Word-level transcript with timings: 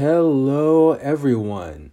Hello, 0.00 0.92
everyone. 0.92 1.90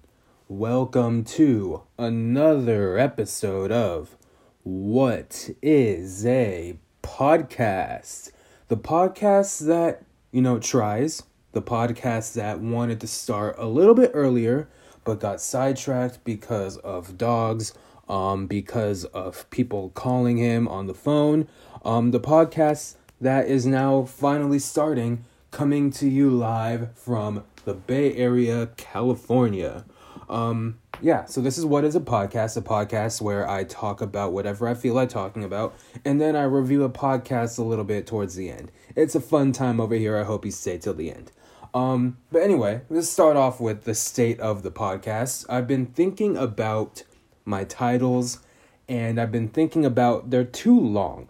Welcome 0.48 1.26
to 1.26 1.84
another 2.00 2.98
episode 2.98 3.70
of 3.70 4.16
What 4.64 5.50
is 5.62 6.26
a 6.26 6.80
Podcast? 7.04 8.32
The 8.70 8.78
podcast 8.78 9.68
that, 9.68 10.06
you 10.32 10.42
know, 10.42 10.58
tries, 10.58 11.24
the 11.52 11.62
podcast 11.62 12.32
that 12.36 12.62
wanted 12.62 13.02
to 13.02 13.08
start 13.08 13.58
a 13.58 13.68
little 13.68 13.94
bit 13.94 14.12
earlier 14.14 14.70
but 15.04 15.20
got 15.20 15.42
sidetracked 15.42 16.24
because 16.24 16.78
of 16.78 17.18
dogs, 17.18 17.74
um, 18.08 18.48
because 18.48 19.04
of 19.04 19.50
people 19.50 19.90
calling 19.96 20.38
him 20.38 20.66
on 20.70 20.88
the 20.88 20.96
phone. 20.96 21.46
Um, 21.84 22.12
the 22.12 22.22
podcast 22.22 22.96
that 23.20 23.48
is 23.50 23.66
now 23.66 24.06
finally 24.06 24.60
starting, 24.60 25.26
coming 25.52 25.92
to 25.92 26.08
you 26.08 26.30
live 26.30 26.98
from 26.98 27.44
the 27.68 27.74
Bay 27.74 28.16
Area, 28.16 28.70
California. 28.78 29.84
Um, 30.30 30.80
yeah, 31.02 31.26
so 31.26 31.42
this 31.42 31.58
is 31.58 31.66
what 31.66 31.84
is 31.84 31.98
a 31.98 32.00
podcast, 32.00 32.56
a 32.56 32.62
podcast 32.62 33.22
where 33.22 33.48
I 33.48 33.66
talk 33.66 34.00
about 34.00 34.32
whatever 34.32 34.70
I 34.70 34.74
feel 34.74 34.94
like 34.94 35.10
talking 35.10 35.44
about, 35.44 35.76
and 36.06 36.22
then 36.22 36.38
I 36.38 36.44
review 36.44 36.86
a 36.86 36.90
podcast 36.90 37.60
a 37.60 37.64
little 37.64 37.84
bit 37.84 38.08
towards 38.08 38.36
the 38.36 38.50
end. 38.50 38.72
It's 38.96 39.16
a 39.16 39.20
fun 39.20 39.52
time 39.52 39.82
over 39.82 39.96
here. 39.96 40.18
I 40.18 40.24
hope 40.24 40.46
you 40.46 40.52
stay 40.52 40.78
till 40.78 40.94
the 40.94 41.12
end. 41.12 41.34
Um, 41.74 42.20
but 42.32 42.42
anyway, 42.42 42.84
let's 42.88 43.10
start 43.10 43.36
off 43.36 43.60
with 43.60 43.84
the 43.84 43.94
state 43.94 44.40
of 44.40 44.64
the 44.64 44.72
podcast. 44.72 45.46
I've 45.50 45.68
been 45.68 45.88
thinking 45.88 46.38
about 46.38 47.04
my 47.44 47.66
titles, 47.66 48.40
and 48.88 49.20
I've 49.20 49.34
been 49.34 49.50
thinking 49.50 49.84
about 49.84 50.30
they're 50.30 50.46
too 50.46 50.80
long. 50.80 51.28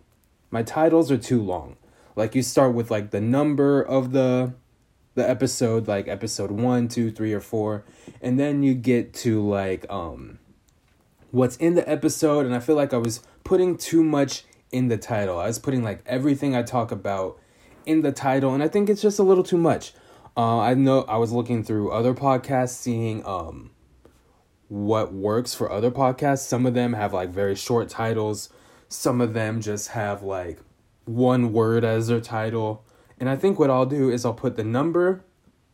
My 0.52 0.62
titles 0.62 1.12
are 1.12 1.17
too 1.17 1.42
long. 1.42 1.78
Like 2.16 2.36
you 2.36 2.44
start 2.44 2.76
with 2.76 2.92
like 2.92 3.09
the 3.09 3.22
number 3.22 3.81
of 3.81 4.12
the 4.12 4.54
the 5.18 5.28
episode 5.28 5.88
like 5.88 6.08
episode 6.08 6.52
one 6.52 6.88
two 6.88 7.12
three 7.12 7.34
or 7.34 7.42
four. 7.42 7.84
And 8.22 8.40
then 8.40 8.62
you 8.62 8.76
get 8.76 9.14
to 9.16 9.46
like 9.46 9.86
um 9.90 10.38
what's 11.32 11.58
in 11.58 11.74
the 11.74 11.90
episode. 11.90 12.46
And 12.46 12.56
i 12.56 12.59
feel 12.59 12.76
like 12.76 12.94
i 12.94 12.98
was 12.98 13.22
putting 13.44 13.78
too 13.78 14.04
much 14.04 14.46
in 14.72 14.88
the 14.88 14.98
title. 14.98 15.40
I 15.40 15.48
was 15.48 15.59
putting 15.59 15.84
like 15.84 16.02
everything 16.06 16.56
i 16.56 16.62
talk 16.62 16.92
about 16.92 17.40
in 17.86 18.04
the 18.04 18.12
title. 18.12 18.54
And 18.54 18.62
i 18.62 18.68
think 18.68 18.90
it's 18.90 19.02
just 19.02 19.18
a 19.18 19.24
little 19.24 19.44
too 19.44 19.58
much. 19.58 19.94
Uh, 20.38 20.59
i 20.59 20.76
know 20.76 21.02
i 21.09 21.18
was 21.18 21.31
looking 21.31 21.64
through 21.64 21.92
other 21.92 22.14
podcasts 22.14 22.76
seeing 22.76 23.26
um 23.26 23.72
what 24.68 25.14
works 25.14 25.56
for 25.56 25.72
other 25.72 25.90
podcasts. 25.90 26.46
Some 26.46 26.66
of 26.66 26.76
them 26.76 26.94
have 26.94 27.12
like 27.12 27.30
very 27.30 27.56
short 27.56 27.90
titles. 27.90 28.50
Some 28.88 29.20
of 29.22 29.34
them 29.34 29.62
just 29.62 29.90
have 29.90 30.22
like 30.22 30.59
one 31.06 31.54
word 31.54 31.84
as 31.84 32.08
their 32.08 32.22
title 32.22 32.84
and 33.20 33.30
I 33.30 33.36
think 33.36 33.60
what 33.60 33.70
I'll 33.70 33.86
do 33.86 34.10
is 34.10 34.26
I'll 34.26 34.34
put 34.34 34.56
the 34.56 34.64
number 34.64 35.23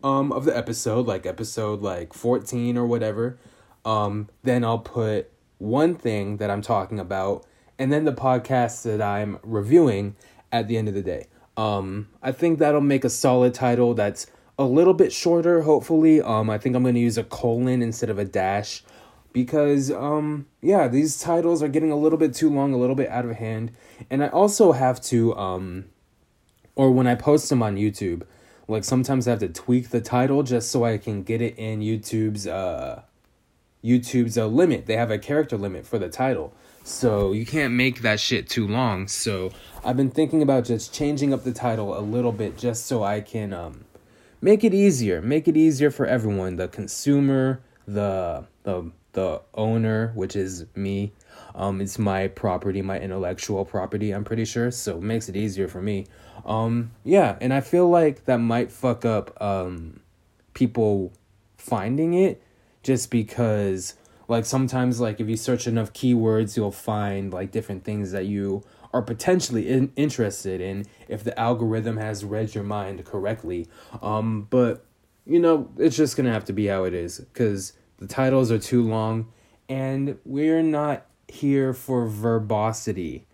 um 0.03 0.31
of 0.31 0.45
the 0.45 0.55
episode, 0.55 1.07
like 1.07 1.25
episode 1.25 1.81
like 1.81 2.13
14 2.13 2.77
or 2.77 2.85
whatever. 2.85 3.37
Um 3.85 4.29
then 4.43 4.63
I'll 4.63 4.79
put 4.79 5.31
one 5.57 5.95
thing 5.95 6.37
that 6.37 6.49
I'm 6.49 6.61
talking 6.61 6.99
about 6.99 7.45
and 7.79 7.91
then 7.91 8.05
the 8.05 8.13
podcast 8.13 8.83
that 8.83 9.01
I'm 9.01 9.39
reviewing 9.43 10.15
at 10.51 10.67
the 10.67 10.77
end 10.77 10.87
of 10.87 10.93
the 10.93 11.01
day. 11.01 11.27
Um 11.57 12.09
I 12.21 12.31
think 12.31 12.59
that'll 12.59 12.81
make 12.81 13.03
a 13.05 13.09
solid 13.09 13.53
title 13.53 13.93
that's 13.93 14.27
a 14.59 14.65
little 14.65 14.93
bit 14.93 15.11
shorter 15.11 15.61
hopefully. 15.61 16.21
Um 16.21 16.49
I 16.49 16.57
think 16.57 16.75
I'm 16.75 16.83
going 16.83 16.95
to 16.95 17.01
use 17.01 17.17
a 17.17 17.23
colon 17.23 17.81
instead 17.81 18.09
of 18.09 18.19
a 18.19 18.25
dash 18.25 18.83
because 19.31 19.89
um 19.91 20.47
yeah, 20.61 20.87
these 20.87 21.19
titles 21.19 21.63
are 21.63 21.67
getting 21.67 21.91
a 21.91 21.97
little 21.97 22.19
bit 22.19 22.33
too 22.33 22.49
long, 22.49 22.73
a 22.73 22.77
little 22.77 22.95
bit 22.95 23.09
out 23.09 23.25
of 23.25 23.35
hand. 23.35 23.71
And 24.09 24.23
I 24.23 24.27
also 24.27 24.73
have 24.73 25.01
to 25.03 25.35
um 25.35 25.85
or 26.75 26.91
when 26.91 27.07
I 27.07 27.15
post 27.15 27.49
them 27.49 27.63
on 27.63 27.75
YouTube, 27.75 28.23
like 28.67 28.83
sometimes 28.83 29.27
I 29.27 29.31
have 29.31 29.39
to 29.39 29.49
tweak 29.49 29.89
the 29.89 30.01
title 30.01 30.43
just 30.43 30.71
so 30.71 30.85
I 30.85 30.97
can 30.97 31.23
get 31.23 31.41
it 31.41 31.57
in 31.57 31.81
YouTube's 31.81 32.47
uh 32.47 33.03
YouTube's 33.83 34.37
uh, 34.37 34.47
limit. 34.47 34.85
They 34.85 34.95
have 34.95 35.11
a 35.11 35.17
character 35.17 35.57
limit 35.57 35.85
for 35.85 35.99
the 35.99 36.09
title. 36.09 36.53
So 36.85 37.31
you 37.31 37.45
can't 37.45 37.73
make 37.73 38.01
that 38.01 38.19
shit 38.19 38.49
too 38.49 38.67
long. 38.67 39.07
So 39.07 39.51
I've 39.83 39.97
been 39.97 40.09
thinking 40.09 40.41
about 40.41 40.65
just 40.65 40.93
changing 40.93 41.33
up 41.33 41.43
the 41.43 41.53
title 41.53 41.97
a 41.97 42.01
little 42.01 42.31
bit 42.31 42.57
just 42.57 42.85
so 42.85 43.03
I 43.03 43.21
can 43.21 43.53
um 43.53 43.85
make 44.41 44.63
it 44.63 44.73
easier. 44.73 45.21
Make 45.21 45.47
it 45.47 45.57
easier 45.57 45.91
for 45.91 46.05
everyone, 46.05 46.55
the 46.57 46.67
consumer, 46.67 47.61
the 47.87 48.45
the 48.63 48.91
the 49.13 49.41
owner, 49.53 50.11
which 50.15 50.35
is 50.35 50.65
me. 50.75 51.13
Um 51.55 51.79
it's 51.79 51.99
my 51.99 52.27
property, 52.27 52.81
my 52.81 52.99
intellectual 52.99 53.63
property, 53.63 54.11
I'm 54.11 54.23
pretty 54.23 54.45
sure. 54.45 54.71
So 54.71 54.97
it 54.97 55.03
makes 55.03 55.29
it 55.29 55.35
easier 55.35 55.67
for 55.67 55.81
me. 55.81 56.07
Um, 56.45 56.91
yeah, 57.03 57.37
and 57.39 57.53
I 57.53 57.61
feel 57.61 57.89
like 57.89 58.25
that 58.25 58.37
might 58.37 58.71
fuck 58.71 59.05
up 59.05 59.41
um, 59.41 60.01
people 60.53 61.13
finding 61.57 62.13
it 62.13 62.43
just 62.81 63.09
because 63.09 63.95
like 64.27 64.45
sometimes 64.45 64.99
like 64.99 65.19
if 65.19 65.27
you 65.27 65.37
search 65.37 65.67
enough 65.67 65.93
keywords 65.93 66.57
you'll 66.57 66.71
find 66.71 67.31
like 67.31 67.51
different 67.51 67.83
things 67.85 68.11
that 68.11 68.25
you 68.25 68.63
are 68.93 69.01
potentially 69.01 69.69
in- 69.69 69.91
interested 69.95 70.59
in 70.59 70.85
if 71.07 71.23
the 71.23 71.37
algorithm 71.39 71.97
has 71.97 72.23
read 72.23 72.53
your 72.53 72.63
mind 72.63 73.03
correctly. 73.05 73.67
Um 74.01 74.47
but 74.49 74.85
you 75.25 75.39
know 75.39 75.69
it's 75.77 75.95
just 75.95 76.17
gonna 76.17 76.33
have 76.33 76.45
to 76.45 76.53
be 76.53 76.67
how 76.67 76.83
it 76.83 76.93
is 76.93 77.19
because 77.19 77.73
the 77.97 78.07
titles 78.07 78.51
are 78.51 78.59
too 78.59 78.83
long 78.83 79.31
and 79.69 80.17
we're 80.25 80.61
not 80.63 81.05
here 81.29 81.73
for 81.73 82.07
verbosity. 82.07 83.25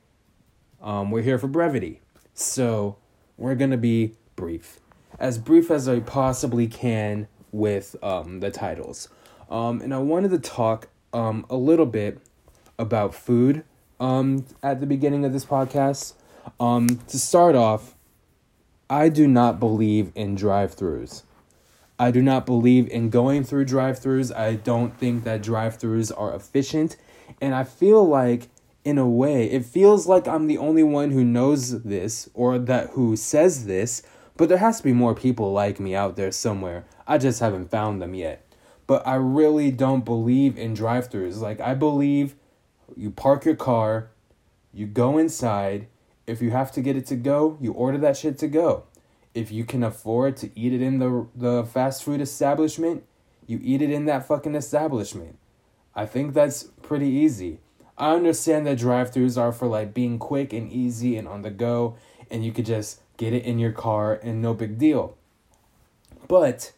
Um 0.81 1.09
we're 1.09 1.23
here 1.23 1.39
for 1.39 1.47
brevity 1.47 2.01
so 2.39 2.97
we're 3.37 3.55
going 3.55 3.71
to 3.71 3.77
be 3.77 4.15
brief. 4.35 4.79
As 5.19 5.37
brief 5.37 5.69
as 5.69 5.87
I 5.87 5.99
possibly 5.99 6.67
can 6.67 7.27
with 7.51 7.95
um, 8.01 8.39
the 8.39 8.51
titles. 8.51 9.09
Um, 9.49 9.81
and 9.81 9.93
I 9.93 9.97
wanted 9.97 10.31
to 10.31 10.39
talk 10.39 10.87
um, 11.13 11.45
a 11.49 11.55
little 11.55 11.85
bit 11.85 12.19
about 12.77 13.13
food 13.13 13.63
um, 13.99 14.45
at 14.63 14.79
the 14.79 14.85
beginning 14.85 15.25
of 15.25 15.33
this 15.33 15.45
podcast. 15.45 16.13
Um, 16.59 16.99
to 17.07 17.19
start 17.19 17.55
off, 17.55 17.95
I 18.89 19.09
do 19.09 19.27
not 19.27 19.59
believe 19.59 20.11
in 20.15 20.35
drive 20.35 20.75
throughs. 20.75 21.23
I 21.99 22.11
do 22.11 22.21
not 22.21 22.45
believe 22.45 22.87
in 22.89 23.09
going 23.09 23.43
through 23.43 23.65
drive 23.65 23.99
throughs. 23.99 24.33
I 24.33 24.55
don't 24.55 24.97
think 24.97 25.25
that 25.25 25.43
drive 25.43 25.77
throughs 25.77 26.11
are 26.17 26.33
efficient. 26.33 26.95
And 27.41 27.53
I 27.53 27.65
feel 27.65 28.07
like 28.07 28.47
in 28.89 28.97
a 28.97 29.07
way. 29.07 29.45
It 29.49 29.65
feels 29.65 30.07
like 30.07 30.27
I'm 30.27 30.47
the 30.47 30.57
only 30.57 30.83
one 30.83 31.11
who 31.11 31.23
knows 31.23 31.83
this 31.83 32.29
or 32.33 32.59
that 32.59 32.89
who 32.91 33.15
says 33.15 33.65
this, 33.65 34.03
but 34.35 34.49
there 34.49 34.57
has 34.57 34.77
to 34.79 34.83
be 34.83 34.93
more 34.93 35.15
people 35.15 35.53
like 35.53 35.79
me 35.79 35.95
out 35.95 36.15
there 36.15 36.31
somewhere. 36.31 36.85
I 37.07 37.17
just 37.17 37.39
haven't 37.39 37.71
found 37.71 38.01
them 38.01 38.13
yet. 38.13 38.45
But 38.87 39.05
I 39.05 39.15
really 39.15 39.71
don't 39.71 40.03
believe 40.03 40.57
in 40.57 40.73
drive-throughs. 40.73 41.39
Like 41.39 41.61
I 41.61 41.75
believe 41.75 42.35
you 42.97 43.11
park 43.11 43.45
your 43.45 43.55
car, 43.55 44.09
you 44.73 44.87
go 44.87 45.17
inside, 45.17 45.87
if 46.25 46.41
you 46.41 46.51
have 46.51 46.71
to 46.73 46.81
get 46.81 46.95
it 46.95 47.05
to 47.07 47.15
go, 47.15 47.57
you 47.61 47.71
order 47.73 47.97
that 47.99 48.17
shit 48.17 48.37
to 48.39 48.47
go. 48.47 48.83
If 49.33 49.51
you 49.51 49.63
can 49.63 49.83
afford 49.83 50.37
to 50.37 50.49
eat 50.59 50.73
it 50.73 50.81
in 50.81 50.99
the 50.99 51.27
the 51.35 51.63
fast 51.65 52.03
food 52.03 52.19
establishment, 52.19 53.03
you 53.45 53.59
eat 53.63 53.81
it 53.81 53.91
in 53.91 54.05
that 54.05 54.27
fucking 54.27 54.55
establishment. 54.55 55.37
I 55.95 56.05
think 56.05 56.33
that's 56.33 56.63
pretty 56.81 57.07
easy. 57.07 57.59
I 57.99 58.15
understand 58.15 58.65
that 58.65 58.77
drive 58.77 59.11
throughs 59.11 59.37
are 59.37 59.51
for 59.51 59.67
like 59.67 59.93
being 59.93 60.19
quick 60.19 60.53
and 60.53 60.71
easy 60.71 61.17
and 61.17 61.27
on 61.27 61.41
the 61.41 61.49
go, 61.49 61.97
and 62.31 62.45
you 62.45 62.53
could 62.53 62.65
just 62.65 63.01
get 63.17 63.33
it 63.33 63.43
in 63.43 63.59
your 63.59 63.73
car 63.73 64.13
and 64.13 64.41
no 64.41 64.53
big 64.53 64.77
deal. 64.77 65.17
But 66.29 66.71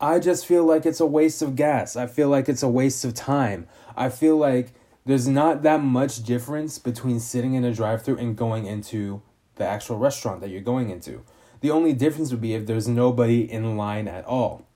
I 0.00 0.18
just 0.18 0.44
feel 0.44 0.64
like 0.64 0.84
it's 0.84 0.98
a 0.98 1.06
waste 1.06 1.42
of 1.42 1.54
gas. 1.54 1.94
I 1.94 2.08
feel 2.08 2.28
like 2.28 2.48
it's 2.48 2.64
a 2.64 2.68
waste 2.68 3.04
of 3.04 3.14
time. 3.14 3.68
I 3.96 4.08
feel 4.08 4.36
like 4.36 4.72
there's 5.04 5.28
not 5.28 5.62
that 5.62 5.80
much 5.80 6.24
difference 6.24 6.80
between 6.80 7.20
sitting 7.20 7.54
in 7.54 7.64
a 7.64 7.72
drive 7.72 8.02
through 8.02 8.18
and 8.18 8.36
going 8.36 8.66
into 8.66 9.22
the 9.54 9.64
actual 9.64 9.96
restaurant 9.96 10.40
that 10.40 10.50
you're 10.50 10.60
going 10.60 10.90
into. 10.90 11.22
The 11.60 11.70
only 11.70 11.92
difference 11.92 12.32
would 12.32 12.40
be 12.40 12.54
if 12.54 12.66
there's 12.66 12.88
nobody 12.88 13.50
in 13.50 13.76
line 13.76 14.08
at 14.08 14.24
all. 14.24 14.66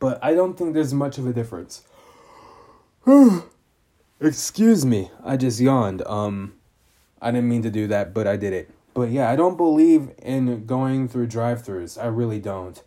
But 0.00 0.18
I 0.22 0.34
don't 0.34 0.58
think 0.58 0.74
there's 0.74 0.92
much 0.92 1.16
of 1.16 1.26
a 1.26 1.32
difference. 1.32 1.82
Excuse 4.20 4.86
me, 4.86 5.10
I 5.22 5.36
just 5.36 5.60
yawned. 5.60 6.02
Um, 6.06 6.54
I 7.20 7.30
didn't 7.30 7.50
mean 7.50 7.62
to 7.62 7.70
do 7.70 7.86
that, 7.88 8.14
but 8.14 8.26
I 8.26 8.36
did 8.36 8.54
it. 8.54 8.70
But 8.94 9.10
yeah, 9.10 9.30
I 9.30 9.36
don't 9.36 9.58
believe 9.58 10.10
in 10.22 10.64
going 10.64 11.06
through 11.06 11.26
drive-throughs. 11.26 12.02
I 12.02 12.06
really 12.06 12.40
don't. 12.40 12.82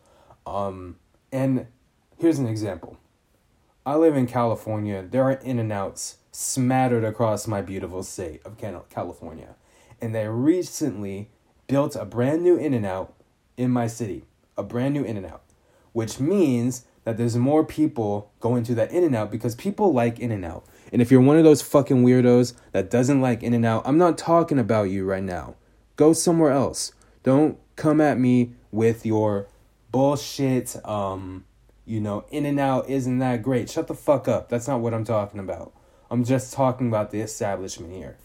Um, 0.47 0.95
and 1.31 1.67
here's 2.17 2.39
an 2.39 2.47
example. 2.47 2.97
I 3.85 3.95
live 3.95 4.15
in 4.15 4.25
California. 4.25 5.05
There 5.07 5.23
are 5.23 5.33
In-N-Outs 5.33 6.17
smattered 6.31 7.03
across 7.03 7.45
my 7.45 7.61
beautiful 7.61 8.01
state 8.01 8.41
of 8.43 8.57
California. 8.89 9.55
And 10.01 10.15
they 10.15 10.27
recently 10.27 11.29
built 11.67 11.95
a 11.95 12.05
brand 12.05 12.41
new 12.41 12.55
In-N-Out 12.55 13.13
in 13.55 13.69
my 13.69 13.85
city. 13.85 14.25
A 14.57 14.63
brand 14.63 14.95
new 14.95 15.03
In-N-Out. 15.03 15.43
Which 15.93 16.19
means 16.19 16.85
that 17.03 17.17
there's 17.17 17.35
more 17.35 17.63
people 17.63 18.31
going 18.39 18.63
to 18.63 18.75
that 18.75 18.91
In-N-Out 18.91 19.29
because 19.29 19.53
people 19.53 19.93
like 19.93 20.19
In-N-Out. 20.19 20.65
And 20.78 20.78
if 20.91 21.11
you're 21.11 21.21
one 21.21 21.37
of 21.37 21.43
those 21.43 21.61
fucking 21.61 22.03
weirdos 22.03 22.53
that 22.71 22.89
doesn't 22.89 23.21
like 23.21 23.43
In-N-Out, 23.43 23.83
I'm 23.85 23.97
not 23.97 24.17
talking 24.17 24.59
about 24.59 24.83
you 24.83 25.05
right 25.05 25.23
now. 25.23 25.55
Go 25.95 26.13
somewhere 26.13 26.51
else. 26.51 26.93
Don't 27.23 27.57
come 27.75 28.01
at 28.01 28.19
me 28.19 28.53
with 28.71 29.05
your 29.05 29.47
bullshit 29.91 30.75
um 30.85 31.45
you 31.89 31.99
know, 31.99 32.23
In 32.29 32.45
and 32.45 32.59
Out 32.59 32.87
isn't 32.87 33.17
that 33.17 33.41
great. 33.41 33.67
Shut 33.67 33.87
the 33.87 33.95
fuck 33.95 34.27
up. 34.27 34.47
That's 34.47 34.67
not 34.67 34.79
what 34.79 34.93
I'm 34.93 35.03
talking 35.03 35.39
about. 35.39 35.73
I'm 36.11 36.23
just 36.23 36.53
talking 36.53 36.87
about 36.87 37.09
the 37.09 37.19
establishment 37.19 37.91
here. 37.91 38.15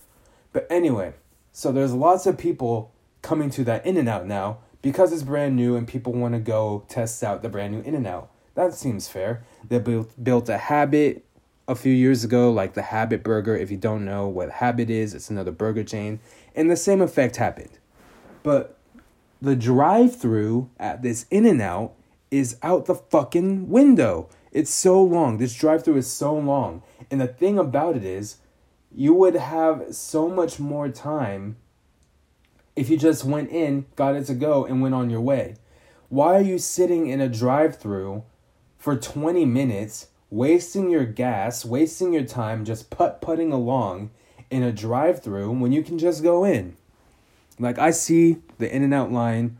But 0.52 0.66
anyway, 0.68 1.14
so 1.50 1.72
there's 1.72 1.94
lots 1.94 2.26
of 2.26 2.36
people 2.36 2.92
coming 3.22 3.48
to 3.50 3.64
that 3.64 3.86
In 3.86 3.96
and 3.96 4.08
Out 4.08 4.26
now 4.26 4.58
because 4.82 5.14
it's 5.14 5.22
brand 5.22 5.56
new 5.56 5.76
and 5.76 5.88
people 5.88 6.12
want 6.12 6.34
to 6.34 6.40
go 6.40 6.84
test 6.88 7.24
out 7.24 7.40
the 7.40 7.48
brand 7.48 7.72
new 7.72 7.80
In 7.80 7.94
and 7.94 8.06
Out. 8.06 8.30
That 8.54 8.74
seems 8.74 9.08
fair. 9.08 9.42
They 9.66 9.78
built 9.78 10.22
built 10.22 10.50
a 10.50 10.58
habit 10.58 11.24
a 11.66 11.74
few 11.74 11.92
years 11.92 12.24
ago, 12.24 12.50
like 12.50 12.74
the 12.74 12.82
Habit 12.82 13.22
Burger. 13.22 13.56
If 13.56 13.70
you 13.70 13.76
don't 13.76 14.04
know 14.04 14.28
what 14.28 14.50
Habit 14.50 14.90
is, 14.90 15.14
it's 15.14 15.30
another 15.30 15.52
burger 15.52 15.84
chain, 15.84 16.20
and 16.54 16.70
the 16.70 16.76
same 16.76 17.00
effect 17.00 17.36
happened. 17.36 17.78
But 18.42 18.78
the 19.40 19.56
drive-through 19.56 20.70
at 20.78 21.02
this 21.02 21.26
In 21.30 21.46
and 21.46 21.60
Out 21.62 21.94
is 22.30 22.56
out 22.62 22.86
the 22.86 22.94
fucking 22.94 23.68
window. 23.68 24.28
It's 24.52 24.70
so 24.70 25.02
long. 25.02 25.38
This 25.38 25.54
drive-through 25.54 25.96
is 25.96 26.10
so 26.10 26.34
long, 26.34 26.82
and 27.10 27.20
the 27.20 27.26
thing 27.26 27.58
about 27.58 27.96
it 27.96 28.04
is, 28.04 28.38
you 28.96 29.12
would 29.14 29.34
have 29.34 29.94
so 29.94 30.28
much 30.28 30.60
more 30.60 30.88
time 30.88 31.56
if 32.76 32.88
you 32.88 32.96
just 32.96 33.24
went 33.24 33.50
in, 33.50 33.86
got 33.96 34.14
it 34.14 34.26
to 34.26 34.34
go, 34.34 34.64
and 34.64 34.82
went 34.82 34.94
on 34.94 35.10
your 35.10 35.20
way. 35.20 35.56
Why 36.08 36.34
are 36.34 36.42
you 36.42 36.58
sitting 36.58 37.08
in 37.08 37.20
a 37.20 37.28
drive-through 37.28 38.24
for 38.78 38.96
20 38.96 39.44
minutes, 39.46 40.08
wasting 40.34 40.90
your 40.90 41.04
gas, 41.04 41.64
wasting 41.64 42.12
your 42.12 42.24
time, 42.24 42.64
just 42.64 42.90
put 42.90 43.20
putting 43.20 43.52
along 43.52 44.10
in 44.50 44.64
a 44.64 44.72
drive 44.72 45.22
through 45.22 45.50
when 45.52 45.70
you 45.70 45.82
can 45.82 45.96
just 45.96 46.22
go 46.22 46.44
in? 46.44 46.76
Like, 47.58 47.78
I 47.78 47.92
see 47.92 48.38
the 48.58 48.74
In 48.74 48.82
N 48.82 48.92
Out 48.92 49.12
line, 49.12 49.58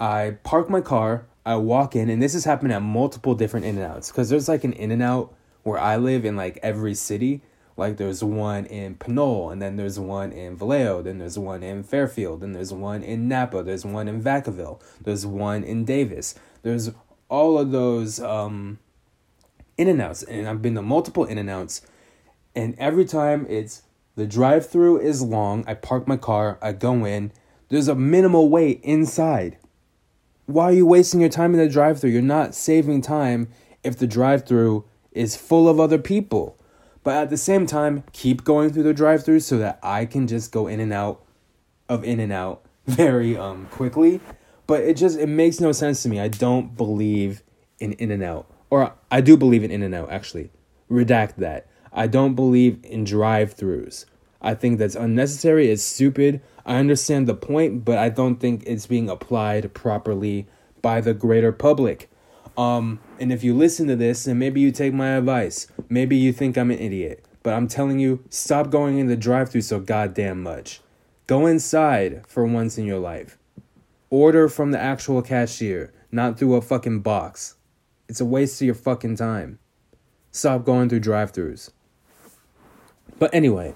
I 0.00 0.36
park 0.42 0.68
my 0.68 0.80
car, 0.80 1.26
I 1.46 1.54
walk 1.56 1.94
in, 1.94 2.10
and 2.10 2.20
this 2.20 2.32
has 2.32 2.44
happened 2.44 2.72
at 2.72 2.82
multiple 2.82 3.36
different 3.36 3.66
In 3.66 3.78
N 3.78 3.88
Outs 3.88 4.10
because 4.10 4.28
there's 4.28 4.48
like 4.48 4.64
an 4.64 4.72
In 4.72 4.90
N 4.90 5.00
Out 5.00 5.32
where 5.62 5.78
I 5.78 5.96
live 5.96 6.24
in 6.24 6.36
like 6.36 6.58
every 6.62 6.94
city. 6.94 7.42
Like 7.76 7.96
there's 7.96 8.22
one 8.22 8.66
in 8.66 8.96
Pinole, 8.96 9.50
and 9.50 9.62
then 9.62 9.76
there's 9.76 9.98
one 9.98 10.32
in 10.32 10.56
Vallejo, 10.56 11.00
then 11.02 11.18
there's 11.18 11.38
one 11.38 11.62
in 11.62 11.82
Fairfield, 11.82 12.40
then 12.40 12.52
there's 12.52 12.74
one 12.74 13.02
in 13.02 13.26
Napa, 13.28 13.62
there's 13.62 13.86
one 13.86 14.06
in 14.06 14.20
Vacaville, 14.22 14.82
there's 15.00 15.24
one 15.24 15.64
in 15.64 15.84
Davis. 15.86 16.34
There's 16.62 16.90
all 17.30 17.58
of 17.58 17.70
those 17.70 18.20
um, 18.20 18.80
in 19.80 19.88
and 19.88 20.00
outs, 20.00 20.22
and 20.22 20.48
I've 20.48 20.62
been 20.62 20.74
to 20.74 20.82
multiple 20.82 21.24
in 21.24 21.38
and 21.38 21.48
outs, 21.48 21.82
and 22.54 22.74
every 22.78 23.04
time 23.04 23.46
it's 23.48 23.82
the 24.16 24.26
drive 24.26 24.68
through 24.68 25.00
is 25.00 25.22
long. 25.22 25.64
I 25.66 25.74
park 25.74 26.06
my 26.06 26.16
car, 26.16 26.58
I 26.60 26.72
go 26.72 27.04
in. 27.04 27.32
There's 27.68 27.88
a 27.88 27.94
minimal 27.94 28.48
wait 28.48 28.80
inside. 28.82 29.56
Why 30.46 30.64
are 30.64 30.72
you 30.72 30.86
wasting 30.86 31.20
your 31.20 31.30
time 31.30 31.54
in 31.54 31.60
the 31.60 31.68
drive 31.68 32.00
through? 32.00 32.10
You're 32.10 32.22
not 32.22 32.54
saving 32.54 33.02
time 33.02 33.48
if 33.84 33.96
the 33.96 34.06
drive 34.06 34.46
through 34.46 34.84
is 35.12 35.36
full 35.36 35.68
of 35.68 35.78
other 35.78 35.98
people. 35.98 36.58
But 37.02 37.14
at 37.14 37.30
the 37.30 37.36
same 37.36 37.66
time, 37.66 38.02
keep 38.12 38.44
going 38.44 38.70
through 38.72 38.82
the 38.82 38.92
drive 38.92 39.24
through 39.24 39.40
so 39.40 39.58
that 39.58 39.78
I 39.82 40.04
can 40.04 40.26
just 40.26 40.52
go 40.52 40.66
in 40.66 40.80
and 40.80 40.92
out 40.92 41.24
of 41.88 42.04
in 42.04 42.20
and 42.20 42.32
out 42.32 42.62
very 42.86 43.36
um 43.36 43.66
quickly 43.70 44.20
but 44.70 44.84
it 44.84 44.96
just 44.96 45.18
it 45.18 45.26
makes 45.26 45.58
no 45.58 45.72
sense 45.72 46.04
to 46.04 46.08
me. 46.08 46.20
I 46.20 46.28
don't 46.28 46.76
believe 46.76 47.42
in 47.80 47.92
In 47.94 48.12
and 48.12 48.22
Out, 48.22 48.46
or 48.70 48.94
I 49.10 49.20
do 49.20 49.36
believe 49.36 49.64
in 49.64 49.70
In 49.70 49.82
and 49.82 49.94
Out. 49.94 50.10
Actually, 50.10 50.50
redact 50.90 51.36
that. 51.36 51.66
I 51.92 52.06
don't 52.06 52.34
believe 52.34 52.78
in 52.84 53.04
drive-throughs. 53.04 54.04
I 54.40 54.54
think 54.54 54.78
that's 54.78 54.94
unnecessary. 54.94 55.70
It's 55.70 55.82
stupid. 55.82 56.40
I 56.64 56.76
understand 56.76 57.26
the 57.26 57.34
point, 57.34 57.84
but 57.84 57.98
I 57.98 58.08
don't 58.08 58.36
think 58.36 58.62
it's 58.64 58.86
being 58.86 59.10
applied 59.10 59.74
properly 59.74 60.46
by 60.80 61.00
the 61.00 61.12
greater 61.12 61.52
public. 61.52 62.08
Um, 62.56 63.00
and 63.18 63.32
if 63.32 63.44
you 63.44 63.54
listen 63.54 63.86
to 63.88 63.96
this, 63.96 64.26
and 64.26 64.38
maybe 64.38 64.60
you 64.60 64.70
take 64.70 64.94
my 64.94 65.10
advice, 65.10 65.66
maybe 65.88 66.16
you 66.16 66.32
think 66.32 66.56
I'm 66.56 66.70
an 66.70 66.78
idiot, 66.78 67.24
but 67.42 67.54
I'm 67.54 67.68
telling 67.68 67.98
you, 67.98 68.24
stop 68.30 68.70
going 68.70 68.98
in 68.98 69.08
the 69.08 69.16
drive-through 69.16 69.62
so 69.62 69.80
goddamn 69.80 70.42
much. 70.42 70.80
Go 71.26 71.46
inside 71.46 72.24
for 72.26 72.44
once 72.44 72.78
in 72.78 72.86
your 72.86 72.98
life. 72.98 73.36
Order 74.10 74.48
from 74.48 74.70
the 74.70 74.80
actual 74.80 75.22
cashier, 75.22 75.92
not 76.10 76.38
through 76.38 76.54
a 76.54 76.62
fucking 76.62 77.00
box. 77.00 77.56
It's 78.10 78.20
a 78.20 78.24
waste 78.24 78.60
of 78.60 78.66
your 78.66 78.74
fucking 78.74 79.14
time. 79.14 79.60
Stop 80.32 80.64
going 80.64 80.88
through 80.88 80.98
drive-throughs. 80.98 81.70
But 83.20 83.32
anyway, 83.32 83.72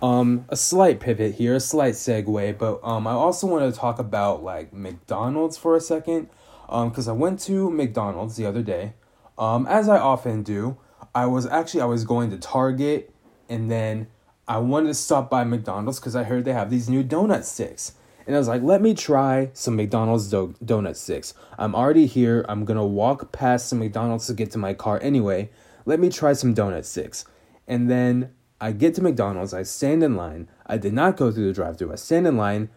um, 0.00 0.46
a 0.48 0.56
slight 0.56 1.00
pivot 1.00 1.34
here, 1.34 1.54
a 1.54 1.60
slight 1.60 1.92
segue, 1.92 2.56
but 2.56 2.80
um, 2.82 3.06
I 3.06 3.12
also 3.12 3.46
want 3.46 3.70
to 3.70 3.78
talk 3.78 3.98
about 3.98 4.42
like 4.42 4.72
McDonald's 4.72 5.58
for 5.58 5.76
a 5.76 5.82
second, 5.82 6.30
um, 6.70 6.88
because 6.88 7.08
I 7.08 7.12
went 7.12 7.40
to 7.40 7.70
McDonald's 7.70 8.36
the 8.36 8.46
other 8.46 8.62
day, 8.62 8.94
um, 9.36 9.66
as 9.66 9.86
I 9.86 9.98
often 9.98 10.42
do. 10.42 10.78
I 11.14 11.26
was 11.26 11.44
actually 11.44 11.82
I 11.82 11.86
was 11.86 12.04
going 12.04 12.30
to 12.30 12.38
Target, 12.38 13.12
and 13.50 13.70
then 13.70 14.06
I 14.46 14.58
wanted 14.58 14.86
to 14.86 14.94
stop 14.94 15.28
by 15.28 15.44
McDonald's 15.44 16.00
because 16.00 16.16
I 16.16 16.24
heard 16.24 16.46
they 16.46 16.54
have 16.54 16.70
these 16.70 16.88
new 16.88 17.04
donut 17.04 17.44
sticks, 17.44 17.92
and 18.28 18.36
I 18.36 18.38
was 18.38 18.46
like, 18.46 18.62
let 18.62 18.82
me 18.82 18.92
try 18.92 19.48
some 19.54 19.74
McDonald's 19.74 20.28
do- 20.28 20.54
donut 20.62 20.96
sticks. 20.96 21.32
I'm 21.58 21.74
already 21.74 22.04
here. 22.04 22.44
I'm 22.46 22.66
gonna 22.66 22.84
walk 22.84 23.32
past 23.32 23.68
some 23.68 23.78
McDonald's 23.78 24.26
to 24.26 24.34
get 24.34 24.50
to 24.50 24.58
my 24.58 24.74
car 24.74 25.00
anyway. 25.02 25.48
Let 25.86 25.98
me 25.98 26.10
try 26.10 26.34
some 26.34 26.54
donut 26.54 26.84
sticks. 26.84 27.24
And 27.66 27.90
then 27.90 28.34
I 28.60 28.72
get 28.72 28.94
to 28.96 29.02
McDonald's. 29.02 29.54
I 29.54 29.62
stand 29.62 30.02
in 30.02 30.14
line. 30.14 30.46
I 30.66 30.76
did 30.76 30.92
not 30.92 31.16
go 31.16 31.32
through 31.32 31.46
the 31.46 31.54
drive-through. 31.54 31.90
I 31.90 31.94
stand 31.94 32.26
in 32.26 32.36
line 32.36 32.68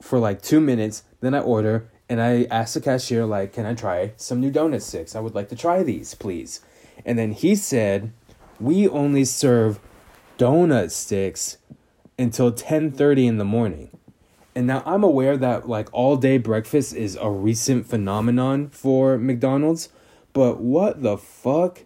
for 0.00 0.20
like 0.20 0.42
two 0.42 0.60
minutes. 0.60 1.02
Then 1.20 1.34
I 1.34 1.40
order 1.40 1.90
and 2.08 2.22
I 2.22 2.46
ask 2.48 2.74
the 2.74 2.80
cashier 2.80 3.26
like, 3.26 3.52
"Can 3.52 3.66
I 3.66 3.74
try 3.74 4.12
some 4.16 4.38
new 4.38 4.52
donut 4.52 4.82
sticks? 4.82 5.16
I 5.16 5.20
would 5.20 5.34
like 5.34 5.48
to 5.48 5.56
try 5.56 5.82
these, 5.82 6.14
please." 6.14 6.60
And 7.04 7.18
then 7.18 7.32
he 7.32 7.56
said, 7.56 8.12
"We 8.60 8.86
only 8.86 9.24
serve 9.24 9.80
donut 10.38 10.92
sticks 10.92 11.56
until 12.16 12.52
10:30 12.52 13.26
in 13.26 13.38
the 13.38 13.44
morning." 13.44 13.97
And 14.58 14.66
now 14.66 14.82
I'm 14.84 15.04
aware 15.04 15.36
that 15.36 15.68
like 15.68 15.88
all 15.92 16.16
day 16.16 16.36
breakfast 16.36 16.92
is 16.92 17.14
a 17.14 17.30
recent 17.30 17.86
phenomenon 17.86 18.70
for 18.70 19.16
McDonald's, 19.16 19.88
but 20.32 20.58
what 20.60 21.00
the 21.00 21.16
fuck? 21.16 21.84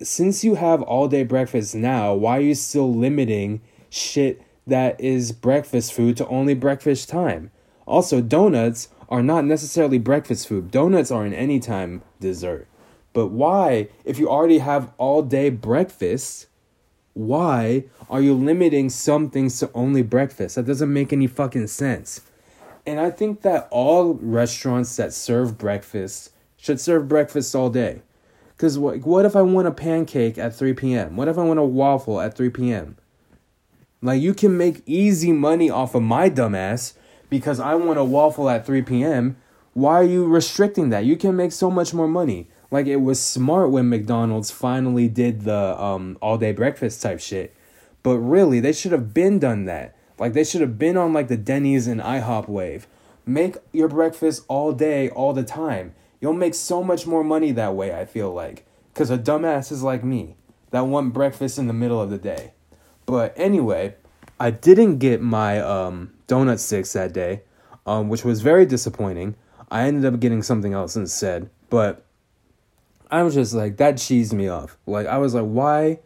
Since 0.00 0.42
you 0.42 0.54
have 0.54 0.80
all 0.80 1.06
day 1.06 1.24
breakfast 1.24 1.74
now, 1.74 2.14
why 2.14 2.38
are 2.38 2.40
you 2.40 2.54
still 2.54 2.94
limiting 2.94 3.60
shit 3.90 4.40
that 4.66 4.98
is 4.98 5.32
breakfast 5.32 5.92
food 5.92 6.16
to 6.16 6.26
only 6.28 6.54
breakfast 6.54 7.10
time? 7.10 7.50
Also, 7.84 8.22
donuts 8.22 8.88
are 9.10 9.22
not 9.22 9.44
necessarily 9.44 9.98
breakfast 9.98 10.48
food. 10.48 10.70
Donuts 10.70 11.10
are 11.10 11.26
an 11.26 11.34
anytime 11.34 12.00
dessert. 12.20 12.66
But 13.12 13.26
why, 13.26 13.88
if 14.06 14.18
you 14.18 14.30
already 14.30 14.60
have 14.60 14.94
all 14.96 15.20
day 15.20 15.50
breakfast, 15.50 16.46
why 17.18 17.84
are 18.08 18.20
you 18.20 18.32
limiting 18.32 18.88
some 18.88 19.28
things 19.28 19.58
to 19.58 19.68
only 19.74 20.02
breakfast? 20.02 20.54
That 20.54 20.66
doesn't 20.66 20.92
make 20.92 21.12
any 21.12 21.26
fucking 21.26 21.66
sense. 21.66 22.20
And 22.86 23.00
I 23.00 23.10
think 23.10 23.42
that 23.42 23.66
all 23.72 24.14
restaurants 24.14 24.94
that 24.96 25.12
serve 25.12 25.58
breakfast 25.58 26.30
should 26.56 26.80
serve 26.80 27.08
breakfast 27.08 27.56
all 27.56 27.70
day. 27.70 28.02
Because 28.56 28.78
what, 28.78 28.98
what 29.04 29.24
if 29.24 29.34
I 29.34 29.42
want 29.42 29.66
a 29.66 29.72
pancake 29.72 30.38
at 30.38 30.54
3 30.54 30.72
p.m.? 30.74 31.16
What 31.16 31.26
if 31.26 31.36
I 31.36 31.42
want 31.42 31.58
a 31.58 31.64
waffle 31.64 32.20
at 32.20 32.36
3 32.36 32.50
p.m.? 32.50 32.96
Like, 34.00 34.22
you 34.22 34.32
can 34.32 34.56
make 34.56 34.82
easy 34.86 35.32
money 35.32 35.68
off 35.68 35.96
of 35.96 36.02
my 36.02 36.30
dumbass 36.30 36.94
because 37.28 37.58
I 37.58 37.74
want 37.74 37.98
a 37.98 38.04
waffle 38.04 38.48
at 38.48 38.64
3 38.64 38.82
p.m. 38.82 39.36
Why 39.74 39.94
are 39.94 40.04
you 40.04 40.24
restricting 40.24 40.90
that? 40.90 41.04
You 41.04 41.16
can 41.16 41.34
make 41.34 41.50
so 41.50 41.68
much 41.68 41.92
more 41.92 42.08
money. 42.08 42.48
Like 42.70 42.86
it 42.86 42.96
was 42.96 43.20
smart 43.20 43.70
when 43.70 43.88
McDonald's 43.88 44.50
finally 44.50 45.08
did 45.08 45.42
the 45.42 45.80
um, 45.82 46.18
all 46.20 46.38
day 46.38 46.52
breakfast 46.52 47.02
type 47.02 47.20
shit. 47.20 47.54
But 48.02 48.18
really, 48.18 48.60
they 48.60 48.72
should 48.72 48.92
have 48.92 49.14
been 49.14 49.38
done 49.38 49.64
that. 49.64 49.96
Like 50.18 50.32
they 50.32 50.44
should 50.44 50.60
have 50.60 50.78
been 50.78 50.96
on 50.96 51.12
like 51.12 51.28
the 51.28 51.36
Denny's 51.36 51.86
and 51.86 52.00
IHOP 52.00 52.48
wave. 52.48 52.86
Make 53.24 53.56
your 53.72 53.88
breakfast 53.88 54.44
all 54.48 54.72
day, 54.72 55.10
all 55.10 55.32
the 55.32 55.44
time. 55.44 55.94
You'll 56.20 56.32
make 56.32 56.54
so 56.54 56.82
much 56.82 57.06
more 57.06 57.22
money 57.22 57.52
that 57.52 57.74
way, 57.74 57.94
I 57.94 58.04
feel 58.04 58.32
like. 58.32 58.66
Cause 58.94 59.10
a 59.10 59.18
dumbass 59.18 59.70
is 59.70 59.82
like 59.82 60.02
me 60.02 60.36
that 60.70 60.86
want 60.86 61.12
breakfast 61.12 61.58
in 61.58 61.68
the 61.68 61.72
middle 61.72 62.00
of 62.00 62.10
the 62.10 62.18
day. 62.18 62.52
But 63.06 63.32
anyway, 63.36 63.94
I 64.40 64.50
didn't 64.50 64.98
get 64.98 65.20
my 65.20 65.60
um, 65.60 66.12
donut 66.26 66.58
sticks 66.58 66.92
that 66.92 67.12
day, 67.12 67.42
um, 67.86 68.08
which 68.08 68.24
was 68.24 68.40
very 68.40 68.66
disappointing. 68.66 69.36
I 69.70 69.82
ended 69.82 70.12
up 70.12 70.20
getting 70.20 70.42
something 70.42 70.72
else 70.72 70.96
instead. 70.96 71.48
But 71.70 72.04
I 73.10 73.22
was 73.22 73.34
just 73.34 73.54
like, 73.54 73.76
that 73.78 73.94
cheesed 73.94 74.32
me 74.32 74.48
off. 74.48 74.76
Like, 74.86 75.06
I 75.06 75.18
was 75.18 75.34
like, 75.34 75.44
why 75.46 76.00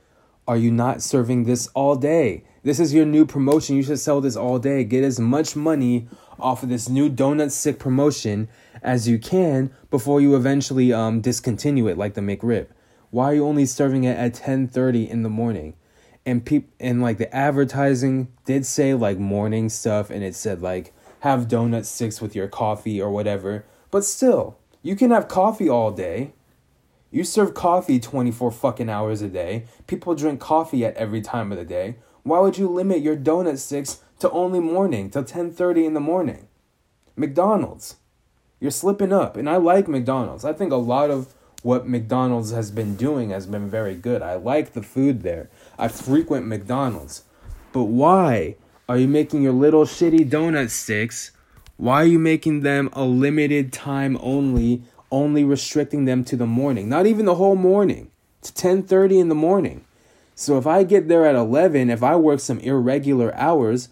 are 0.47 0.57
you 0.57 0.71
not 0.71 1.03
serving 1.03 1.45
this 1.45 1.69
all 1.75 1.97
day? 1.97 2.45
This 2.63 2.79
is 2.79 2.95
your 2.95 3.05
new 3.05 3.27
promotion. 3.27 3.77
You 3.77 3.83
should 3.83 3.99
sell 3.99 4.21
this 4.21 4.37
all 4.37 4.59
day. 4.59 4.85
Get 4.85 5.03
as 5.03 5.19
much 5.19 5.57
money 5.57 6.07
off 6.39 6.63
of 6.63 6.69
this 6.69 6.89
new 6.89 7.11
donut 7.11 7.51
stick 7.51 7.79
promotion 7.79 8.49
as 8.83 9.09
you 9.09 9.19
can 9.19 9.73
before 9.91 10.21
you 10.21 10.35
eventually 10.35 10.93
um 10.93 11.21
discontinue 11.21 11.89
it 11.89 11.99
like 11.99 12.15
the 12.15 12.21
McRib. 12.21 12.67
Why 13.11 13.27
are 13.27 13.35
you 13.35 13.47
only 13.47 13.67
serving 13.67 14.05
it 14.05 14.17
at 14.17 14.35
10:30 14.35 15.09
in 15.09 15.23
the 15.23 15.29
morning? 15.29 15.75
And 16.25 16.45
peop 16.45 16.71
and 16.79 17.03
like 17.03 17.19
the 17.19 17.35
advertising 17.35 18.29
did 18.45 18.65
say 18.65 18.95
like 18.95 19.19
morning 19.19 19.69
stuff 19.69 20.11
and 20.11 20.23
it 20.23 20.35
said 20.35 20.63
like 20.63 20.93
have 21.21 21.49
donut 21.49 21.85
sticks 21.85 22.21
with 22.21 22.35
your 22.35 22.49
coffee 22.49 23.01
or 23.01 23.11
whatever. 23.11 23.65
But 23.91 24.05
still, 24.05 24.59
You 24.85 24.97
can 24.97 25.13
have 25.13 25.29
coffee 25.29 25.69
all 25.69 25.93
day. 25.93 26.33
You 27.12 27.25
serve 27.25 27.52
coffee 27.52 28.00
24 28.00 28.50
fucking 28.50 28.88
hours 28.88 29.21
a 29.21 29.28
day. 29.28 29.66
People 29.87 30.14
drink 30.14 30.40
coffee 30.40 30.85
at 30.87 30.97
every 30.97 31.21
time 31.21 31.52
of 31.52 31.59
the 31.59 31.64
day. 31.64 31.97
Why 32.23 32.40
would 32.40 32.57
you 32.57 32.69
limit 32.69 33.02
your 33.02 33.16
donut 33.16 33.59
sticks 33.59 34.00
to 34.21 34.31
only 34.31 34.61
morning, 34.61 35.11
till 35.11 35.23
10:30 35.23 35.85
in 35.85 35.92
the 35.92 36.00
morning? 36.00 36.49
McDonald's. 37.14 37.97
You're 38.61 38.71
slipping 38.71 39.12
up. 39.12 39.37
And 39.37 39.50
I 39.50 39.59
like 39.59 39.88
McDonald's. 39.88 40.45
I 40.45 40.54
think 40.54 40.73
a 40.73 40.76
lot 40.76 41.11
of 41.11 41.35
what 41.62 41.87
McDonald's 41.87 42.50
has 42.52 42.71
been 42.71 42.97
doing 42.97 43.28
has 43.28 43.47
been 43.47 43.69
very 43.69 43.95
good. 43.95 44.23
I 44.23 44.37
like 44.37 44.73
the 44.73 44.83
food 44.83 45.23
there. 45.23 45.50
I 45.78 45.88
frequent 45.88 46.47
McDonald's. 46.47 47.25
But 47.73 47.85
why 47.85 48.57
are 48.88 48.97
you 48.97 49.09
making 49.09 49.42
your 49.42 49.52
little 49.52 49.85
shitty 49.85 50.31
donut 50.31 50.71
sticks? 50.71 51.33
Why 51.76 52.02
are 52.02 52.07
you 52.07 52.19
making 52.19 52.61
them 52.61 52.88
a 52.92 53.04
limited 53.04 53.73
time 53.73 54.16
only, 54.23 54.83
only 55.12 55.45
restricting 55.45 56.07
them 56.07 56.25
to 56.25 56.37
the 56.37 56.47
morning? 56.47 56.88
Not 56.88 57.07
even 57.07 57.26
the 57.26 57.37
whole 57.37 57.54
morning. 57.54 58.11
It's 58.40 58.50
10:30 58.50 59.21
in 59.21 59.28
the 59.28 59.37
morning. 59.37 59.85
So 60.35 60.59
if 60.59 60.66
I 60.66 60.83
get 60.83 61.07
there 61.07 61.25
at 61.25 61.37
11, 61.37 61.90
if 61.90 62.02
I 62.02 62.16
work 62.16 62.40
some 62.40 62.59
irregular 62.59 63.33
hours, 63.37 63.90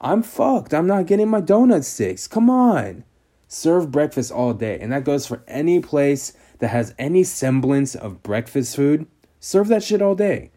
I'm 0.00 0.22
fucked. 0.22 0.74
I'm 0.74 0.88
not 0.88 1.06
getting 1.06 1.28
my 1.28 1.40
donut 1.40 1.84
sticks. 1.84 2.26
Come 2.26 2.50
on. 2.50 3.04
Serve 3.46 3.92
breakfast 3.92 4.32
all 4.32 4.52
day. 4.52 4.78
And 4.80 4.92
that 4.92 5.04
goes 5.04 5.26
for 5.26 5.44
any 5.46 5.78
place 5.78 6.32
that 6.58 6.68
has 6.68 6.94
any 6.98 7.22
semblance 7.22 7.94
of 7.94 8.22
breakfast 8.22 8.74
food. 8.74 9.06
Serve 9.38 9.68
that 9.68 9.84
shit 9.84 10.02
all 10.02 10.16
day. 10.16 10.50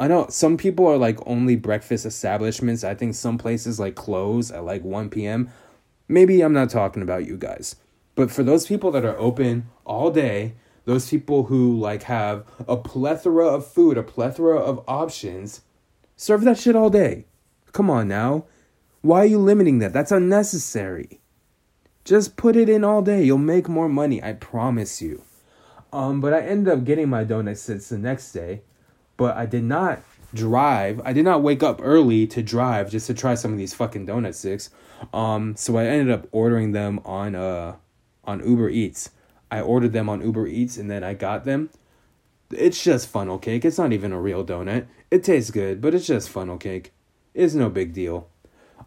I 0.00 0.06
know 0.06 0.26
some 0.28 0.56
people 0.56 0.86
are 0.86 0.98
like 0.98 1.18
only 1.26 1.56
breakfast 1.56 2.04
establishments. 2.06 2.84
I 2.84 2.94
think 2.94 3.14
some 3.14 3.38
places 3.38 3.80
like 3.80 3.94
close 3.94 4.50
at 4.50 4.64
like 4.64 4.84
1 4.84 5.10
p.m. 5.10 5.50
Maybe 6.06 6.40
I'm 6.40 6.52
not 6.52 6.70
talking 6.70 7.02
about 7.02 7.26
you 7.26 7.36
guys. 7.36 7.76
But 8.18 8.32
for 8.32 8.42
those 8.42 8.66
people 8.66 8.90
that 8.90 9.04
are 9.04 9.16
open 9.16 9.68
all 9.84 10.10
day, 10.10 10.54
those 10.86 11.08
people 11.08 11.44
who 11.44 11.78
like 11.78 12.02
have 12.02 12.44
a 12.66 12.76
plethora 12.76 13.46
of 13.46 13.64
food, 13.64 13.96
a 13.96 14.02
plethora 14.02 14.58
of 14.58 14.82
options, 14.88 15.60
serve 16.16 16.42
that 16.42 16.58
shit 16.58 16.74
all 16.74 16.90
day. 16.90 17.26
Come 17.70 17.88
on 17.88 18.08
now. 18.08 18.46
Why 19.02 19.20
are 19.20 19.26
you 19.26 19.38
limiting 19.38 19.78
that? 19.78 19.92
That's 19.92 20.10
unnecessary. 20.10 21.20
Just 22.02 22.36
put 22.36 22.56
it 22.56 22.68
in 22.68 22.82
all 22.82 23.02
day. 23.02 23.22
You'll 23.22 23.38
make 23.38 23.68
more 23.68 23.88
money, 23.88 24.20
I 24.20 24.32
promise 24.32 25.00
you. 25.00 25.22
Um, 25.92 26.20
but 26.20 26.34
I 26.34 26.40
ended 26.40 26.74
up 26.74 26.84
getting 26.84 27.08
my 27.08 27.24
donut 27.24 27.56
sits 27.56 27.88
the 27.88 27.98
next 27.98 28.32
day 28.32 28.62
but 29.18 29.36
I 29.36 29.44
did 29.44 29.64
not 29.64 30.02
drive. 30.32 31.02
I 31.04 31.12
did 31.12 31.24
not 31.24 31.42
wake 31.42 31.62
up 31.62 31.80
early 31.82 32.26
to 32.28 32.42
drive 32.42 32.90
just 32.90 33.06
to 33.08 33.14
try 33.14 33.34
some 33.34 33.52
of 33.52 33.58
these 33.58 33.74
fucking 33.74 34.06
donut 34.06 34.34
sticks. 34.34 34.70
Um, 35.12 35.56
so 35.56 35.76
I 35.76 35.84
ended 35.84 36.10
up 36.10 36.26
ordering 36.32 36.72
them 36.72 37.00
on 37.04 37.34
uh 37.34 37.76
on 38.28 38.46
Uber 38.46 38.68
Eats. 38.68 39.10
I 39.50 39.62
ordered 39.62 39.94
them 39.94 40.08
on 40.08 40.20
Uber 40.20 40.46
Eats 40.46 40.76
and 40.76 40.90
then 40.90 41.02
I 41.02 41.14
got 41.14 41.46
them. 41.46 41.70
It's 42.50 42.82
just 42.82 43.08
funnel 43.08 43.38
cake. 43.38 43.64
It's 43.64 43.78
not 43.78 43.92
even 43.92 44.12
a 44.12 44.20
real 44.20 44.44
donut. 44.44 44.86
It 45.10 45.24
tastes 45.24 45.50
good, 45.50 45.80
but 45.80 45.94
it's 45.94 46.06
just 46.06 46.28
funnel 46.28 46.58
cake. 46.58 46.92
It's 47.34 47.54
no 47.54 47.70
big 47.70 47.94
deal. 47.94 48.28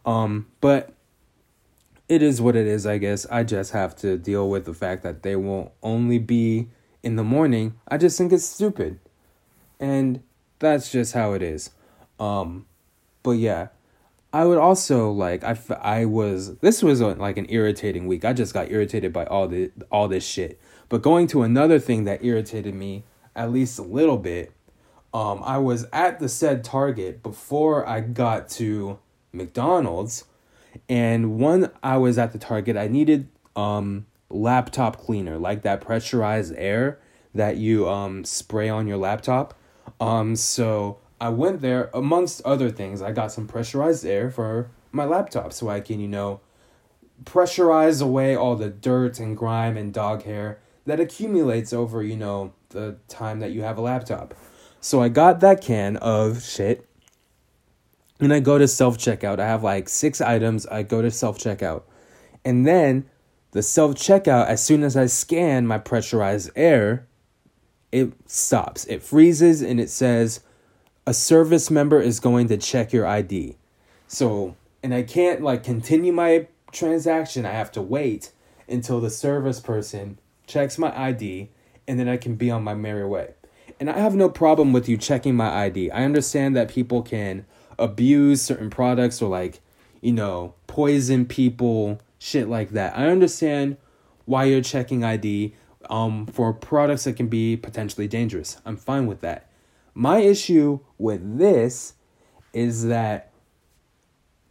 Um, 0.06 0.48
but 0.62 0.94
it 2.08 2.22
is 2.22 2.40
what 2.42 2.56
it 2.56 2.68
is, 2.68 2.86
I 2.86 3.00
guess. 3.00 3.26
I 3.32 3.44
just 3.44 3.72
have 3.72 3.96
to 3.98 4.18
deal 4.18 4.48
with 4.50 4.66
the 4.66 4.74
fact 4.74 5.02
that 5.04 5.24
they 5.24 5.36
won't 5.36 5.72
only 5.82 6.20
be 6.20 6.70
in 7.02 7.16
the 7.16 7.24
morning. 7.24 7.80
I 7.88 7.98
just 7.98 8.18
think 8.18 8.32
it's 8.32 8.46
stupid 8.46 9.00
and 9.80 10.22
that's 10.60 10.92
just 10.92 11.14
how 11.14 11.34
it 11.34 11.42
is. 11.42 11.72
Um, 12.20 12.68
but 13.24 13.32
yeah, 13.32 13.70
I 14.34 14.46
would 14.46 14.58
also 14.58 15.12
like 15.12 15.44
I 15.44 15.58
I 15.82 16.06
was 16.06 16.58
this 16.58 16.82
was 16.82 17.02
a, 17.02 17.08
like 17.08 17.38
an 17.38 17.48
irritating 17.50 18.08
week. 18.08 18.24
I 18.24 18.34
just 18.34 18.54
got 18.54 18.72
irritated 18.72 19.12
by 19.12 19.26
all 19.26 19.48
the 19.48 19.72
all 19.92 20.08
this 20.08 20.26
shit. 20.26 20.60
But 20.90 21.02
going 21.02 21.28
to 21.28 21.44
another 21.44 21.80
thing 21.80 22.06
that 22.06 22.24
irritated 22.24 22.74
me 22.74 23.04
at 23.36 23.52
least 23.52 23.80
a 23.80 23.84
little 23.84 24.18
bit. 24.18 24.52
Um, 25.14 25.42
I 25.44 25.58
was 25.58 25.86
at 25.92 26.20
the 26.20 26.30
said 26.30 26.64
Target 26.64 27.22
before 27.22 27.88
I 27.88 28.00
got 28.00 28.48
to 28.52 29.00
McDonald's, 29.34 30.24
and 30.88 31.38
when 31.38 31.70
I 31.84 31.98
was 31.98 32.18
at 32.18 32.32
the 32.32 32.40
Target, 32.40 32.78
I 32.78 32.88
needed 32.88 33.28
um 33.56 34.06
laptop 34.30 34.98
cleaner, 34.98 35.38
like 35.38 35.64
that 35.64 35.82
pressurized 35.82 36.54
air 36.56 37.00
that 37.36 37.58
you 37.58 37.90
um 37.90 38.24
spray 38.24 38.70
on 38.70 38.88
your 38.88 38.98
laptop. 38.98 39.54
Um, 40.00 40.38
so 40.38 41.00
I 41.22 41.30
went 41.30 41.62
there 41.62 41.92
amongst 41.94 42.42
other 42.44 42.72
things. 42.72 43.00
I 43.00 43.12
got 43.12 43.32
some 43.32 43.48
pressurized 43.48 44.04
air 44.04 44.32
for 44.32 44.72
my 44.92 45.06
laptop 45.06 45.54
so 45.54 45.70
I 45.70 45.80
can, 45.80 46.00
you 46.00 46.08
know, 46.08 46.42
pressurize 47.24 48.02
away 48.02 48.36
all 48.36 48.56
the 48.56 48.72
dirt 48.72 49.20
and 49.20 49.38
grime 49.38 49.78
and 49.78 49.94
dog 49.94 50.24
hair 50.24 50.60
that 50.88 51.00
accumulates 51.00 51.74
over, 51.74 52.02
you 52.02 52.18
know, 52.18 52.54
the 52.70 52.98
time 53.08 53.40
that 53.40 53.52
you 53.52 53.62
have 53.62 53.78
a 53.78 53.82
laptop. 53.82 54.34
So 54.80 55.00
I 55.00 55.10
got 55.10 55.42
that 55.42 55.62
can 55.62 55.98
of 55.98 56.42
shit 56.42 56.90
and 58.20 58.34
I 58.34 58.40
go 58.40 58.58
to 58.58 58.68
self 58.68 58.98
checkout. 58.98 59.40
I 59.40 59.46
have 59.46 59.64
like 59.64 59.90
six 59.90 60.22
items. 60.22 60.66
I 60.66 60.82
go 60.82 61.04
to 61.04 61.12
self 61.12 61.38
checkout. 61.38 61.84
And 62.44 62.66
then 62.66 63.06
the 63.52 63.62
self 63.62 63.94
checkout, 63.94 64.48
as 64.48 64.64
soon 64.64 64.82
as 64.82 64.98
I 64.98 65.06
scan 65.06 65.68
my 65.68 65.78
pressurized 65.78 66.50
air, 66.56 67.06
it 67.92 68.14
stops. 68.26 68.86
It 68.86 69.04
freezes 69.04 69.62
and 69.62 69.80
it 69.80 69.92
says 69.92 70.40
a 71.06 71.14
service 71.14 71.72
member 71.72 72.00
is 72.00 72.20
going 72.20 72.48
to 72.48 72.58
check 72.58 72.94
your 72.94 73.08
ID. 73.08 73.58
So, 74.08 74.56
and 74.84 74.94
I 74.94 75.04
can't 75.04 75.42
like 75.42 75.64
continue 75.64 76.14
my 76.14 76.48
transaction. 76.72 77.46
I 77.46 77.52
have 77.52 77.72
to 77.74 77.82
wait 77.82 78.32
until 78.68 79.02
the 79.02 79.10
service 79.10 79.60
person 79.60 80.20
checks 80.48 80.78
my 80.78 80.98
ID 80.98 81.50
and 81.88 82.00
then 82.00 82.08
I 82.08 82.18
can 82.18 82.36
be 82.36 82.52
on 82.52 82.64
my 82.64 82.74
merry 82.74 83.06
way. 83.06 83.34
And 83.80 83.90
I 83.90 83.98
have 83.98 84.16
no 84.16 84.30
problem 84.30 84.74
with 84.74 84.88
you 84.88 84.98
checking 84.98 85.36
my 85.36 85.66
ID. 85.66 85.90
I 85.92 86.04
understand 86.04 86.56
that 86.56 86.70
people 86.70 87.02
can 87.02 87.46
abuse 87.80 88.42
certain 88.42 88.70
products 88.70 89.22
or 89.22 89.30
like, 89.30 89.60
you 90.02 90.12
know, 90.12 90.54
poison 90.68 91.26
people, 91.26 92.00
shit 92.20 92.48
like 92.48 92.70
that. 92.72 92.96
I 92.98 93.08
understand 93.08 93.78
why 94.26 94.44
you're 94.46 94.62
checking 94.62 95.04
ID 95.04 95.56
um, 95.90 96.28
for 96.28 96.54
products 96.54 97.06
that 97.06 97.14
can 97.14 97.28
be 97.28 97.58
potentially 97.58 98.08
dangerous. 98.08 98.62
I'm 98.66 98.78
fine 98.78 99.08
with 99.08 99.22
that. 99.22 99.51
My 99.94 100.20
issue 100.20 100.80
with 100.98 101.38
this 101.38 101.94
is 102.54 102.86
that 102.86 103.32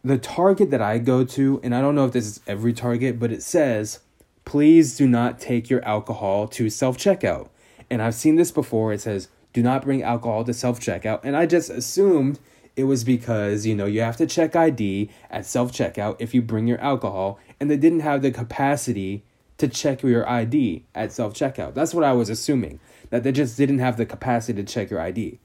the 0.03 0.17
target 0.17 0.71
that 0.71 0.81
I 0.81 0.97
go 0.97 1.23
to, 1.23 1.59
and 1.63 1.75
I 1.75 1.81
don't 1.81 1.95
know 1.95 2.05
if 2.05 2.11
this 2.11 2.25
is 2.25 2.39
every 2.47 2.73
target, 2.73 3.19
but 3.19 3.31
it 3.31 3.43
says, 3.43 3.99
please 4.45 4.95
do 4.95 5.07
not 5.07 5.39
take 5.39 5.69
your 5.69 5.83
alcohol 5.85 6.47
to 6.49 6.69
self 6.69 6.97
checkout. 6.97 7.49
And 7.89 8.01
I've 8.01 8.15
seen 8.15 8.35
this 8.35 8.51
before. 8.51 8.93
It 8.93 9.01
says, 9.01 9.27
do 9.53 9.61
not 9.61 9.83
bring 9.83 10.01
alcohol 10.01 10.43
to 10.45 10.53
self 10.53 10.79
checkout. 10.79 11.21
And 11.23 11.35
I 11.35 11.45
just 11.45 11.69
assumed 11.69 12.39
it 12.75 12.85
was 12.85 13.03
because, 13.03 13.65
you 13.65 13.75
know, 13.75 13.85
you 13.85 14.01
have 14.01 14.17
to 14.17 14.27
check 14.27 14.55
ID 14.55 15.09
at 15.29 15.45
self 15.45 15.71
checkout 15.71 16.15
if 16.19 16.33
you 16.33 16.41
bring 16.41 16.67
your 16.67 16.79
alcohol, 16.79 17.39
and 17.59 17.69
they 17.69 17.77
didn't 17.77 17.99
have 17.99 18.21
the 18.21 18.31
capacity 18.31 19.23
to 19.57 19.67
check 19.67 20.01
your 20.01 20.27
ID 20.27 20.85
at 20.95 21.11
self 21.11 21.33
checkout. 21.33 21.73
That's 21.73 21.93
what 21.93 22.03
I 22.03 22.13
was 22.13 22.29
assuming, 22.29 22.79
that 23.11 23.23
they 23.23 23.31
just 23.31 23.55
didn't 23.57 23.79
have 23.79 23.97
the 23.97 24.05
capacity 24.05 24.63
to 24.63 24.73
check 24.73 24.89
your 24.89 24.99
ID. 24.99 25.39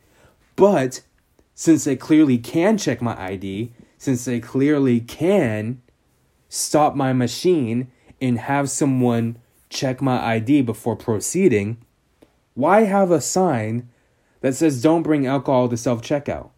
But 0.56 1.02
since 1.54 1.84
they 1.84 1.96
clearly 1.96 2.38
can 2.38 2.78
check 2.78 3.02
my 3.02 3.20
ID, 3.20 3.72
since 3.98 4.24
they 4.24 4.40
clearly 4.40 5.00
can 5.00 5.82
stop 6.48 6.94
my 6.94 7.12
machine 7.12 7.90
and 8.20 8.38
have 8.38 8.70
someone 8.70 9.36
check 9.68 10.00
my 10.00 10.34
ID 10.34 10.62
before 10.62 10.96
proceeding, 10.96 11.76
why 12.54 12.82
have 12.82 13.10
a 13.10 13.20
sign 13.20 13.88
that 14.40 14.54
says 14.54 14.82
don't 14.82 15.02
bring 15.02 15.26
alcohol 15.26 15.68
to 15.68 15.76
self 15.76 16.02
checkout? 16.02 16.50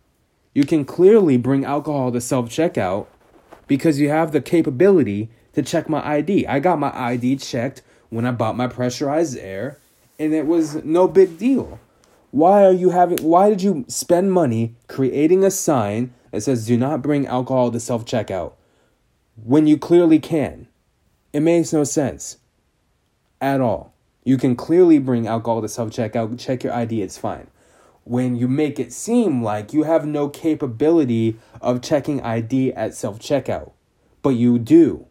You 0.55 0.65
can 0.65 0.85
clearly 0.85 1.37
bring 1.37 1.65
alcohol 1.65 2.13
to 2.13 2.21
self 2.21 2.49
checkout 2.49 3.07
because 3.67 3.99
you 3.99 4.09
have 4.09 4.33
the 4.33 4.41
capability 4.41 5.31
to 5.55 5.63
check 5.63 5.89
my 5.89 6.07
ID. 6.07 6.47
I 6.47 6.61
got 6.61 6.79
my 6.79 6.97
ID 6.97 7.37
checked 7.37 7.83
when 8.11 8.27
I 8.27 8.31
bought 8.31 8.57
my 8.57 8.67
pressurized 8.67 9.39
air, 9.39 9.79
and 10.19 10.35
it 10.35 10.47
was 10.47 10.83
no 10.85 11.07
big 11.07 11.39
deal. 11.39 11.79
Why 12.31 12.65
are 12.65 12.73
you 12.73 12.91
having 12.91 13.19
why 13.19 13.49
did 13.51 13.63
you 13.63 13.85
spend 13.89 14.33
money 14.33 14.75
creating 14.87 15.45
a 15.45 15.51
sign 15.51 16.13
that 16.31 16.43
says 16.43 16.67
do 16.67 16.77
not 16.77 17.03
bring 17.03 17.27
alcohol 17.27 17.71
to 17.71 17.81
self-checkout 17.81 18.53
when 19.43 19.67
you 19.67 19.79
clearly 19.79 20.19
can? 20.19 20.69
It 21.33 21.41
makes 21.41 21.73
no 21.73 21.85
sense 21.85 22.39
at 23.41 23.61
all. 23.61 23.95
You 24.25 24.37
can 24.37 24.57
clearly 24.57 24.99
bring 24.99 25.27
alcohol 25.27 25.63
to 25.63 25.69
self-checkout, 25.69 26.39
check 26.39 26.65
your 26.65 26.75
ID, 26.75 27.01
it's 27.01 27.17
fine. 27.17 27.47
When 28.05 28.37
you 28.37 28.49
make 28.49 28.79
it 28.79 28.93
seem 28.93 29.43
like 29.43 29.73
you 29.73 29.85
have 29.85 30.07
no 30.07 30.29
capability 30.29 31.37
of 31.61 31.81
checking 31.81 32.21
ID 32.23 32.73
at 32.75 32.95
self-checkout, 32.95 33.73
but 34.23 34.31
you 34.31 34.59
do. 34.59 35.07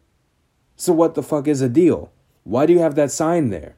So 0.75 0.93
what 0.93 1.15
the 1.15 1.23
fuck 1.23 1.47
is 1.47 1.61
a 1.61 1.69
deal? 1.69 2.11
Why 2.43 2.65
do 2.65 2.73
you 2.73 2.79
have 2.79 2.95
that 2.95 3.11
sign 3.11 3.49
there? 3.49 3.75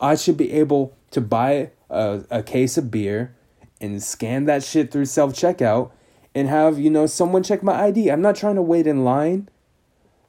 I 0.00 0.14
should 0.14 0.36
be 0.36 0.52
able 0.52 0.96
to 1.10 1.20
buy 1.20 1.70
a, 1.88 2.22
a 2.30 2.42
case 2.42 2.78
of 2.78 2.90
beer 2.90 3.34
and 3.80 4.02
scan 4.02 4.46
that 4.46 4.64
shit 4.64 4.90
through 4.90 5.06
self 5.06 5.32
checkout 5.34 5.90
and 6.34 6.48
have, 6.48 6.78
you 6.78 6.90
know, 6.90 7.06
someone 7.06 7.42
check 7.42 7.62
my 7.62 7.84
ID. 7.84 8.10
I'm 8.10 8.22
not 8.22 8.36
trying 8.36 8.54
to 8.54 8.62
wait 8.62 8.86
in 8.86 9.04
line. 9.04 9.48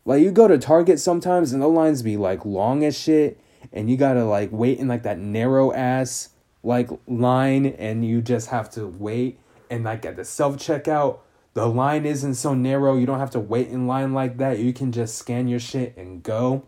Like 0.04 0.22
you 0.22 0.32
go 0.32 0.48
to 0.48 0.58
Target 0.58 1.00
sometimes 1.00 1.54
and 1.54 1.62
the 1.62 1.68
lines 1.68 2.02
be 2.02 2.18
like 2.18 2.44
long 2.44 2.84
as 2.84 2.98
shit 2.98 3.40
and 3.72 3.90
you 3.90 3.98
gotta 3.98 4.26
like 4.26 4.50
wait 4.52 4.80
in 4.80 4.88
like 4.88 5.04
that 5.04 5.20
narrow 5.20 5.72
ass 5.74 6.30
like 6.64 6.90
line 7.08 7.66
and 7.66 8.06
you 8.06 8.22
just 8.22 8.50
have 8.50 8.70
to 8.72 8.88
wait 8.88 9.40
and 9.70 9.84
like 9.84 10.06
at 10.06 10.16
the 10.16 10.26
self 10.26 10.58
checkout 10.58 11.20
the 11.54 11.66
line 11.68 12.06
isn't 12.06 12.36
so 12.36 12.54
narrow 12.54 12.98
you 12.98 13.06
don't 13.06 13.20
have 13.20 13.32
to 13.32 13.40
wait 13.40 13.68
in 13.68 13.88
line 13.88 14.14
like 14.14 14.38
that 14.38 14.60
you 14.60 14.74
can 14.74 14.92
just 14.92 15.16
scan 15.18 15.48
your 15.48 15.60
shit 15.60 15.96
and 15.98 16.24
go 16.24 16.64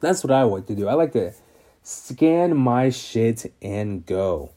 that's 0.00 0.22
what 0.24 0.30
i 0.30 0.42
like 0.42 0.66
to 0.66 0.74
do 0.74 0.88
i 0.88 0.94
like 0.94 1.12
to 1.12 1.32
scan 1.88 2.56
my 2.56 2.90
shit 2.90 3.52
and 3.62 4.04
go 4.04 4.50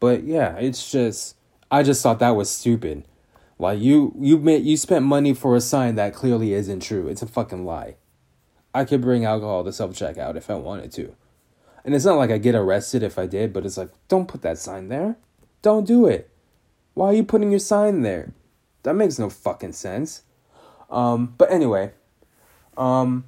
but 0.00 0.24
yeah 0.24 0.56
it's 0.56 0.90
just 0.90 1.36
i 1.70 1.82
just 1.82 2.02
thought 2.02 2.18
that 2.18 2.30
was 2.30 2.50
stupid 2.50 3.04
like 3.58 3.78
you 3.78 4.12
you 4.18 4.38
made 4.38 4.64
you 4.64 4.76
spent 4.76 5.04
money 5.04 5.32
for 5.32 5.54
a 5.54 5.60
sign 5.60 5.94
that 5.94 6.14
clearly 6.14 6.52
isn't 6.52 6.80
true 6.80 7.08
it's 7.08 7.22
a 7.22 7.26
fucking 7.26 7.64
lie 7.64 7.94
i 8.74 8.84
could 8.84 9.00
bring 9.00 9.24
alcohol 9.24 9.62
to 9.62 9.72
self 9.72 9.92
checkout 9.92 10.36
if 10.36 10.50
i 10.50 10.54
wanted 10.54 10.90
to 10.90 11.14
and 11.84 11.94
it's 11.94 12.04
not 12.04 12.16
like 12.16 12.30
I 12.30 12.38
get 12.38 12.54
arrested 12.54 13.02
if 13.02 13.18
I 13.18 13.26
did, 13.26 13.52
but 13.52 13.66
it's 13.66 13.76
like, 13.76 13.90
don't 14.08 14.26
put 14.26 14.42
that 14.42 14.58
sign 14.58 14.88
there. 14.88 15.16
Don't 15.60 15.86
do 15.86 16.06
it. 16.06 16.30
Why 16.94 17.08
are 17.08 17.12
you 17.12 17.24
putting 17.24 17.50
your 17.50 17.60
sign 17.60 18.02
there? 18.02 18.32
That 18.84 18.94
makes 18.94 19.18
no 19.18 19.28
fucking 19.28 19.72
sense. 19.72 20.22
Um, 20.90 21.34
but 21.36 21.52
anyway, 21.52 21.92
um, 22.76 23.24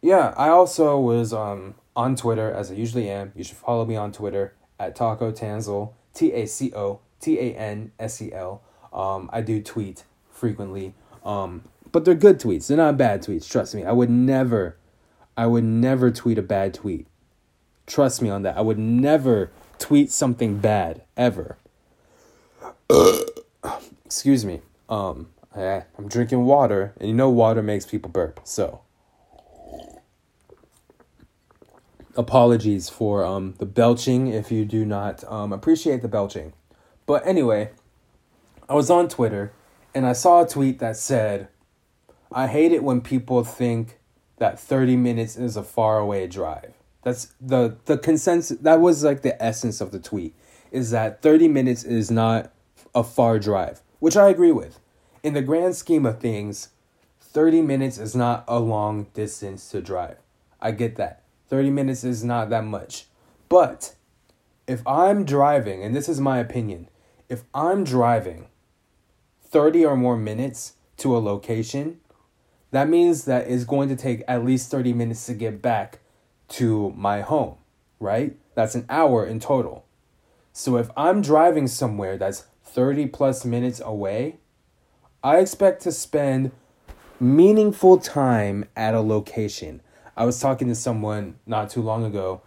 yeah, 0.00 0.32
I 0.36 0.48
also 0.48 0.98
was 0.98 1.32
um, 1.32 1.74
on 1.96 2.16
Twitter 2.16 2.50
as 2.50 2.70
I 2.70 2.74
usually 2.74 3.08
am. 3.08 3.32
You 3.34 3.44
should 3.44 3.56
follow 3.56 3.84
me 3.84 3.96
on 3.96 4.12
Twitter 4.12 4.54
at 4.78 4.96
Taco 4.96 5.30
Tansel, 5.32 5.92
T 6.14 6.32
A 6.32 6.46
C 6.46 6.72
O 6.74 7.00
T 7.20 7.38
A 7.38 7.54
N 7.54 7.92
S 7.98 8.20
E 8.22 8.32
L. 8.32 8.62
Um, 8.92 9.30
I 9.32 9.40
do 9.40 9.62
tweet 9.62 10.04
frequently, 10.30 10.94
um, 11.24 11.64
but 11.92 12.04
they're 12.04 12.14
good 12.14 12.40
tweets. 12.40 12.66
They're 12.66 12.76
not 12.76 12.96
bad 12.96 13.22
tweets. 13.22 13.48
Trust 13.48 13.74
me. 13.74 13.84
I 13.84 13.92
would 13.92 14.10
never, 14.10 14.76
I 15.36 15.46
would 15.46 15.64
never 15.64 16.10
tweet 16.10 16.38
a 16.38 16.42
bad 16.42 16.74
tweet. 16.74 17.06
Trust 17.86 18.22
me 18.22 18.30
on 18.30 18.42
that. 18.42 18.56
I 18.56 18.60
would 18.60 18.78
never 18.78 19.50
tweet 19.78 20.10
something 20.10 20.58
bad 20.58 21.02
ever. 21.16 21.56
Excuse 24.04 24.44
me. 24.44 24.60
Um, 24.88 25.28
I, 25.54 25.84
I'm 25.98 26.08
drinking 26.08 26.44
water, 26.44 26.92
and 26.98 27.08
you 27.08 27.14
know 27.14 27.30
water 27.30 27.62
makes 27.62 27.86
people 27.86 28.10
burp. 28.10 28.40
So, 28.44 28.80
apologies 32.20 32.88
for 32.88 33.24
um 33.24 33.54
the 33.58 33.66
belching 33.66 34.28
if 34.28 34.52
you 34.52 34.64
do 34.64 34.84
not 34.84 35.24
um 35.24 35.52
appreciate 35.52 36.02
the 36.02 36.08
belching. 36.08 36.52
But 37.06 37.26
anyway, 37.26 37.70
I 38.68 38.74
was 38.74 38.90
on 38.90 39.08
Twitter 39.08 39.52
and 39.94 40.06
I 40.06 40.12
saw 40.12 40.44
a 40.44 40.48
tweet 40.48 40.78
that 40.78 40.96
said, 40.96 41.48
"I 42.30 42.46
hate 42.46 42.72
it 42.72 42.84
when 42.84 43.00
people 43.00 43.42
think 43.42 43.98
that 44.36 44.60
30 44.60 44.96
minutes 44.96 45.36
is 45.36 45.56
a 45.56 45.64
faraway 45.64 46.26
drive." 46.28 46.74
That's 47.02 47.34
the 47.40 47.76
the 47.86 47.96
consensus. 47.96 48.58
That 48.58 48.80
was 48.80 49.02
like 49.02 49.22
the 49.22 49.42
essence 49.42 49.80
of 49.80 49.90
the 49.90 49.98
tweet. 49.98 50.34
Is 50.70 50.90
that 50.90 51.22
thirty 51.22 51.48
minutes 51.48 51.82
is 51.82 52.10
not 52.10 52.52
a 52.94 53.02
far 53.02 53.38
drive, 53.38 53.80
which 53.98 54.16
I 54.16 54.28
agree 54.28 54.52
with. 54.52 54.78
In 55.22 55.34
the 55.34 55.42
grand 55.42 55.74
scheme 55.74 56.06
of 56.06 56.20
things, 56.20 56.68
thirty 57.20 57.62
minutes 57.62 57.98
is 57.98 58.14
not 58.14 58.44
a 58.46 58.60
long 58.60 59.06
distance 59.14 59.70
to 59.70 59.80
drive. 59.80 60.18
I 60.60 60.72
get 60.72 60.96
that. 60.96 61.19
Thirty 61.50 61.68
minutes 61.68 62.04
is 62.04 62.24
not 62.24 62.48
that 62.50 62.64
much, 62.64 63.06
but 63.48 63.96
if 64.68 64.86
I'm 64.86 65.24
driving, 65.24 65.82
and 65.82 65.96
this 65.96 66.08
is 66.08 66.20
my 66.20 66.38
opinion, 66.38 66.88
if 67.28 67.42
I'm 67.52 67.82
driving 67.82 68.46
30 69.42 69.84
or 69.84 69.96
more 69.96 70.16
minutes 70.16 70.74
to 70.98 71.16
a 71.16 71.18
location, 71.18 71.98
that 72.70 72.88
means 72.88 73.24
that 73.24 73.48
it's 73.48 73.64
going 73.64 73.88
to 73.88 73.96
take 73.96 74.22
at 74.28 74.44
least 74.44 74.70
30 74.70 74.92
minutes 74.92 75.26
to 75.26 75.34
get 75.34 75.60
back 75.60 75.98
to 76.50 76.90
my 76.96 77.20
home, 77.20 77.56
right? 77.98 78.36
That's 78.54 78.76
an 78.76 78.86
hour 78.88 79.26
in 79.26 79.40
total. 79.40 79.84
So 80.52 80.76
if 80.76 80.88
I'm 80.96 81.20
driving 81.20 81.66
somewhere 81.66 82.16
that's 82.16 82.44
30 82.62 83.06
plus 83.08 83.44
minutes 83.44 83.80
away, 83.84 84.36
I 85.24 85.38
expect 85.38 85.82
to 85.82 85.90
spend 85.90 86.52
meaningful 87.18 87.98
time 87.98 88.66
at 88.76 88.94
a 88.94 89.00
location. 89.00 89.82
I 90.20 90.24
was 90.24 90.38
talking 90.38 90.68
to 90.68 90.74
someone 90.74 91.36
not 91.46 91.70
too 91.70 91.80
long 91.80 92.04
ago 92.04 92.42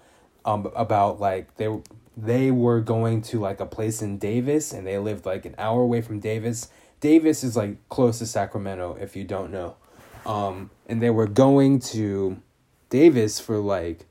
um, 0.45 0.71
about 0.75 1.19
like 1.19 1.55
they 1.55 1.75
they 2.15 2.51
were 2.51 2.79
going 2.81 3.23
to 3.23 3.39
like 3.39 3.59
a 3.59 3.65
place 3.65 4.03
in 4.03 4.19
Davis 4.19 4.71
and 4.71 4.86
they 4.86 4.99
lived 4.99 5.25
like 5.25 5.43
an 5.47 5.55
hour 5.57 5.81
away 5.81 6.01
from 6.01 6.19
Davis. 6.19 6.69
Davis 6.99 7.43
is 7.43 7.57
like 7.57 7.77
close 7.89 8.19
to 8.19 8.27
Sacramento 8.27 8.95
if 9.01 9.15
you 9.15 9.23
don't 9.23 9.51
know. 9.51 9.75
Um, 10.23 10.69
and 10.86 11.01
they 11.01 11.09
were 11.09 11.25
going 11.25 11.79
to 11.79 12.39
Davis 12.91 13.39
for 13.39 13.57
like, 13.57 14.05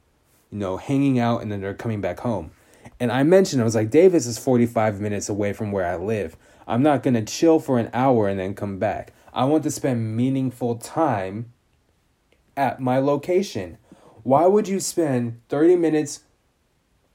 you 0.50 0.58
know, 0.58 0.76
hanging 0.76 1.20
out 1.20 1.40
and 1.40 1.52
then 1.52 1.60
they're 1.60 1.72
coming 1.72 2.00
back 2.00 2.18
home. 2.18 2.50
And 2.98 3.12
I 3.12 3.22
mentioned, 3.22 3.62
I 3.62 3.64
was 3.64 3.76
like, 3.76 3.90
Davis 3.90 4.26
is 4.26 4.38
45 4.38 5.00
minutes 5.00 5.28
away 5.28 5.52
from 5.52 5.70
where 5.70 5.86
I 5.86 5.94
live. 5.94 6.36
I'm 6.66 6.82
not 6.82 7.04
going 7.04 7.14
to 7.14 7.22
chill 7.22 7.60
for 7.60 7.78
an 7.78 7.90
hour 7.94 8.28
and 8.28 8.40
then 8.40 8.56
come 8.56 8.80
back. 8.80 9.12
I 9.32 9.44
want 9.44 9.62
to 9.62 9.70
spend 9.70 10.16
meaningful 10.16 10.74
time 10.78 11.52
at 12.56 12.80
my 12.80 12.98
location. 12.98 13.78
Why 14.22 14.46
would 14.46 14.68
you 14.68 14.80
spend 14.80 15.40
30 15.48 15.76
minutes, 15.76 16.20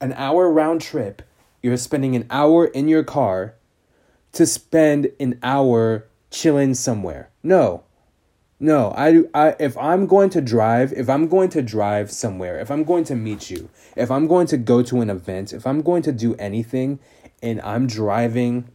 an 0.00 0.12
hour 0.14 0.50
round 0.50 0.80
trip? 0.80 1.22
You're 1.62 1.76
spending 1.76 2.14
an 2.14 2.26
hour 2.30 2.66
in 2.66 2.88
your 2.88 3.04
car 3.04 3.54
to 4.32 4.46
spend 4.46 5.10
an 5.18 5.38
hour 5.42 6.06
chilling 6.30 6.74
somewhere. 6.74 7.30
No, 7.42 7.84
no, 8.60 8.92
I, 8.96 9.22
I 9.34 9.54
if 9.60 9.78
I'm 9.78 10.06
going 10.06 10.30
to 10.30 10.40
drive, 10.40 10.92
if 10.92 11.08
I'm 11.08 11.28
going 11.28 11.48
to 11.50 11.62
drive 11.62 12.10
somewhere, 12.10 12.58
if 12.58 12.70
I'm 12.70 12.82
going 12.82 13.04
to 13.04 13.14
meet 13.14 13.50
you, 13.50 13.70
if 13.94 14.10
I'm 14.10 14.26
going 14.26 14.48
to 14.48 14.56
go 14.56 14.82
to 14.82 15.00
an 15.00 15.10
event, 15.10 15.52
if 15.52 15.66
I'm 15.66 15.80
going 15.80 16.02
to 16.02 16.12
do 16.12 16.34
anything 16.36 16.98
and 17.40 17.60
I'm 17.60 17.86
driving 17.86 18.68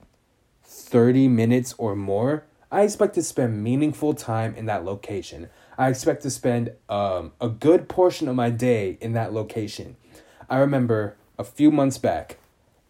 30 0.64 1.28
minutes 1.28 1.76
or 1.78 1.96
more, 1.98 2.46
I 2.72 2.84
expect 2.84 3.16
to 3.16 3.24
spend 3.24 3.62
meaningful 3.62 4.14
time 4.14 4.56
in 4.56 4.68
that 4.68 4.86
location. 4.86 5.50
I 5.78 5.90
expect 5.90 6.22
to 6.24 6.30
spend 6.30 6.72
um, 6.90 7.32
a 7.42 7.50
good 7.50 7.90
portion 7.90 8.28
of 8.28 8.36
my 8.36 8.50
day 8.50 8.98
in 9.02 9.14
that 9.14 9.34
location. 9.34 9.96
I 10.50 10.58
remember 10.58 11.16
a 11.38 11.44
few 11.44 11.72
months 11.72 11.98
back, 11.98 12.38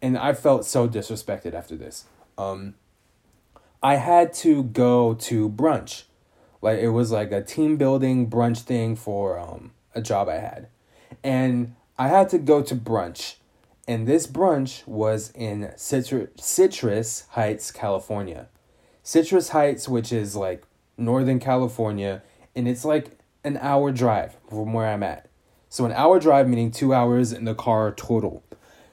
and 0.01 0.17
I 0.17 0.33
felt 0.33 0.65
so 0.65 0.87
disrespected 0.87 1.53
after 1.53 1.75
this. 1.75 2.05
Um, 2.37 2.75
I 3.81 3.95
had 3.95 4.33
to 4.35 4.63
go 4.63 5.13
to 5.13 5.49
brunch 5.49 6.03
like 6.63 6.79
it 6.79 6.89
was 6.89 7.11
like 7.11 7.31
a 7.31 7.43
team 7.43 7.75
building 7.75 8.29
brunch 8.29 8.61
thing 8.61 8.95
for 8.95 9.37
um 9.37 9.73
a 9.93 10.01
job 10.01 10.29
I 10.29 10.37
had. 10.37 10.69
And 11.23 11.75
I 11.99 12.07
had 12.07 12.29
to 12.29 12.39
go 12.39 12.63
to 12.63 12.75
brunch. 12.75 13.35
And 13.87 14.07
this 14.07 14.25
brunch 14.25 14.87
was 14.87 15.31
in 15.35 15.71
Citrus, 15.75 16.29
Citrus 16.37 17.25
Heights, 17.31 17.69
California. 17.69 18.47
Citrus 19.03 19.49
Heights, 19.49 19.87
which 19.87 20.11
is 20.11 20.35
like 20.35 20.63
Northern 20.97 21.39
California, 21.39 22.23
and 22.55 22.67
it's 22.67 22.85
like 22.85 23.17
an 23.43 23.57
hour 23.57 23.91
drive 23.91 24.37
from 24.49 24.73
where 24.73 24.87
I'm 24.87 25.03
at. 25.03 25.29
So 25.69 25.85
an 25.85 25.91
hour 25.91 26.19
drive 26.19 26.47
meaning 26.47 26.71
2 26.71 26.93
hours 26.93 27.33
in 27.33 27.45
the 27.45 27.55
car 27.55 27.91
total. 27.91 28.43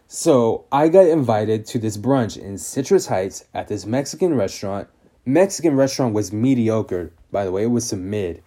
So 0.06 0.64
I 0.72 0.88
got 0.88 1.06
invited 1.06 1.66
to 1.66 1.78
this 1.78 1.96
brunch 1.96 2.36
in 2.36 2.58
Citrus 2.58 3.06
Heights 3.06 3.44
at 3.54 3.68
this 3.68 3.86
Mexican 3.86 4.34
restaurant. 4.34 4.88
Mexican 5.24 5.76
restaurant 5.76 6.14
was 6.14 6.32
mediocre 6.32 7.12
by 7.30 7.44
the 7.44 7.52
way. 7.52 7.64
It 7.64 7.70
was 7.70 7.86
some 7.86 8.10
mid. 8.10 8.42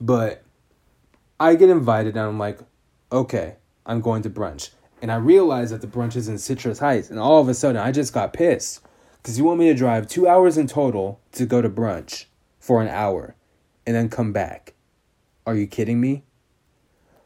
But 0.00 0.42
I 1.38 1.54
get 1.54 1.70
invited 1.70 2.16
and 2.16 2.26
I'm 2.26 2.38
like, 2.38 2.58
okay, 3.10 3.56
I'm 3.84 4.00
going 4.00 4.22
to 4.22 4.30
brunch. 4.30 4.70
And 5.02 5.12
I 5.12 5.16
realize 5.16 5.70
that 5.70 5.80
the 5.80 5.86
brunch 5.86 6.16
is 6.16 6.28
in 6.28 6.38
Citrus 6.38 6.78
Heights. 6.78 7.10
And 7.10 7.18
all 7.18 7.40
of 7.40 7.48
a 7.48 7.54
sudden, 7.54 7.80
I 7.80 7.92
just 7.92 8.12
got 8.12 8.32
pissed. 8.32 8.80
Because 9.16 9.38
you 9.38 9.44
want 9.44 9.58
me 9.58 9.68
to 9.68 9.74
drive 9.74 10.06
two 10.06 10.26
hours 10.26 10.56
in 10.56 10.66
total 10.66 11.20
to 11.32 11.46
go 11.46 11.60
to 11.60 11.68
brunch 11.68 12.26
for 12.58 12.80
an 12.82 12.88
hour 12.88 13.35
and 13.86 13.94
then 13.94 14.08
come 14.08 14.32
back. 14.32 14.74
Are 15.46 15.54
you 15.54 15.66
kidding 15.66 16.00
me? 16.00 16.24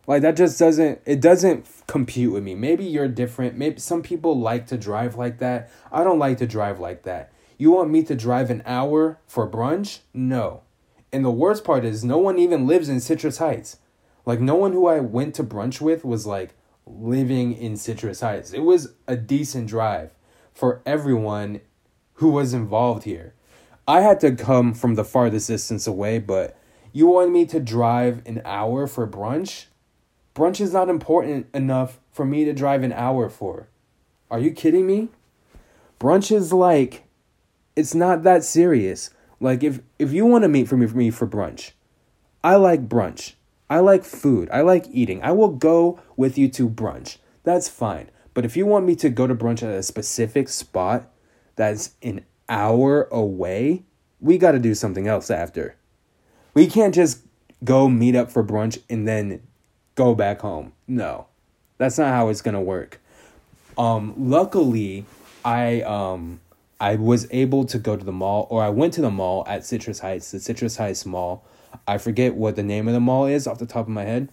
Like 0.06 0.22
that 0.22 0.36
just 0.36 0.58
doesn't 0.58 1.00
it 1.06 1.20
doesn't 1.20 1.66
compute 1.86 2.32
with 2.32 2.42
me. 2.42 2.54
Maybe 2.54 2.84
you're 2.84 3.08
different. 3.08 3.56
Maybe 3.56 3.80
some 3.80 4.02
people 4.02 4.38
like 4.38 4.66
to 4.66 4.76
drive 4.76 5.16
like 5.16 5.38
that. 5.38 5.70
I 5.92 6.04
don't 6.04 6.18
like 6.18 6.38
to 6.38 6.46
drive 6.46 6.80
like 6.80 7.04
that. 7.04 7.32
You 7.60 7.70
want 7.72 7.90
me 7.90 8.02
to 8.04 8.14
drive 8.14 8.50
an 8.50 8.62
hour 8.64 9.18
for 9.26 9.48
brunch? 9.48 9.98
No. 10.14 10.62
And 11.12 11.24
the 11.24 11.30
worst 11.30 11.62
part 11.62 11.84
is, 11.84 12.02
no 12.02 12.16
one 12.16 12.38
even 12.38 12.66
lives 12.66 12.88
in 12.88 13.00
Citrus 13.00 13.36
Heights. 13.36 13.76
Like, 14.24 14.40
no 14.40 14.54
one 14.54 14.72
who 14.72 14.86
I 14.86 15.00
went 15.00 15.34
to 15.34 15.44
brunch 15.44 15.80
with 15.80 16.02
was 16.02 16.26
like 16.26 16.54
living 16.86 17.52
in 17.52 17.76
Citrus 17.76 18.20
Heights. 18.20 18.52
It 18.52 18.60
was 18.60 18.94
a 19.06 19.16
decent 19.16 19.68
drive 19.68 20.14
for 20.54 20.80
everyone 20.86 21.60
who 22.14 22.30
was 22.30 22.54
involved 22.54 23.04
here. 23.04 23.34
I 23.90 24.02
had 24.02 24.20
to 24.20 24.36
come 24.36 24.72
from 24.72 24.94
the 24.94 25.02
farthest 25.02 25.48
distance 25.48 25.84
away, 25.88 26.20
but 26.20 26.56
you 26.92 27.08
want 27.08 27.32
me 27.32 27.44
to 27.46 27.58
drive 27.58 28.22
an 28.24 28.40
hour 28.44 28.86
for 28.86 29.04
brunch? 29.04 29.64
Brunch 30.32 30.60
is 30.60 30.72
not 30.72 30.88
important 30.88 31.48
enough 31.52 31.98
for 32.12 32.24
me 32.24 32.44
to 32.44 32.52
drive 32.52 32.84
an 32.84 32.92
hour 32.92 33.28
for. 33.28 33.66
Are 34.30 34.38
you 34.38 34.52
kidding 34.52 34.86
me? 34.86 35.08
Brunch 35.98 36.30
is 36.30 36.52
like, 36.52 37.02
it's 37.74 37.92
not 37.92 38.22
that 38.22 38.44
serious. 38.44 39.10
Like 39.40 39.64
if 39.64 39.80
if 39.98 40.12
you 40.12 40.24
want 40.24 40.44
to 40.44 40.48
meet 40.48 40.68
for 40.68 40.76
me 40.76 40.86
for 40.86 40.96
me 40.96 41.10
for 41.10 41.26
brunch, 41.26 41.72
I 42.44 42.54
like 42.54 42.88
brunch. 42.88 43.32
I 43.68 43.80
like 43.80 44.04
food. 44.04 44.48
I 44.52 44.60
like 44.60 44.86
eating. 44.92 45.20
I 45.20 45.32
will 45.32 45.48
go 45.48 45.98
with 46.16 46.38
you 46.38 46.48
to 46.50 46.70
brunch. 46.70 47.16
That's 47.42 47.68
fine. 47.68 48.12
But 48.34 48.44
if 48.44 48.56
you 48.56 48.66
want 48.66 48.86
me 48.86 48.94
to 48.94 49.10
go 49.10 49.26
to 49.26 49.34
brunch 49.34 49.64
at 49.64 49.74
a 49.74 49.82
specific 49.82 50.48
spot 50.48 51.10
that's 51.56 51.96
an 52.02 52.24
hour 52.50 53.04
away, 53.10 53.84
we 54.20 54.36
got 54.36 54.52
to 54.52 54.58
do 54.58 54.74
something 54.74 55.06
else 55.06 55.30
after. 55.30 55.76
We 56.52 56.66
can't 56.66 56.94
just 56.94 57.20
go 57.64 57.88
meet 57.88 58.14
up 58.16 58.30
for 58.30 58.44
brunch 58.44 58.82
and 58.90 59.06
then 59.08 59.42
go 59.94 60.14
back 60.14 60.40
home. 60.40 60.72
No. 60.86 61.26
That's 61.78 61.96
not 61.96 62.12
how 62.12 62.28
it's 62.28 62.42
going 62.42 62.54
to 62.54 62.60
work. 62.60 63.00
Um 63.78 64.12
luckily, 64.18 65.06
I 65.44 65.80
um 65.82 66.40
I 66.80 66.96
was 66.96 67.26
able 67.30 67.64
to 67.66 67.78
go 67.78 67.96
to 67.96 68.04
the 68.04 68.12
mall 68.12 68.46
or 68.50 68.62
I 68.62 68.68
went 68.68 68.92
to 68.94 69.00
the 69.00 69.10
mall 69.10 69.44
at 69.46 69.64
Citrus 69.64 70.00
Heights, 70.00 70.30
the 70.30 70.40
Citrus 70.40 70.76
Heights 70.76 71.06
Mall. 71.06 71.44
I 71.86 71.98
forget 71.98 72.34
what 72.34 72.56
the 72.56 72.62
name 72.62 72.88
of 72.88 72.94
the 72.94 73.00
mall 73.00 73.26
is 73.26 73.46
off 73.46 73.58
the 73.58 73.66
top 73.66 73.86
of 73.86 73.88
my 73.88 74.04
head. 74.04 74.28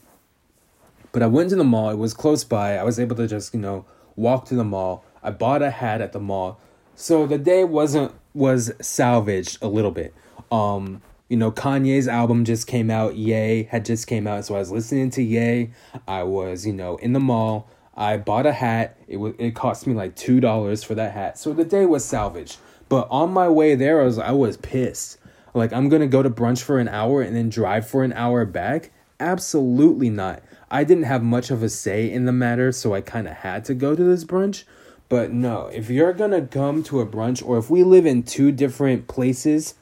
But 1.12 1.24
I 1.24 1.28
went 1.28 1.50
to 1.52 1.56
the 1.56 1.64
mall, 1.64 1.90
it 1.90 1.98
was 1.98 2.14
close 2.14 2.44
by. 2.44 2.78
I 2.78 2.84
was 2.84 3.00
able 3.00 3.16
to 3.16 3.28
just, 3.28 3.54
you 3.54 3.60
know, 3.60 3.86
walk 4.16 4.46
to 4.46 4.56
the 4.56 4.64
mall. 4.64 5.06
I 5.24 5.32
bought 5.32 5.62
a 5.62 5.72
hat 5.72 6.02
at 6.02 6.14
the 6.14 6.20
mall. 6.20 6.60
So 7.00 7.28
the 7.28 7.38
day 7.38 7.64
wasn't 7.64 8.12
was 8.34 8.72
salvaged 8.82 9.60
a 9.62 9.68
little 9.68 9.92
bit. 9.92 10.16
Um, 10.52 11.04
you 11.30 11.38
know, 11.38 11.52
Kanye's 11.52 12.08
album 12.08 12.44
just 12.44 12.66
came 12.66 12.90
out. 12.90 13.16
Ye 13.16 13.66
had 13.70 13.86
just 13.86 14.08
came 14.08 14.26
out, 14.26 14.46
so 14.46 14.56
I 14.56 14.60
was 14.60 14.72
listening 14.72 15.12
to 15.12 15.22
Ye. 15.22 15.70
I 16.08 16.24
was, 16.24 16.66
you 16.66 16.74
know, 16.74 16.98
in 16.98 17.14
the 17.14 17.20
mall. 17.20 17.70
I 17.96 18.18
bought 18.18 18.48
a 18.48 18.52
hat. 18.52 18.98
It 19.08 19.18
was 19.18 19.36
it 19.38 19.54
cost 19.54 19.86
me 19.86 19.94
like 19.94 20.16
two 20.16 20.40
dollars 20.40 20.84
for 20.84 20.96
that 20.96 21.12
hat. 21.12 21.38
So 21.38 21.54
the 21.54 21.64
day 21.64 21.86
was 21.86 22.04
salvaged. 22.04 22.58
But 22.90 23.08
on 23.12 23.32
my 23.32 23.48
way 23.48 23.76
there, 23.76 24.02
I 24.02 24.06
was 24.06 24.18
I 24.18 24.32
was 24.32 24.58
pissed. 24.58 25.20
Like 25.54 25.72
I'm 25.72 25.90
gonna 25.90 26.08
go 26.08 26.24
to 26.24 26.32
brunch 26.32 26.64
for 26.64 26.80
an 26.80 26.88
hour 26.88 27.22
and 27.22 27.36
then 27.36 27.50
drive 27.50 27.88
for 27.88 28.04
an 28.04 28.14
hour 28.14 28.44
back. 28.44 28.90
Absolutely 29.20 30.10
not. 30.10 30.42
I 30.72 30.84
didn't 30.84 31.04
have 31.04 31.22
much 31.22 31.52
of 31.52 31.62
a 31.62 31.70
say 31.70 32.12
in 32.12 32.26
the 32.26 32.32
matter, 32.32 32.72
so 32.72 32.96
I 32.96 33.02
kind 33.02 33.28
of 33.28 33.36
had 33.36 33.66
to 33.66 33.76
go 33.76 33.96
to 33.96 34.04
this 34.04 34.24
brunch. 34.26 34.64
But 35.10 35.32
no, 35.32 35.68
if 35.68 35.90
you're 35.90 36.14
gonna 36.14 36.46
come 36.46 36.84
to 36.84 37.00
a 37.00 37.06
brunch, 37.06 37.46
or 37.46 37.58
if 37.58 37.70
we 37.70 37.84
live 37.84 38.06
in 38.06 38.24
two 38.24 38.52
different 38.52 39.08
places, 39.08 39.76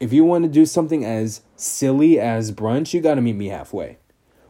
if 0.00 0.12
you 0.12 0.24
want 0.24 0.44
to 0.44 0.50
do 0.50 0.64
something 0.64 1.04
as 1.04 1.42
silly 1.54 2.18
as 2.18 2.50
brunch, 2.50 2.94
you 2.94 3.00
gotta 3.00 3.20
meet 3.20 3.36
me 3.36 3.48
halfway. 3.48 3.98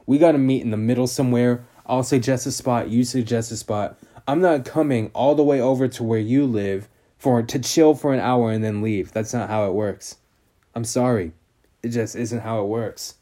We 0.06 0.18
gotta 0.18 0.38
meet 0.38 0.62
in 0.62 0.70
the 0.70 0.76
middle 0.76 1.06
somewhere. 1.06 1.64
I'll 1.84 2.04
suggest 2.04 2.46
a 2.46 2.52
spot, 2.52 2.90
you 2.90 3.04
suggest 3.04 3.50
a 3.50 3.56
spot. 3.56 3.98
I'm 4.26 4.40
not 4.40 4.64
coming 4.64 5.10
all 5.14 5.34
the 5.34 5.42
way 5.42 5.60
over 5.60 5.88
to 5.88 6.04
where 6.04 6.20
you 6.20 6.46
live 6.46 6.88
for 7.18 7.42
to 7.42 7.58
chill 7.58 7.94
for 7.94 8.12
an 8.12 8.20
hour 8.20 8.50
and 8.50 8.62
then 8.62 8.82
leave. 8.82 9.12
That's 9.12 9.34
not 9.34 9.48
how 9.48 9.66
it 9.66 9.72
works. 9.72 10.16
I'm 10.74 10.84
sorry. 10.84 11.32
It 11.82 11.88
just 11.88 12.14
isn't 12.14 12.40
how 12.40 12.62
it 12.62 12.68
works. 12.68 13.16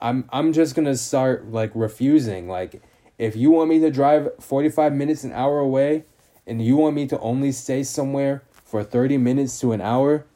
I'm 0.00 0.28
I'm 0.30 0.52
just 0.52 0.74
to 0.74 0.96
start 0.96 1.52
like 1.52 1.70
refusing 1.74 2.48
like 2.48 2.82
if 3.18 3.36
you 3.36 3.50
want 3.50 3.70
me 3.70 3.78
to 3.80 3.90
drive 3.90 4.30
45 4.40 4.92
minutes 4.92 5.24
an 5.24 5.32
hour 5.32 5.58
away 5.58 6.04
and 6.46 6.64
you 6.64 6.76
want 6.76 6.96
me 6.96 7.06
to 7.08 7.18
only 7.20 7.52
stay 7.52 7.82
somewhere 7.82 8.42
for 8.64 8.82
30 8.82 9.18
minutes 9.18 9.60
to 9.60 9.72
an 9.72 9.80
hour, 9.80 10.26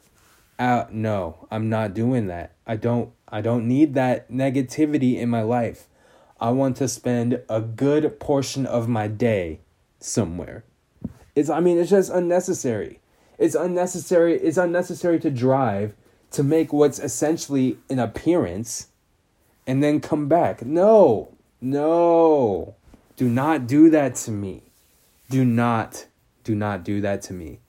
uh, 0.59 0.85
no, 0.91 1.47
I'm 1.51 1.69
not 1.69 1.93
doing 1.93 2.27
that. 2.27 2.53
I 2.65 2.75
don't 2.75 3.11
I 3.29 3.41
don't 3.41 3.67
need 3.67 3.93
that 3.95 4.31
negativity 4.31 5.17
in 5.17 5.29
my 5.29 5.41
life. 5.41 5.87
I 6.39 6.51
want 6.51 6.77
to 6.77 6.87
spend 6.87 7.41
a 7.49 7.61
good 7.61 8.19
portion 8.19 8.65
of 8.65 8.87
my 8.87 9.07
day 9.07 9.59
somewhere. 9.99 10.63
It's 11.35 11.49
I 11.49 11.59
mean 11.59 11.77
it's 11.77 11.89
just 11.89 12.11
unnecessary. 12.11 12.99
It's 13.37 13.55
unnecessary 13.55 14.39
it's 14.39 14.57
unnecessary 14.57 15.19
to 15.19 15.29
drive 15.29 15.93
to 16.31 16.43
make 16.43 16.73
what's 16.73 16.99
essentially 16.99 17.77
an 17.89 17.99
appearance 17.99 18.87
and 19.65 19.83
then 19.83 19.99
come 19.99 20.27
back. 20.27 20.65
No. 20.65 21.36
No. 21.61 22.75
Do 23.15 23.27
not 23.27 23.67
do 23.67 23.89
that 23.89 24.15
to 24.15 24.31
me. 24.31 24.63
Do 25.29 25.43
not 25.43 26.05
do 26.43 26.55
not 26.55 26.83
do 26.83 27.01
that 27.01 27.21
to 27.23 27.33
me. 27.33 27.59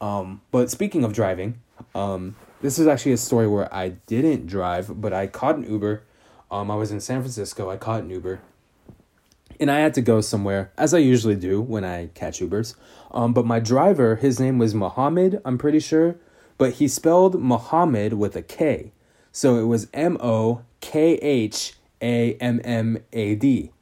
Um 0.00 0.42
but 0.50 0.70
speaking 0.70 1.04
of 1.04 1.12
driving, 1.12 1.60
um 1.94 2.36
this 2.60 2.78
is 2.78 2.86
actually 2.86 3.12
a 3.12 3.16
story 3.16 3.46
where 3.46 3.72
I 3.72 3.90
didn't 4.06 4.46
drive, 4.46 5.00
but 5.00 5.12
I 5.12 5.26
caught 5.26 5.56
an 5.56 5.70
Uber. 5.70 6.02
Um 6.50 6.70
I 6.70 6.74
was 6.74 6.90
in 6.90 7.00
San 7.00 7.20
Francisco. 7.20 7.70
I 7.70 7.76
caught 7.76 8.02
an 8.02 8.10
Uber. 8.10 8.40
And 9.58 9.70
I 9.70 9.80
had 9.80 9.92
to 9.94 10.00
go 10.00 10.22
somewhere, 10.22 10.72
as 10.78 10.94
I 10.94 10.98
usually 10.98 11.36
do 11.36 11.60
when 11.60 11.84
I 11.84 12.06
catch 12.14 12.40
Ubers. 12.40 12.74
Um, 13.10 13.34
but 13.34 13.44
my 13.44 13.60
driver, 13.60 14.16
his 14.16 14.40
name 14.40 14.56
was 14.56 14.74
Mohammed, 14.74 15.42
I'm 15.44 15.58
pretty 15.58 15.80
sure, 15.80 16.16
but 16.56 16.74
he 16.74 16.88
spelled 16.88 17.38
Mohammed 17.38 18.14
with 18.14 18.34
a 18.36 18.40
K. 18.40 18.92
So 19.32 19.56
it 19.56 19.64
was 19.64 19.88
M 19.92 20.16
O 20.20 20.62
K 20.80 21.14
H 21.16 21.74
A 22.00 22.34
M 22.34 22.60
M 22.64 22.98
A 23.12 23.34
D. 23.34 23.72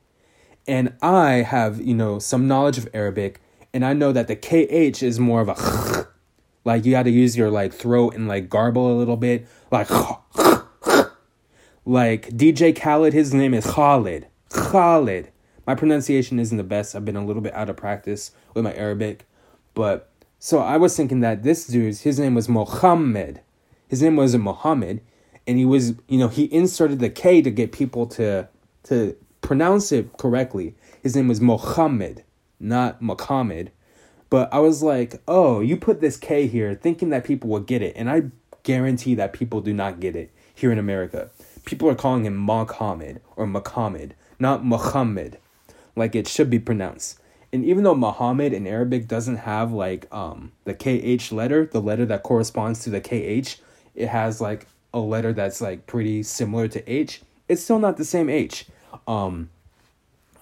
And 0.66 0.94
I 1.00 1.36
have, 1.36 1.80
you 1.80 1.94
know, 1.94 2.18
some 2.18 2.46
knowledge 2.46 2.76
of 2.76 2.88
Arabic, 2.92 3.40
and 3.72 3.84
I 3.84 3.94
know 3.94 4.12
that 4.12 4.28
the 4.28 4.36
KH 4.36 5.02
is 5.02 5.18
more 5.18 5.40
of 5.40 5.48
a 5.48 6.08
like 6.64 6.84
you 6.84 6.90
got 6.92 7.04
to 7.04 7.10
use 7.10 7.36
your 7.36 7.50
like 7.50 7.72
throat 7.72 8.14
and 8.14 8.28
like 8.28 8.50
garble 8.50 8.92
a 8.92 8.96
little 8.96 9.16
bit, 9.16 9.46
like 9.70 9.88
like 11.86 12.28
DJ 12.30 12.78
Khaled. 12.78 13.14
His 13.14 13.32
name 13.32 13.54
is 13.54 13.66
Khalid. 13.66 14.26
Khalid. 14.50 15.30
My 15.66 15.74
pronunciation 15.74 16.38
isn't 16.38 16.56
the 16.56 16.64
best. 16.64 16.94
I've 16.94 17.04
been 17.04 17.16
a 17.16 17.24
little 17.24 17.42
bit 17.42 17.54
out 17.54 17.70
of 17.70 17.76
practice 17.76 18.32
with 18.54 18.64
my 18.64 18.74
Arabic, 18.74 19.26
but 19.74 20.10
so 20.38 20.58
I 20.60 20.76
was 20.76 20.96
thinking 20.96 21.20
that 21.20 21.42
this 21.42 21.66
dude's 21.66 22.02
his 22.02 22.18
name 22.18 22.34
was 22.34 22.48
Mohammed. 22.48 23.40
His 23.88 24.02
name 24.02 24.16
wasn't 24.16 24.44
Mohammed 24.44 25.00
and 25.48 25.58
he 25.58 25.64
was 25.64 25.94
you 26.06 26.18
know 26.18 26.28
he 26.28 26.52
inserted 26.52 27.00
the 27.00 27.10
K 27.10 27.42
to 27.42 27.50
get 27.50 27.72
people 27.72 28.06
to 28.06 28.46
to 28.84 29.16
pronounce 29.40 29.90
it 29.90 30.16
correctly. 30.18 30.74
His 31.02 31.16
name 31.16 31.26
was 31.26 31.40
Mohammed, 31.40 32.22
not 32.60 33.02
Mohammed. 33.02 33.72
But 34.30 34.52
I 34.52 34.58
was 34.58 34.82
like, 34.82 35.22
oh, 35.26 35.60
you 35.60 35.78
put 35.78 36.02
this 36.02 36.18
K 36.18 36.46
here 36.46 36.74
thinking 36.74 37.08
that 37.10 37.24
people 37.24 37.48
would 37.50 37.66
get 37.66 37.80
it. 37.80 37.94
And 37.96 38.10
I 38.10 38.24
guarantee 38.62 39.14
that 39.14 39.32
people 39.32 39.62
do 39.62 39.72
not 39.72 40.00
get 40.00 40.14
it 40.14 40.30
here 40.54 40.70
in 40.70 40.78
America. 40.78 41.30
People 41.64 41.88
are 41.88 41.94
calling 41.94 42.26
him 42.26 42.36
Mohammed 42.36 43.22
or 43.36 43.46
Muhammad, 43.46 44.14
not 44.38 44.64
Muhammad, 44.64 45.38
like 45.96 46.14
it 46.14 46.28
should 46.28 46.50
be 46.50 46.58
pronounced. 46.58 47.18
And 47.50 47.64
even 47.64 47.84
though 47.84 47.94
Muhammad 47.94 48.52
in 48.52 48.66
Arabic 48.66 49.08
doesn't 49.08 49.36
have 49.36 49.72
like 49.72 50.06
um 50.12 50.52
the 50.64 50.74
KH 50.74 51.32
letter, 51.32 51.64
the 51.64 51.80
letter 51.80 52.04
that 52.04 52.22
corresponds 52.22 52.80
to 52.84 52.90
the 52.90 53.00
KH, 53.00 53.58
it 53.94 54.08
has 54.08 54.42
like 54.42 54.66
a 54.92 54.98
letter 55.00 55.32
that's 55.32 55.60
like 55.60 55.86
pretty 55.86 56.22
similar 56.22 56.68
to 56.68 56.90
H, 56.90 57.22
it's 57.48 57.62
still 57.62 57.78
not 57.78 57.96
the 57.96 58.04
same 58.04 58.28
H. 58.28 58.66
Um, 59.06 59.50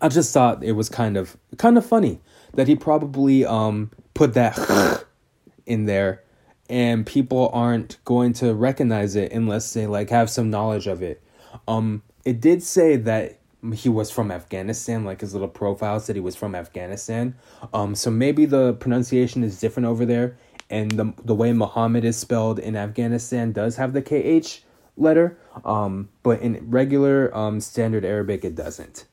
I 0.00 0.08
just 0.08 0.32
thought 0.32 0.62
it 0.62 0.72
was 0.72 0.88
kind 0.88 1.16
of 1.16 1.36
kind 1.56 1.78
of 1.78 1.86
funny 1.86 2.20
that 2.54 2.68
he 2.68 2.76
probably 2.76 3.44
um 3.44 3.90
put 4.14 4.34
that 4.34 5.04
in 5.66 5.86
there 5.86 6.22
and 6.68 7.06
people 7.06 7.50
aren't 7.52 7.96
going 8.04 8.32
to 8.34 8.54
recognize 8.54 9.14
it 9.16 9.32
unless 9.32 9.72
they 9.72 9.86
like 9.86 10.10
have 10.10 10.28
some 10.28 10.50
knowledge 10.50 10.86
of 10.86 11.02
it. 11.02 11.22
Um 11.66 12.02
it 12.24 12.40
did 12.40 12.62
say 12.62 12.96
that 12.96 13.38
he 13.72 13.88
was 13.88 14.10
from 14.10 14.30
Afghanistan, 14.30 15.04
like 15.04 15.22
his 15.22 15.32
little 15.32 15.48
profile 15.48 15.98
said 15.98 16.14
he 16.14 16.20
was 16.20 16.36
from 16.36 16.54
Afghanistan. 16.54 17.34
Um 17.72 17.94
so 17.94 18.10
maybe 18.10 18.44
the 18.44 18.74
pronunciation 18.74 19.42
is 19.42 19.58
different 19.58 19.86
over 19.86 20.04
there 20.04 20.36
and 20.70 20.90
the 20.92 21.12
the 21.24 21.34
way 21.34 21.52
Muhammad 21.52 22.04
is 22.04 22.16
spelled 22.16 22.58
in 22.58 22.76
Afghanistan 22.76 23.52
does 23.52 23.76
have 23.76 23.92
the 23.92 24.02
KH 24.02 24.62
letter, 24.96 25.38
um, 25.64 26.08
but 26.22 26.40
in 26.40 26.70
regular 26.70 27.34
um, 27.36 27.60
standard 27.60 28.04
Arabic 28.04 28.44
it 28.44 28.54
doesn't. 28.54 29.04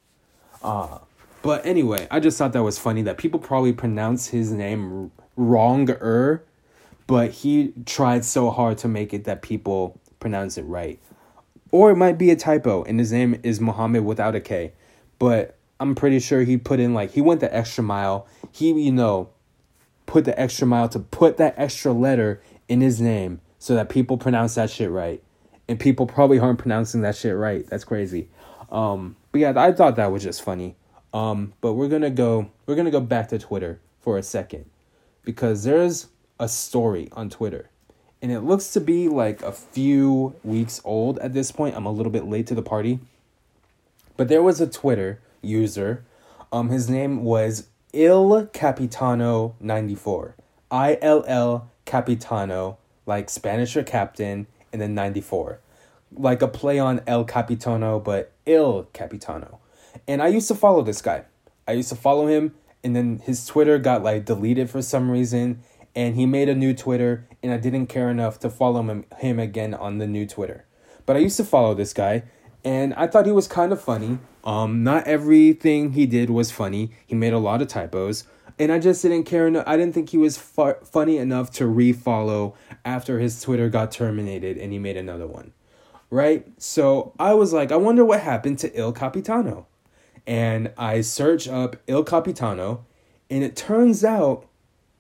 Uh, 0.64 1.00
but 1.42 1.66
anyway, 1.66 2.08
I 2.10 2.20
just 2.20 2.38
thought 2.38 2.54
that 2.54 2.64
was 2.64 2.80
funny 2.80 3.02
that 3.04 3.18
people 3.18 3.40
probably 3.40 3.74
pronounce 3.74 4.28
his 4.28 4.52
name 4.52 5.12
wronger, 5.36 6.44
but 7.06 7.32
he 7.32 7.74
tried 7.86 8.24
so 8.24 8.50
hard 8.50 8.78
to 8.80 8.88
make 8.88 9.14
it 9.14 9.26
that 9.26 9.42
people 9.42 10.00
pronounce 10.20 10.58
it 10.58 10.64
right. 10.64 11.00
Or 11.72 11.92
it 11.92 11.98
might 11.98 12.18
be 12.18 12.32
a 12.32 12.36
typo 12.36 12.84
and 12.84 12.98
his 12.98 13.12
name 13.12 13.40
is 13.44 13.60
Muhammad 13.60 14.06
without 14.06 14.36
a 14.36 14.40
K. 14.40 14.72
But 15.20 15.58
I'm 15.80 15.96
pretty 15.96 16.20
sure 16.20 16.44
he 16.44 16.56
put 16.56 16.80
in 16.80 16.94
like 16.94 17.12
he 17.12 17.20
went 17.20 17.42
the 17.42 17.54
extra 17.54 17.84
mile. 17.84 18.26
He, 18.54 18.72
you 18.72 18.92
know, 18.92 19.30
put 20.06 20.26
the 20.26 20.40
extra 20.40 20.68
mile 20.68 20.90
to 20.90 21.00
put 21.00 21.38
that 21.38 21.56
extra 21.58 21.92
letter 21.92 22.42
in 22.68 22.82
his 22.82 23.00
name 23.02 23.42
so 23.60 23.76
that 23.76 23.90
people 23.90 24.18
pronounce 24.18 24.56
that 24.56 24.70
shit 24.70 24.90
right. 24.90 25.24
And 25.68 25.80
people 25.80 26.06
probably 26.06 26.40
aren't 26.40 26.60
pronouncing 26.60 27.02
that 27.02 27.16
shit 27.16 27.36
right. 27.36 27.66
That's 27.68 27.86
crazy. 27.86 28.30
Um, 28.70 29.16
but 29.32 29.40
yeah, 29.40 29.54
I 29.56 29.72
thought 29.72 29.96
that 29.96 30.12
was 30.12 30.24
just 30.24 30.42
funny. 30.42 30.76
Um, 31.14 31.54
but 31.62 31.74
we're 31.74 31.88
gonna 31.88 32.10
go 32.10 32.52
we're 32.66 32.76
gonna 32.76 32.92
go 32.92 33.00
back 33.00 33.30
to 33.30 33.40
Twitter 33.40 33.80
for 34.02 34.18
a 34.18 34.24
second. 34.24 34.66
Because 35.24 35.64
there's 35.64 36.08
a 36.40 36.50
story 36.50 37.08
on 37.14 37.30
Twitter. 37.30 37.70
And 38.22 38.32
it 38.32 38.42
looks 38.42 38.72
to 38.74 38.82
be 38.82 39.08
like 39.08 39.42
a 39.42 39.52
few 39.52 40.36
weeks 40.44 40.82
old 40.84 41.20
at 41.20 41.34
this 41.34 41.52
point. 41.52 41.76
I'm 41.76 41.86
a 41.86 41.92
little 41.92 42.12
bit 42.12 42.26
late 42.26 42.48
to 42.48 42.56
the 42.56 42.62
party. 42.62 43.00
But 44.18 44.28
there 44.28 44.44
was 44.44 44.60
a 44.60 44.68
Twitter 44.68 45.20
user. 45.42 46.04
Um, 46.52 46.70
his 46.70 46.90
name 46.90 47.24
was 47.24 47.68
Il 47.94 48.48
Capitano 48.54 49.56
94. 49.60 50.36
I 50.72 50.98
L 51.00 51.24
L 51.28 51.70
Capitano, 51.86 52.80
like 53.06 53.30
Spanish 53.30 53.74
for 53.74 53.84
captain, 53.84 54.48
and 54.72 54.82
then 54.82 54.96
94. 54.96 55.60
like 56.16 56.42
a 56.42 56.48
play 56.48 56.80
on 56.80 57.02
El 57.08 57.24
Capitano, 57.26 58.00
but 58.00 58.32
Il 58.46 58.84
Capitano. 58.94 59.60
And 60.08 60.22
I 60.22 60.28
used 60.28 60.48
to 60.50 60.56
follow 60.56 60.82
this 60.82 61.02
guy. 61.02 61.24
I 61.68 61.74
used 61.74 61.90
to 61.90 61.96
follow 61.96 62.28
him, 62.28 62.54
and 62.84 62.96
then 62.96 63.20
his 63.20 63.46
Twitter 63.46 63.78
got 63.80 64.04
like 64.04 64.26
deleted 64.26 64.70
for 64.70 64.82
some 64.82 65.10
reason, 65.10 65.64
and 65.96 66.16
he 66.16 66.26
made 66.26 66.50
a 66.50 66.56
new 66.56 66.74
Twitter, 66.74 67.28
and 67.42 67.52
I 67.52 67.58
didn't 67.58 67.88
care 67.88 68.10
enough 68.10 68.40
to 68.40 68.50
follow 68.50 68.82
him, 68.82 69.06
him 69.18 69.40
again 69.40 69.74
on 69.74 69.98
the 69.98 70.08
new 70.08 70.26
Twitter. 70.26 70.66
But 71.06 71.16
I 71.16 71.20
used 71.20 71.38
to 71.38 71.46
follow 71.46 71.74
this 71.74 71.94
guy, 71.94 72.24
and 72.64 72.94
I 72.94 73.08
thought 73.08 73.26
he 73.26 73.32
was 73.32 73.48
kind 73.48 73.72
of 73.72 73.82
funny. 73.82 74.20
Um, 74.44 74.84
not 74.84 75.08
everything 75.08 75.92
he 75.94 76.06
did 76.06 76.30
was 76.30 76.52
funny. 76.52 76.92
He 77.06 77.16
made 77.16 77.34
a 77.34 77.40
lot 77.40 77.62
of 77.62 77.68
typos, 77.68 78.26
and 78.60 78.72
I 78.72 78.80
just 78.80 79.02
didn't 79.02 79.24
care 79.24 79.48
enough. 79.48 79.64
I 79.68 79.78
didn't 79.78 79.94
think 79.94 80.10
he 80.10 80.18
was 80.18 80.38
fu- 80.38 80.76
funny 80.84 81.18
enough 81.18 81.52
to 81.52 81.66
refollow 81.66 82.56
after 82.86 83.20
his 83.20 83.42
Twitter 83.42 83.70
got 83.70 83.92
terminated 83.92 84.58
and 84.58 84.72
he 84.72 84.80
made 84.80 84.98
another 84.98 85.28
one. 85.28 85.54
Right? 86.10 86.48
So 86.62 87.14
I 87.20 87.34
was 87.34 87.54
like, 87.54 87.72
I 87.72 87.76
wonder 87.78 88.06
what 88.06 88.20
happened 88.22 88.60
to 88.60 88.78
Il 88.78 88.92
Capitano. 88.92 89.68
And 90.28 90.72
I 90.78 91.02
search 91.02 91.48
up 91.48 91.78
Il 91.88 92.04
Capitano, 92.04 92.86
and 93.30 93.44
it 93.44 93.56
turns 93.56 94.06
out 94.06 94.48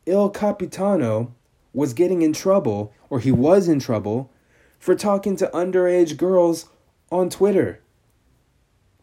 Il 0.06 0.30
Capitano 0.32 1.34
was 1.74 1.94
getting 1.94 2.22
in 2.22 2.34
trouble, 2.34 2.94
or 3.10 3.20
he 3.20 3.32
was 3.32 3.68
in 3.68 3.80
trouble, 3.80 4.32
for 4.80 4.96
talking 4.96 5.38
to 5.38 5.50
underage 5.54 6.18
girls 6.18 6.70
on 7.14 7.30
Twitter. 7.30 7.80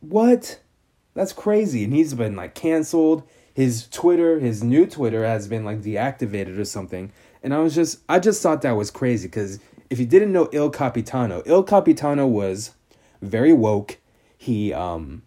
What? 0.00 0.60
That's 1.14 1.32
crazy. 1.32 1.84
And 1.84 1.92
he's 1.92 2.12
been 2.12 2.36
like 2.36 2.54
canceled. 2.54 3.22
His 3.54 3.88
Twitter, 3.88 4.38
his 4.38 4.62
new 4.62 4.86
Twitter 4.86 5.24
has 5.24 5.48
been 5.48 5.64
like 5.64 5.82
deactivated 5.82 6.58
or 6.58 6.64
something. 6.64 7.12
And 7.42 7.54
I 7.54 7.58
was 7.60 7.74
just 7.74 8.00
I 8.08 8.18
just 8.18 8.42
thought 8.42 8.62
that 8.62 8.72
was 8.72 8.90
crazy 8.90 9.28
because 9.28 9.60
if 9.88 9.98
you 9.98 10.06
didn't 10.06 10.32
know 10.32 10.48
Il 10.52 10.70
Capitano, 10.70 11.42
Il 11.46 11.62
Capitano 11.62 12.26
was 12.26 12.72
very 13.22 13.52
woke. 13.52 13.98
He 14.36 14.72
um 14.72 15.22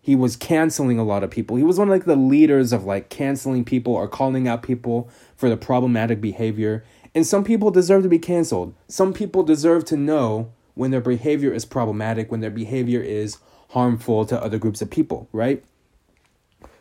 he 0.00 0.14
was 0.14 0.36
canceling 0.36 0.98
a 0.98 1.04
lot 1.04 1.24
of 1.24 1.30
people. 1.30 1.56
He 1.56 1.64
was 1.64 1.78
one 1.78 1.88
of 1.88 1.92
like 1.92 2.04
the 2.04 2.16
leaders 2.16 2.72
of 2.72 2.84
like 2.84 3.08
canceling 3.08 3.64
people 3.64 3.94
or 3.94 4.06
calling 4.06 4.46
out 4.46 4.62
people 4.62 5.08
for 5.36 5.48
the 5.48 5.56
problematic 5.56 6.20
behavior. 6.20 6.84
And 7.14 7.26
some 7.26 7.44
people 7.44 7.70
deserve 7.70 8.02
to 8.02 8.08
be 8.08 8.18
canceled. 8.18 8.74
Some 8.88 9.12
people 9.12 9.42
deserve 9.42 9.84
to 9.86 9.96
know 9.96 10.52
when 10.76 10.90
their 10.90 11.00
behavior 11.00 11.52
is 11.52 11.64
problematic, 11.64 12.30
when 12.30 12.40
their 12.40 12.50
behavior 12.50 13.00
is 13.00 13.38
harmful 13.70 14.26
to 14.26 14.40
other 14.40 14.58
groups 14.58 14.82
of 14.82 14.90
people, 14.90 15.28
right? 15.32 15.64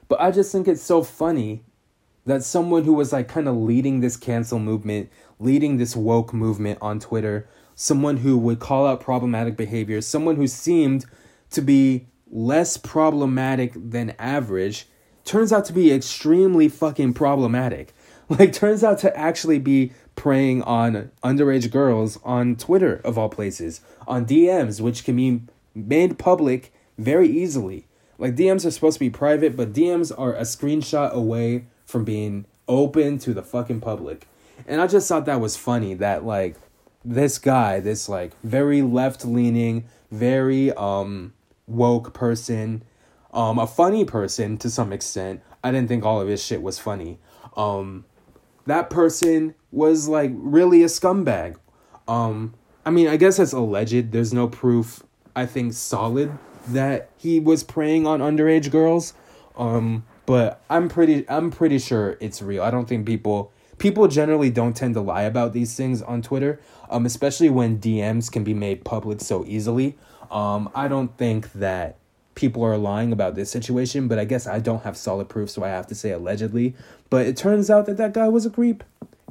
But 0.09 0.19
I 0.21 0.31
just 0.31 0.51
think 0.51 0.67
it's 0.67 0.83
so 0.83 1.01
funny 1.01 1.63
that 2.25 2.43
someone 2.43 2.83
who 2.83 2.93
was 2.93 3.13
like 3.13 3.29
kind 3.29 3.47
of 3.47 3.55
leading 3.55 4.01
this 4.01 4.17
cancel 4.17 4.59
movement, 4.59 5.09
leading 5.39 5.77
this 5.77 5.95
woke 5.95 6.33
movement 6.33 6.77
on 6.81 6.99
Twitter, 6.99 7.47
someone 7.73 8.17
who 8.17 8.37
would 8.37 8.59
call 8.59 8.85
out 8.85 8.99
problematic 8.99 9.55
behavior, 9.55 10.01
someone 10.01 10.35
who 10.35 10.47
seemed 10.47 11.05
to 11.51 11.61
be 11.61 12.07
less 12.29 12.75
problematic 12.75 13.71
than 13.75 14.13
average, 14.19 14.87
turns 15.23 15.53
out 15.53 15.63
to 15.65 15.73
be 15.73 15.91
extremely 15.91 16.67
fucking 16.67 17.13
problematic. 17.13 17.93
Like, 18.27 18.53
turns 18.53 18.83
out 18.83 18.97
to 19.01 19.15
actually 19.15 19.59
be 19.59 19.91
preying 20.15 20.61
on 20.63 21.11
underage 21.23 21.69
girls 21.71 22.19
on 22.23 22.55
Twitter, 22.55 23.01
of 23.03 23.17
all 23.17 23.29
places, 23.29 23.81
on 24.07 24.25
DMs, 24.25 24.81
which 24.81 25.03
can 25.03 25.15
be 25.15 25.41
made 25.73 26.17
public 26.17 26.73
very 26.97 27.27
easily. 27.27 27.85
Like 28.17 28.35
DMs 28.35 28.65
are 28.65 28.71
supposed 28.71 28.95
to 28.95 28.99
be 29.01 29.09
private, 29.09 29.57
but 29.57 29.73
DMs 29.73 30.13
are 30.17 30.33
a 30.33 30.41
screenshot 30.41 31.11
away 31.11 31.65
from 31.85 32.05
being 32.05 32.45
open 32.67 33.19
to 33.19 33.33
the 33.33 33.43
fucking 33.43 33.81
public. 33.81 34.27
And 34.67 34.81
I 34.81 34.87
just 34.87 35.07
thought 35.07 35.25
that 35.25 35.41
was 35.41 35.57
funny 35.57 35.93
that 35.95 36.25
like 36.25 36.55
this 37.03 37.37
guy, 37.37 37.79
this 37.79 38.07
like 38.09 38.31
very 38.43 38.81
left-leaning, 38.81 39.85
very 40.11 40.71
um 40.73 41.33
woke 41.67 42.13
person, 42.13 42.83
um 43.33 43.59
a 43.59 43.67
funny 43.67 44.05
person 44.05 44.57
to 44.59 44.69
some 44.69 44.93
extent. 44.93 45.41
I 45.63 45.71
didn't 45.71 45.89
think 45.89 46.05
all 46.05 46.21
of 46.21 46.27
his 46.27 46.43
shit 46.43 46.61
was 46.61 46.79
funny. 46.79 47.19
Um 47.57 48.05
that 48.65 48.89
person 48.89 49.55
was 49.71 50.07
like 50.07 50.31
really 50.33 50.83
a 50.83 50.87
scumbag. 50.87 51.55
Um 52.07 52.53
I 52.85 52.91
mean, 52.91 53.07
I 53.07 53.17
guess 53.17 53.37
that's 53.37 53.53
alleged. 53.53 54.11
There's 54.11 54.33
no 54.33 54.47
proof 54.47 55.03
I 55.35 55.45
think 55.45 55.73
solid 55.73 56.37
that 56.67 57.09
he 57.17 57.39
was 57.39 57.63
preying 57.63 58.07
on 58.07 58.19
underage 58.19 58.71
girls. 58.71 59.13
Um, 59.57 60.05
but 60.25 60.61
I'm 60.69 60.89
pretty 60.89 61.27
I'm 61.29 61.51
pretty 61.51 61.79
sure 61.79 62.17
it's 62.19 62.41
real. 62.41 62.63
I 62.63 62.71
don't 62.71 62.87
think 62.87 63.05
people 63.05 63.51
people 63.77 64.07
generally 64.07 64.49
don't 64.49 64.75
tend 64.75 64.93
to 64.95 65.01
lie 65.01 65.23
about 65.23 65.53
these 65.53 65.75
things 65.75 66.01
on 66.01 66.21
Twitter, 66.21 66.59
um, 66.89 67.05
especially 67.05 67.49
when 67.49 67.79
DMs 67.79 68.31
can 68.31 68.43
be 68.43 68.53
made 68.53 68.83
public 68.83 69.21
so 69.21 69.45
easily. 69.45 69.97
Um, 70.31 70.69
I 70.73 70.87
don't 70.87 71.15
think 71.17 71.51
that 71.53 71.97
people 72.33 72.63
are 72.63 72.77
lying 72.77 73.13
about 73.13 73.35
this 73.35 73.49
situation, 73.49 74.07
but 74.07 74.19
I 74.19 74.25
guess 74.25 74.47
I 74.47 74.59
don't 74.59 74.83
have 74.83 74.97
solid 74.97 75.29
proof, 75.29 75.49
so 75.49 75.63
I 75.63 75.69
have 75.69 75.87
to 75.87 75.95
say 75.95 76.11
allegedly. 76.11 76.75
But 77.09 77.25
it 77.25 77.37
turns 77.37 77.69
out 77.69 77.85
that 77.85 77.97
that 77.97 78.13
guy 78.13 78.27
was 78.27 78.45
a 78.45 78.49
creep, 78.49 78.83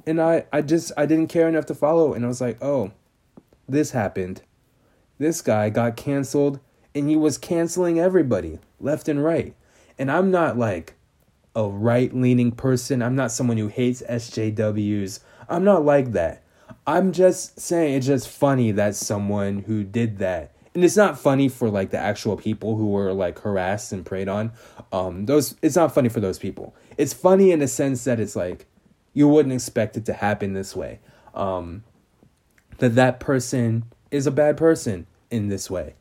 and 0.06 0.20
I 0.20 0.44
I 0.52 0.62
just 0.62 0.92
I 0.96 1.06
didn't 1.06 1.28
care 1.28 1.48
enough 1.48 1.66
to 1.66 1.74
follow, 1.74 2.14
and 2.14 2.24
I 2.24 2.28
was 2.28 2.40
like, 2.40 2.62
oh, 2.62 2.92
this 3.68 3.90
happened. 3.92 4.42
This 5.18 5.40
guy 5.40 5.70
got 5.70 5.96
canceled 5.96 6.60
and 6.94 7.08
he 7.08 7.16
was 7.16 7.38
canceling 7.38 7.98
everybody 7.98 8.58
left 8.80 9.08
and 9.08 9.22
right. 9.22 9.54
And 9.98 10.10
I'm 10.10 10.30
not 10.30 10.56
like 10.56 10.94
a 11.54 11.64
right 11.64 12.14
leaning 12.14 12.52
person. 12.52 13.02
I'm 13.02 13.16
not 13.16 13.32
someone 13.32 13.56
who 13.56 13.68
hates 13.68 14.02
SJWs. 14.08 15.20
I'm 15.48 15.64
not 15.64 15.84
like 15.84 16.12
that. 16.12 16.42
I'm 16.86 17.12
just 17.12 17.60
saying 17.60 17.94
it's 17.94 18.06
just 18.06 18.28
funny 18.28 18.70
that 18.72 18.96
someone 18.96 19.60
who 19.60 19.84
did 19.84 20.18
that. 20.18 20.52
And 20.74 20.84
it's 20.84 20.96
not 20.96 21.18
funny 21.18 21.48
for 21.48 21.70
like 21.70 21.90
the 21.90 21.98
actual 21.98 22.36
people 22.36 22.76
who 22.76 22.88
were 22.88 23.12
like 23.12 23.38
harassed 23.38 23.92
and 23.92 24.04
preyed 24.04 24.28
on. 24.28 24.52
Um 24.92 25.26
those 25.26 25.56
it's 25.62 25.76
not 25.76 25.94
funny 25.94 26.08
for 26.08 26.20
those 26.20 26.38
people. 26.38 26.74
It's 26.98 27.12
funny 27.12 27.52
in 27.52 27.62
a 27.62 27.68
sense 27.68 28.04
that 28.04 28.18
it's 28.20 28.36
like 28.36 28.66
you 29.12 29.28
wouldn't 29.28 29.54
expect 29.54 29.96
it 29.96 30.04
to 30.06 30.12
happen 30.12 30.54
this 30.54 30.74
way. 30.74 31.00
Um 31.34 31.84
that 32.78 32.94
that 32.96 33.20
person 33.20 33.84
is 34.10 34.26
a 34.26 34.30
bad 34.30 34.56
person 34.56 35.06
in 35.30 35.48
this 35.48 35.70
way. 35.70 35.94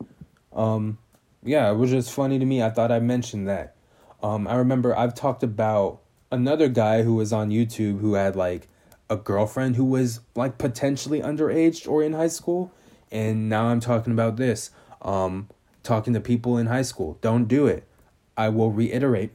Um, 0.53 0.97
yeah, 1.43 1.69
it 1.71 1.75
was 1.75 1.91
just 1.91 2.11
funny 2.11 2.39
to 2.39 2.45
me. 2.45 2.61
I 2.61 2.69
thought 2.69 2.91
I 2.91 2.99
mentioned 2.99 3.47
that. 3.47 3.75
Um, 4.21 4.47
I 4.47 4.55
remember 4.55 4.97
I've 4.97 5.13
talked 5.13 5.43
about 5.43 6.01
another 6.31 6.69
guy 6.69 7.03
who 7.03 7.15
was 7.15 7.33
on 7.33 7.49
YouTube 7.49 7.99
who 7.99 8.13
had 8.13 8.35
like 8.35 8.67
a 9.09 9.15
girlfriend 9.15 9.75
who 9.75 9.85
was 9.85 10.21
like 10.35 10.57
potentially 10.57 11.21
underage 11.21 11.87
or 11.87 12.03
in 12.03 12.13
high 12.13 12.27
school. 12.27 12.71
And 13.13 13.47
now 13.47 13.67
I'm 13.67 13.79
talking 13.79 14.11
about 14.11 14.35
this. 14.35 14.71
Um, 15.01 15.47
talking 15.83 16.13
to 16.13 16.19
people 16.19 16.57
in 16.57 16.67
high 16.67 16.81
school. 16.81 17.17
Don't 17.21 17.45
do 17.45 17.67
it. 17.67 17.87
I 18.35 18.49
will 18.49 18.71
reiterate 18.71 19.31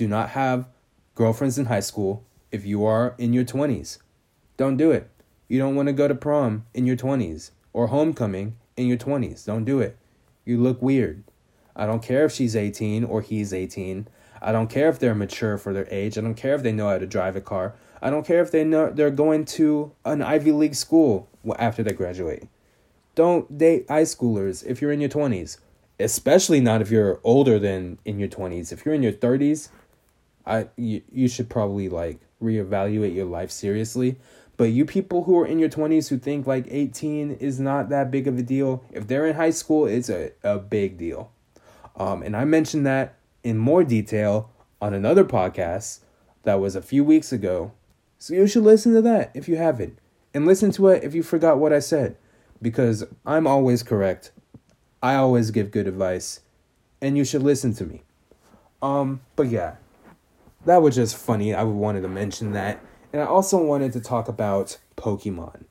do 0.00 0.08
not 0.08 0.30
have 0.30 0.64
girlfriends 1.14 1.58
in 1.58 1.66
high 1.66 1.80
school 1.80 2.24
if 2.50 2.64
you 2.64 2.86
are 2.86 3.14
in 3.18 3.34
your 3.34 3.44
20s. 3.44 3.98
Don't 4.56 4.78
do 4.78 4.90
it. 4.90 5.10
You 5.46 5.58
don't 5.58 5.74
want 5.74 5.88
to 5.88 5.92
go 5.92 6.08
to 6.08 6.14
prom 6.14 6.64
in 6.72 6.86
your 6.86 6.96
20s 6.96 7.50
or 7.74 7.88
homecoming 7.88 8.56
in 8.78 8.86
your 8.86 8.96
20s. 8.96 9.44
Don't 9.44 9.66
do 9.66 9.78
it. 9.78 9.98
You 10.46 10.56
look 10.58 10.80
weird. 10.80 11.24
I 11.76 11.84
don't 11.84 12.02
care 12.02 12.24
if 12.24 12.32
she's 12.32 12.56
18 12.56 13.04
or 13.04 13.20
he's 13.20 13.52
18. 13.52 14.08
I 14.40 14.52
don't 14.52 14.70
care 14.70 14.88
if 14.88 14.98
they're 14.98 15.14
mature 15.14 15.58
for 15.58 15.74
their 15.74 15.86
age. 15.90 16.16
I 16.16 16.22
don't 16.22 16.34
care 16.34 16.54
if 16.54 16.62
they 16.62 16.72
know 16.72 16.88
how 16.88 16.96
to 16.96 17.06
drive 17.06 17.36
a 17.36 17.42
car. 17.42 17.74
I 18.00 18.08
don't 18.08 18.26
care 18.26 18.40
if 18.40 18.50
they 18.50 18.64
know 18.64 18.90
they're 18.90 19.10
going 19.10 19.44
to 19.60 19.92
an 20.06 20.22
Ivy 20.22 20.52
League 20.52 20.74
school 20.74 21.28
after 21.58 21.82
they 21.82 21.92
graduate. 21.92 22.48
Don't 23.20 23.58
date 23.58 23.84
high 23.88 24.08
schoolers 24.14 24.64
if 24.64 24.80
you're 24.80 24.92
in 24.92 25.00
your 25.00 25.10
20s, 25.10 25.58
especially 25.98 26.60
not 26.60 26.80
if 26.80 26.90
you're 26.90 27.20
older 27.22 27.58
than 27.58 27.98
in 28.06 28.18
your 28.18 28.28
20s. 28.28 28.72
If 28.72 28.86
you're 28.86 28.94
in 28.94 29.02
your 29.02 29.12
30s, 29.12 29.68
I 30.46 30.68
you, 30.76 31.02
you 31.12 31.28
should 31.28 31.50
probably 31.50 31.90
like 31.90 32.18
reevaluate 32.42 33.14
your 33.14 33.26
life 33.26 33.50
seriously 33.50 34.16
but 34.60 34.72
you 34.72 34.84
people 34.84 35.24
who 35.24 35.38
are 35.40 35.46
in 35.46 35.58
your 35.58 35.70
20s 35.70 36.10
who 36.10 36.18
think 36.18 36.46
like 36.46 36.66
18 36.68 37.30
is 37.40 37.58
not 37.58 37.88
that 37.88 38.10
big 38.10 38.28
of 38.28 38.36
a 38.36 38.42
deal, 38.42 38.84
if 38.92 39.06
they're 39.06 39.24
in 39.24 39.34
high 39.36 39.52
school, 39.52 39.86
it's 39.86 40.10
a, 40.10 40.32
a 40.42 40.58
big 40.58 40.98
deal. 40.98 41.32
Um, 41.96 42.22
and 42.22 42.36
I 42.36 42.44
mentioned 42.44 42.84
that 42.84 43.14
in 43.42 43.56
more 43.56 43.84
detail 43.84 44.50
on 44.78 44.92
another 44.92 45.24
podcast 45.24 46.00
that 46.42 46.60
was 46.60 46.76
a 46.76 46.82
few 46.82 47.02
weeks 47.02 47.32
ago. 47.32 47.72
So 48.18 48.34
you 48.34 48.46
should 48.46 48.64
listen 48.64 48.92
to 48.92 49.00
that 49.00 49.30
if 49.32 49.48
you 49.48 49.56
haven't. 49.56 49.98
And 50.34 50.44
listen 50.44 50.72
to 50.72 50.88
it 50.88 51.04
if 51.04 51.14
you 51.14 51.22
forgot 51.22 51.56
what 51.56 51.72
I 51.72 51.78
said. 51.78 52.16
Because 52.62 53.04
I'm 53.24 53.46
always 53.46 53.82
correct. 53.82 54.32
I 55.02 55.14
always 55.14 55.50
give 55.50 55.70
good 55.70 55.86
advice. 55.86 56.40
And 57.00 57.16
you 57.16 57.24
should 57.24 57.42
listen 57.42 57.74
to 57.74 57.84
me. 57.84 58.02
Um, 58.82 59.20
but 59.36 59.48
yeah. 59.48 59.76
That 60.66 60.82
was 60.82 60.94
just 60.94 61.16
funny. 61.16 61.54
I 61.54 61.62
wanted 61.62 62.02
to 62.02 62.08
mention 62.08 62.52
that. 62.52 62.84
And 63.12 63.22
I 63.22 63.26
also 63.26 63.62
wanted 63.62 63.92
to 63.94 64.00
talk 64.00 64.28
about 64.28 64.78
Pokemon 64.96 65.64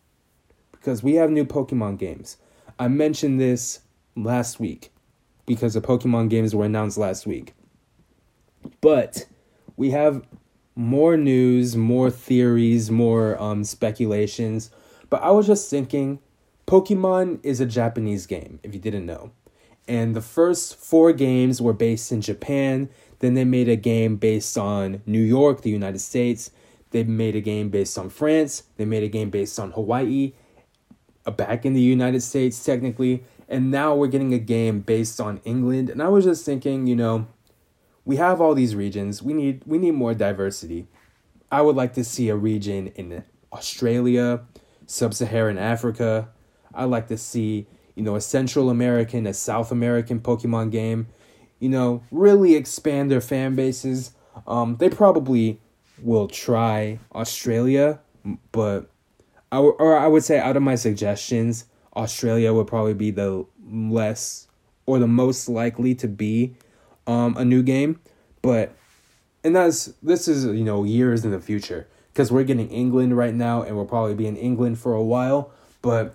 because 0.71 1.03
we 1.03 1.15
have 1.15 1.29
new 1.29 1.45
Pokemon 1.45 1.99
games. 1.99 2.37
I 2.79 2.87
mentioned 2.87 3.39
this 3.39 3.81
last 4.15 4.59
week 4.59 4.91
because 5.45 5.73
the 5.73 5.81
Pokemon 5.81 6.29
games 6.29 6.55
were 6.55 6.65
announced 6.65 6.97
last 6.97 7.27
week. 7.27 7.53
But 8.81 9.25
we 9.77 9.91
have 9.91 10.25
more 10.75 11.17
news, 11.17 11.75
more 11.75 12.09
theories, 12.09 12.89
more 12.89 13.41
um, 13.41 13.63
speculations. 13.63 14.71
But 15.09 15.21
I 15.21 15.31
was 15.31 15.47
just 15.47 15.69
thinking 15.69 16.19
Pokemon 16.69 17.39
is 17.41 17.59
a 17.59 17.65
Japanese 17.65 18.27
game, 18.27 18.59
if 18.61 18.75
you 18.75 18.79
didn't 18.79 19.07
know. 19.07 19.31
And 19.87 20.15
the 20.15 20.21
first 20.21 20.75
four 20.75 21.11
games 21.13 21.59
were 21.59 21.73
based 21.73 22.11
in 22.11 22.21
Japan. 22.21 22.89
Then 23.21 23.33
they 23.33 23.43
made 23.43 23.67
a 23.67 23.75
game 23.75 24.17
based 24.17 24.55
on 24.55 25.01
New 25.07 25.23
York, 25.23 25.63
the 25.63 25.71
United 25.71 25.97
States. 25.97 26.51
They 26.91 27.03
made 27.03 27.35
a 27.35 27.41
game 27.41 27.69
based 27.69 27.97
on 27.97 28.11
France. 28.11 28.65
They 28.77 28.85
made 28.85 29.01
a 29.01 29.07
game 29.07 29.31
based 29.31 29.57
on 29.57 29.71
Hawaii, 29.71 30.33
uh, 31.25 31.31
back 31.31 31.65
in 31.65 31.73
the 31.73 31.81
United 31.81 32.21
States, 32.21 32.63
technically. 32.63 33.23
And 33.47 33.71
now 33.71 33.95
we're 33.95 34.05
getting 34.05 34.35
a 34.35 34.37
game 34.37 34.81
based 34.81 35.19
on 35.19 35.41
England. 35.45 35.89
And 35.89 36.03
I 36.03 36.09
was 36.09 36.25
just 36.25 36.45
thinking, 36.45 36.85
you 36.85 36.95
know, 36.95 37.25
we 38.05 38.17
have 38.17 38.39
all 38.39 38.53
these 38.53 38.75
regions. 38.75 39.23
We 39.23 39.33
need 39.33 39.63
we 39.65 39.79
need 39.79 39.95
more 39.95 40.13
diversity. 40.13 40.85
I 41.51 41.63
would 41.63 41.75
like 41.75 41.93
to 41.95 42.03
see 42.03 42.29
a 42.29 42.35
region 42.35 42.89
in 42.89 43.23
Australia, 43.51 44.41
Sub-Saharan 44.85 45.57
Africa. 45.57 46.29
I'd 46.73 46.85
like 46.85 47.07
to 47.07 47.17
see, 47.17 47.67
you 47.95 48.03
know, 48.03 48.15
a 48.15 48.21
Central 48.21 48.69
American, 48.69 49.27
a 49.27 49.33
South 49.33 49.71
American 49.71 50.19
Pokemon 50.19 50.71
game. 50.71 51.07
You 51.59 51.69
know, 51.69 52.03
really 52.11 52.55
expand 52.55 53.11
their 53.11 53.21
fan 53.21 53.55
bases. 53.55 54.11
Um, 54.47 54.77
they 54.77 54.89
probably 54.89 55.59
will 56.01 56.27
try 56.27 56.99
Australia, 57.13 57.99
but 58.51 58.89
I 59.51 59.57
w- 59.57 59.75
or 59.77 59.97
I 59.97 60.07
would 60.07 60.23
say 60.23 60.39
out 60.39 60.55
of 60.55 60.63
my 60.63 60.75
suggestions, 60.75 61.65
Australia 61.95 62.53
would 62.53 62.67
probably 62.67 62.93
be 62.93 63.11
the 63.11 63.45
less 63.69 64.47
or 64.85 64.99
the 64.99 65.07
most 65.07 65.49
likely 65.49 65.93
to 65.95 66.07
be 66.07 66.55
um, 67.07 67.35
a 67.37 67.43
new 67.43 67.61
game. 67.61 67.99
But 68.41 68.73
and 69.43 69.55
that's 69.55 69.85
this 70.01 70.27
is 70.27 70.45
you 70.45 70.63
know 70.63 70.83
years 70.83 71.25
in 71.25 71.31
the 71.31 71.39
future 71.39 71.87
because 72.13 72.31
we're 72.31 72.43
getting 72.43 72.69
England 72.69 73.17
right 73.17 73.33
now 73.33 73.61
and 73.61 73.75
we'll 73.75 73.85
probably 73.85 74.15
be 74.15 74.27
in 74.27 74.35
England 74.35 74.79
for 74.79 74.93
a 74.93 75.03
while. 75.03 75.51
But 75.81 76.13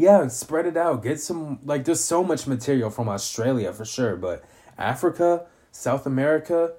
yeah, 0.00 0.28
spread 0.28 0.64
it 0.64 0.78
out. 0.78 1.02
Get 1.02 1.20
some 1.20 1.58
like 1.62 1.84
there's 1.84 2.02
so 2.02 2.24
much 2.24 2.46
material 2.46 2.88
from 2.88 3.06
Australia 3.06 3.70
for 3.70 3.84
sure, 3.84 4.16
but 4.16 4.42
Africa, 4.78 5.44
South 5.72 6.06
America, 6.06 6.72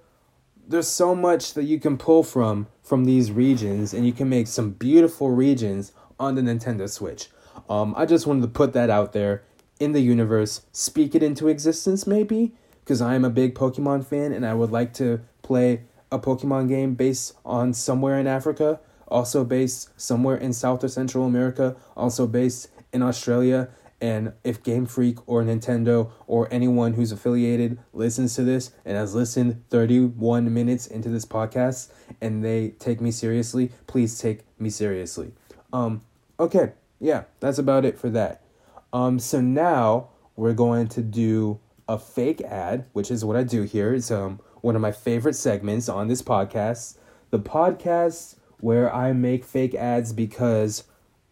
there's 0.67 0.87
so 0.87 1.13
much 1.13 1.53
that 1.53 1.65
you 1.65 1.79
can 1.79 1.99
pull 1.99 2.23
from 2.23 2.65
from 2.81 3.05
these 3.05 3.31
regions 3.31 3.93
and 3.93 4.07
you 4.07 4.11
can 4.11 4.27
make 4.27 4.47
some 4.47 4.71
beautiful 4.71 5.29
regions 5.29 5.93
on 6.19 6.33
the 6.33 6.41
Nintendo 6.41 6.89
Switch. 6.89 7.29
Um 7.69 7.93
I 7.95 8.07
just 8.07 8.25
wanted 8.25 8.41
to 8.41 8.47
put 8.47 8.73
that 8.73 8.89
out 8.89 9.13
there 9.13 9.43
in 9.79 9.91
the 9.91 10.01
universe, 10.01 10.61
speak 10.71 11.13
it 11.13 11.21
into 11.21 11.47
existence 11.47 12.07
maybe 12.07 12.53
because 12.83 13.03
I 13.03 13.13
am 13.13 13.23
a 13.23 13.29
big 13.29 13.53
Pokemon 13.53 14.03
fan 14.03 14.33
and 14.33 14.43
I 14.47 14.55
would 14.55 14.71
like 14.71 14.95
to 14.95 15.21
play 15.43 15.83
a 16.11 16.17
Pokemon 16.17 16.69
game 16.69 16.95
based 16.95 17.35
on 17.45 17.75
somewhere 17.75 18.17
in 18.19 18.25
Africa, 18.25 18.79
also 19.07 19.43
based 19.43 19.89
somewhere 19.95 20.37
in 20.37 20.53
South 20.53 20.83
or 20.83 20.87
Central 20.87 21.25
America, 21.25 21.75
also 21.95 22.25
based 22.25 22.69
in 22.93 23.01
Australia. 23.01 23.69
And 23.99 24.33
if 24.43 24.63
Game 24.63 24.87
Freak 24.87 25.17
or 25.27 25.43
Nintendo 25.43 26.11
or 26.25 26.47
anyone 26.51 26.93
who's 26.93 27.11
affiliated 27.11 27.77
listens 27.93 28.35
to 28.35 28.43
this 28.43 28.71
and 28.83 28.97
has 28.97 29.13
listened 29.13 29.63
31 29.69 30.51
minutes 30.51 30.87
into 30.87 31.09
this 31.09 31.25
podcast 31.25 31.91
and 32.19 32.43
they 32.43 32.69
take 32.79 32.99
me 32.99 33.11
seriously, 33.11 33.71
please 33.85 34.17
take 34.17 34.41
me 34.59 34.71
seriously. 34.71 35.33
Um, 35.71 36.01
okay, 36.39 36.73
yeah, 36.99 37.25
that's 37.39 37.59
about 37.59 37.85
it 37.85 37.99
for 37.99 38.09
that. 38.09 38.43
Um, 38.91 39.19
so 39.19 39.39
now 39.39 40.09
we're 40.35 40.53
going 40.53 40.87
to 40.89 41.01
do 41.01 41.59
a 41.87 41.99
fake 41.99 42.41
ad, 42.41 42.85
which 42.93 43.11
is 43.11 43.23
what 43.23 43.35
I 43.35 43.43
do 43.43 43.63
here. 43.63 43.93
It's 43.93 44.11
um 44.11 44.39
one 44.61 44.75
of 44.75 44.81
my 44.81 44.91
favorite 44.91 45.35
segments 45.35 45.89
on 45.89 46.07
this 46.07 46.21
podcast. 46.21 46.97
The 47.29 47.39
podcast 47.39 48.35
where 48.59 48.93
I 48.93 49.11
make 49.13 49.43
fake 49.43 49.73
ads 49.75 50.13
because 50.13 50.83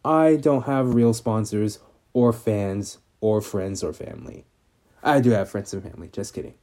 I 0.03 0.37
don't 0.37 0.65
have 0.65 0.93
real 0.93 1.13
sponsors 1.13 1.79
or 2.13 2.33
fans 2.33 2.97
or 3.21 3.41
friends 3.41 3.83
or 3.83 3.93
family. 3.93 4.45
I 5.03 5.19
do 5.19 5.31
have 5.31 5.49
friends 5.49 5.73
and 5.73 5.83
family, 5.83 6.09
just 6.11 6.33
kidding. 6.33 6.55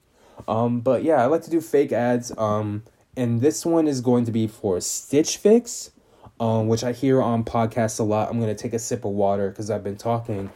Um, 0.49 0.81
but 0.81 1.03
yeah, 1.03 1.23
I 1.23 1.27
like 1.27 1.43
to 1.43 1.51
do 1.51 1.61
fake 1.61 1.93
ads. 1.93 2.37
Um, 2.37 2.83
and 3.17 3.41
this 3.41 3.65
one 3.65 3.87
is 3.87 4.01
going 4.01 4.25
to 4.27 4.33
be 4.33 4.47
for 4.47 4.81
Stitch 4.81 5.39
Fix, 5.39 5.91
um, 6.39 6.69
which 6.69 6.85
I 6.85 6.93
hear 6.93 7.23
on 7.23 7.45
podcasts 7.45 7.99
a 7.99 8.03
lot. 8.03 8.31
I'm 8.31 8.41
gonna 8.41 8.55
take 8.55 8.75
a 8.75 8.79
sip 8.79 9.05
of 9.05 9.13
water 9.13 9.49
because 9.49 9.71
I've 9.71 9.85
been 9.85 9.97
talking 9.97 10.51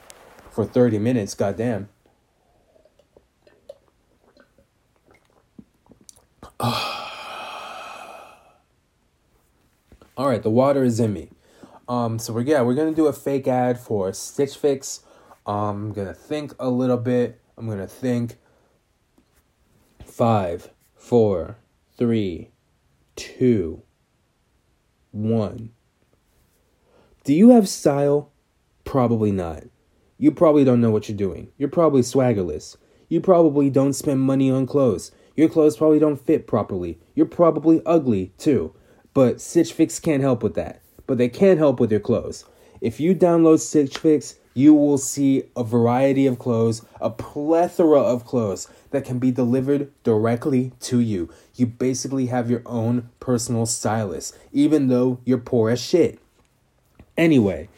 for 0.50 0.64
30 0.64 0.98
minutes. 0.98 1.34
Goddamn. 1.34 1.88
All 6.60 6.68
right, 10.28 10.42
the 10.42 10.50
water 10.50 10.84
is 10.84 11.00
in 11.00 11.14
me. 11.14 11.30
Um, 11.90 12.20
so 12.20 12.32
we're 12.32 12.42
yeah, 12.42 12.62
we're 12.62 12.74
gonna 12.74 12.94
do 12.94 13.08
a 13.08 13.12
fake 13.12 13.48
ad 13.48 13.76
for 13.76 14.12
Stitch 14.12 14.56
Fix. 14.56 15.00
Um, 15.44 15.86
I'm 15.86 15.92
gonna 15.92 16.14
think 16.14 16.54
a 16.60 16.70
little 16.70 16.96
bit. 16.96 17.40
I'm 17.58 17.68
gonna 17.68 17.88
think. 17.88 18.36
Five, 20.04 20.70
four, 20.94 21.58
three, 21.98 22.52
two, 23.16 23.82
one. 25.10 25.70
Do 27.24 27.34
you 27.34 27.50
have 27.50 27.68
style? 27.68 28.30
Probably 28.84 29.32
not. 29.32 29.64
You 30.16 30.30
probably 30.30 30.62
don't 30.62 30.80
know 30.80 30.92
what 30.92 31.08
you're 31.08 31.18
doing. 31.18 31.48
You're 31.58 31.68
probably 31.68 32.02
swaggerless. 32.02 32.76
You 33.08 33.20
probably 33.20 33.68
don't 33.68 33.94
spend 33.94 34.20
money 34.20 34.48
on 34.48 34.64
clothes. 34.64 35.10
Your 35.34 35.48
clothes 35.48 35.76
probably 35.76 35.98
don't 35.98 36.24
fit 36.24 36.46
properly. 36.46 37.00
You're 37.16 37.26
probably 37.26 37.82
ugly 37.84 38.32
too. 38.38 38.76
But 39.12 39.40
Stitch 39.40 39.72
Fix 39.72 39.98
can't 39.98 40.22
help 40.22 40.44
with 40.44 40.54
that. 40.54 40.82
But 41.10 41.18
they 41.18 41.28
can 41.28 41.58
help 41.58 41.80
with 41.80 41.90
your 41.90 41.98
clothes. 41.98 42.44
If 42.80 43.00
you 43.00 43.16
download 43.16 43.58
Stitch 43.58 43.98
Fix, 43.98 44.36
you 44.54 44.72
will 44.72 44.96
see 44.96 45.42
a 45.56 45.64
variety 45.64 46.24
of 46.24 46.38
clothes, 46.38 46.82
a 47.00 47.10
plethora 47.10 48.00
of 48.00 48.24
clothes 48.24 48.68
that 48.92 49.04
can 49.04 49.18
be 49.18 49.32
delivered 49.32 49.90
directly 50.04 50.70
to 50.82 51.00
you. 51.00 51.28
You 51.56 51.66
basically 51.66 52.26
have 52.26 52.48
your 52.48 52.62
own 52.64 53.10
personal 53.18 53.66
stylist, 53.66 54.38
even 54.52 54.86
though 54.86 55.18
you're 55.24 55.38
poor 55.38 55.70
as 55.70 55.80
shit. 55.80 56.20
Anyway, 57.16 57.68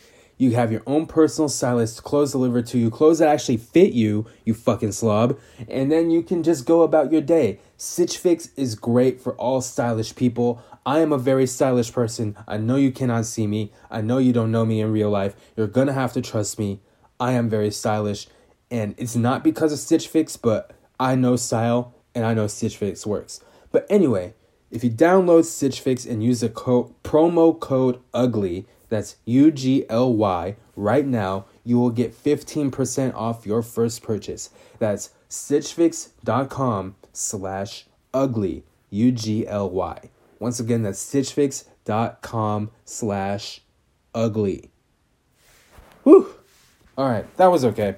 you 0.42 0.50
have 0.56 0.72
your 0.72 0.82
own 0.88 1.06
personal 1.06 1.48
stylist, 1.48 2.02
clothes 2.02 2.32
delivered 2.32 2.66
to 2.66 2.76
you, 2.76 2.90
clothes 2.90 3.20
that 3.20 3.28
actually 3.28 3.56
fit 3.56 3.92
you, 3.92 4.26
you 4.44 4.52
fucking 4.52 4.90
slob, 4.90 5.38
and 5.68 5.92
then 5.92 6.10
you 6.10 6.20
can 6.20 6.42
just 6.42 6.66
go 6.66 6.82
about 6.82 7.12
your 7.12 7.20
day. 7.20 7.60
Stitch 7.76 8.18
Fix 8.18 8.48
is 8.56 8.74
great 8.74 9.20
for 9.20 9.34
all 9.34 9.60
stylish 9.60 10.16
people. 10.16 10.60
I 10.84 10.98
am 10.98 11.12
a 11.12 11.18
very 11.18 11.46
stylish 11.46 11.92
person. 11.92 12.36
I 12.48 12.56
know 12.56 12.74
you 12.74 12.90
cannot 12.90 13.24
see 13.24 13.46
me. 13.46 13.70
I 13.88 14.00
know 14.00 14.18
you 14.18 14.32
don't 14.32 14.50
know 14.50 14.64
me 14.64 14.80
in 14.80 14.90
real 14.90 15.10
life. 15.10 15.36
You're 15.56 15.68
gonna 15.68 15.92
have 15.92 16.12
to 16.14 16.20
trust 16.20 16.58
me. 16.58 16.80
I 17.20 17.32
am 17.32 17.48
very 17.48 17.70
stylish, 17.70 18.26
and 18.68 18.96
it's 18.98 19.14
not 19.14 19.44
because 19.44 19.72
of 19.72 19.78
Stitch 19.78 20.08
Fix, 20.08 20.36
but 20.36 20.72
I 20.98 21.14
know 21.14 21.36
style 21.36 21.94
and 22.16 22.26
I 22.26 22.34
know 22.34 22.48
Stitch 22.48 22.76
Fix 22.76 23.06
works. 23.06 23.40
But 23.70 23.86
anyway, 23.88 24.34
if 24.72 24.82
you 24.82 24.90
download 24.90 25.44
Stitch 25.44 25.80
Fix 25.80 26.04
and 26.04 26.24
use 26.24 26.40
the 26.40 26.48
promo 26.48 27.60
code 27.60 28.00
ugly, 28.12 28.66
that's 28.92 29.16
U 29.24 29.50
G 29.50 29.86
L 29.88 30.12
Y. 30.14 30.54
Right 30.76 31.06
now, 31.06 31.46
you 31.64 31.78
will 31.78 31.88
get 31.88 32.12
15% 32.12 33.14
off 33.14 33.46
your 33.46 33.62
first 33.62 34.02
purchase. 34.02 34.50
That's 34.78 35.10
stitchfix.com 35.30 36.96
slash 37.14 37.86
ugly. 38.12 38.64
U 38.90 39.10
G 39.10 39.48
L 39.48 39.70
Y. 39.70 40.10
Once 40.38 40.60
again, 40.60 40.82
that's 40.82 41.02
stitchfix.com 41.02 42.70
slash 42.84 43.62
ugly. 44.14 44.68
Whew. 46.02 46.34
All 46.98 47.08
right, 47.08 47.36
that 47.38 47.46
was 47.46 47.64
okay. 47.64 47.96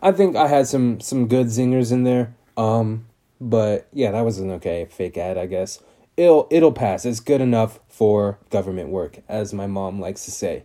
I 0.00 0.12
think 0.12 0.36
I 0.36 0.46
had 0.46 0.68
some 0.68 1.00
some 1.00 1.26
good 1.26 1.48
zingers 1.48 1.90
in 1.90 2.04
there. 2.04 2.32
Um, 2.56 3.06
but 3.40 3.88
yeah, 3.92 4.12
that 4.12 4.22
was 4.24 4.38
an 4.38 4.52
okay 4.52 4.86
fake 4.88 5.18
ad, 5.18 5.36
I 5.36 5.46
guess 5.46 5.80
it'll 6.16 6.46
it'll 6.50 6.72
pass. 6.72 7.04
It's 7.04 7.20
good 7.20 7.40
enough 7.40 7.80
for 7.88 8.38
government 8.50 8.90
work, 8.90 9.20
as 9.28 9.52
my 9.52 9.66
mom 9.66 10.00
likes 10.00 10.24
to 10.24 10.30
say. 10.30 10.64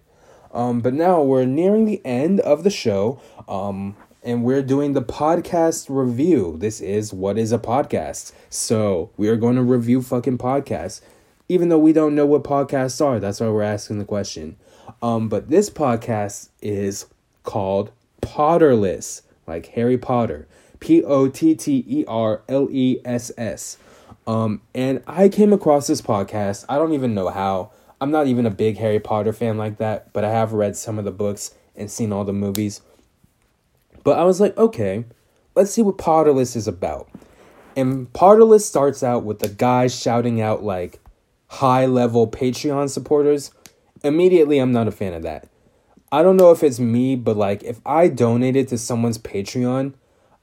Um, 0.54 0.82
but 0.82 0.94
now 0.94 1.22
we're 1.22 1.46
nearing 1.46 1.86
the 1.86 2.02
end 2.06 2.40
of 2.42 2.63
the 2.63 2.69
show. 2.69 3.21
Um, 3.48 3.96
and 4.23 4.44
we're 4.44 4.62
doing 4.62 4.94
the 4.94 5.02
podcast 5.02 5.88
review. 5.90 6.56
This 6.60 6.80
is 6.80 7.12
what 7.12 7.38
is 7.38 7.52
a 7.52 7.58
podcast. 7.58 8.34
So 8.50 9.10
we 9.17 9.30
are 9.30 9.36
going 9.36 9.56
to 9.56 9.63
review 9.63 10.02
fucking 10.02 10.38
podcasts, 10.38 11.02
even 11.50 11.69
though 11.69 11.80
we 11.80 11.94
don't 11.94 12.13
know 12.13 12.25
what 12.25 12.44
podcasts 12.44 13.04
are. 13.04 13.19
That's 13.19 13.40
why 13.40 13.48
we're 13.48 13.63
asking 13.63 13.98
the 13.98 14.06
question. 14.06 14.58
Um, 15.02 15.28
but 15.28 15.50
this 15.50 15.69
podcast 15.69 16.50
is 16.62 17.08
called 17.44 17.92
Potterless, 18.21 19.23
like 19.48 19.67
Harry 19.67 19.98
Potter. 19.98 20.48
P 20.80 21.04
O 21.04 21.28
T 21.28 21.56
T 21.56 21.86
E 21.88 22.06
R 22.08 22.42
L 22.50 22.67
E 22.71 23.00
S 23.06 23.32
S. 23.38 23.78
Um, 24.28 24.62
and 24.76 25.04
I 25.08 25.30
came 25.30 25.54
across 25.54 25.88
this 25.88 26.02
podcast. 26.02 26.65
I 26.69 26.78
don't 26.78 26.94
even 26.94 27.13
know 27.13 27.30
how. 27.30 27.72
I'm 28.00 28.12
not 28.12 28.28
even 28.28 28.46
a 28.46 28.52
big 28.52 28.78
Harry 28.78 29.00
Potter 29.00 29.34
fan 29.34 29.58
like 29.58 29.78
that, 29.78 30.12
but 30.13 30.24
I 30.24 30.32
have 30.32 30.54
read 30.54 30.76
some 30.76 30.98
of 30.98 31.06
the 31.06 31.12
books 31.12 31.54
and 31.76 31.90
seen 31.90 32.12
all 32.12 32.24
the 32.24 32.34
movies. 32.34 32.82
But 34.04 34.17
I 34.17 34.24
was 34.24 34.40
like, 34.40 34.58
okay, 34.58 35.06
let's 35.56 35.72
see 35.72 35.82
what 35.82 35.98
Potterless 35.98 36.56
is 36.56 36.67
about. 36.67 37.10
And 37.76 38.12
Potterless 38.13 38.62
starts 38.62 39.04
out 39.04 39.24
with 39.24 39.40
the 39.40 39.50
guy 39.50 39.88
shouting 39.88 40.42
out 40.42 40.63
like 40.63 41.00
high 41.48 41.86
level 41.86 42.28
Patreon 42.28 42.90
supporters. 42.90 43.52
Immediately, 44.04 44.60
I'm 44.60 44.72
not 44.72 44.88
a 44.88 44.92
fan 44.92 45.13
of 45.13 45.24
that. 45.24 45.48
I 46.12 46.24
don't 46.24 46.38
know 46.38 46.52
if 46.52 46.63
it's 46.63 46.80
me, 46.80 47.15
but 47.15 47.38
like 47.38 47.63
if 47.63 47.80
I 47.86 48.08
donated 48.08 48.67
to 48.69 48.78
someone's 48.78 49.17
Patreon, 49.17 49.94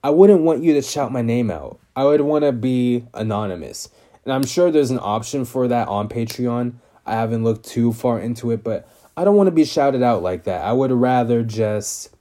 I 0.03 0.11
wouldn't 0.11 0.43
want 0.43 0.63
you 0.63 0.75
to 0.75 0.83
shout 0.83 1.13
my 1.13 1.23
name 1.23 1.51
out. 1.51 1.79
I 1.99 2.05
would 2.05 2.21
want 2.21 2.45
to 2.45 2.53
be 2.53 3.07
anonymous. 3.13 3.89
And 4.25 4.33
I'm 4.33 4.47
sure 4.47 4.71
there's 4.71 4.93
an 4.93 5.01
option 5.03 5.45
for 5.45 5.67
that 5.67 5.89
on 5.89 6.09
Patreon. 6.09 6.75
I 7.05 7.15
haven't 7.15 7.43
looked 7.43 7.67
too 7.67 7.93
far 7.93 8.21
into 8.21 8.53
it, 8.53 8.63
but 8.63 8.89
I 9.17 9.25
don't 9.25 9.35
want 9.35 9.49
to 9.49 9.53
be 9.53 9.65
shouted 9.65 10.01
out 10.01 10.23
like 10.23 10.45
that. 10.45 10.65
I 10.65 10.73
would 10.73 10.93
rather 10.93 11.43
just, 11.43 12.15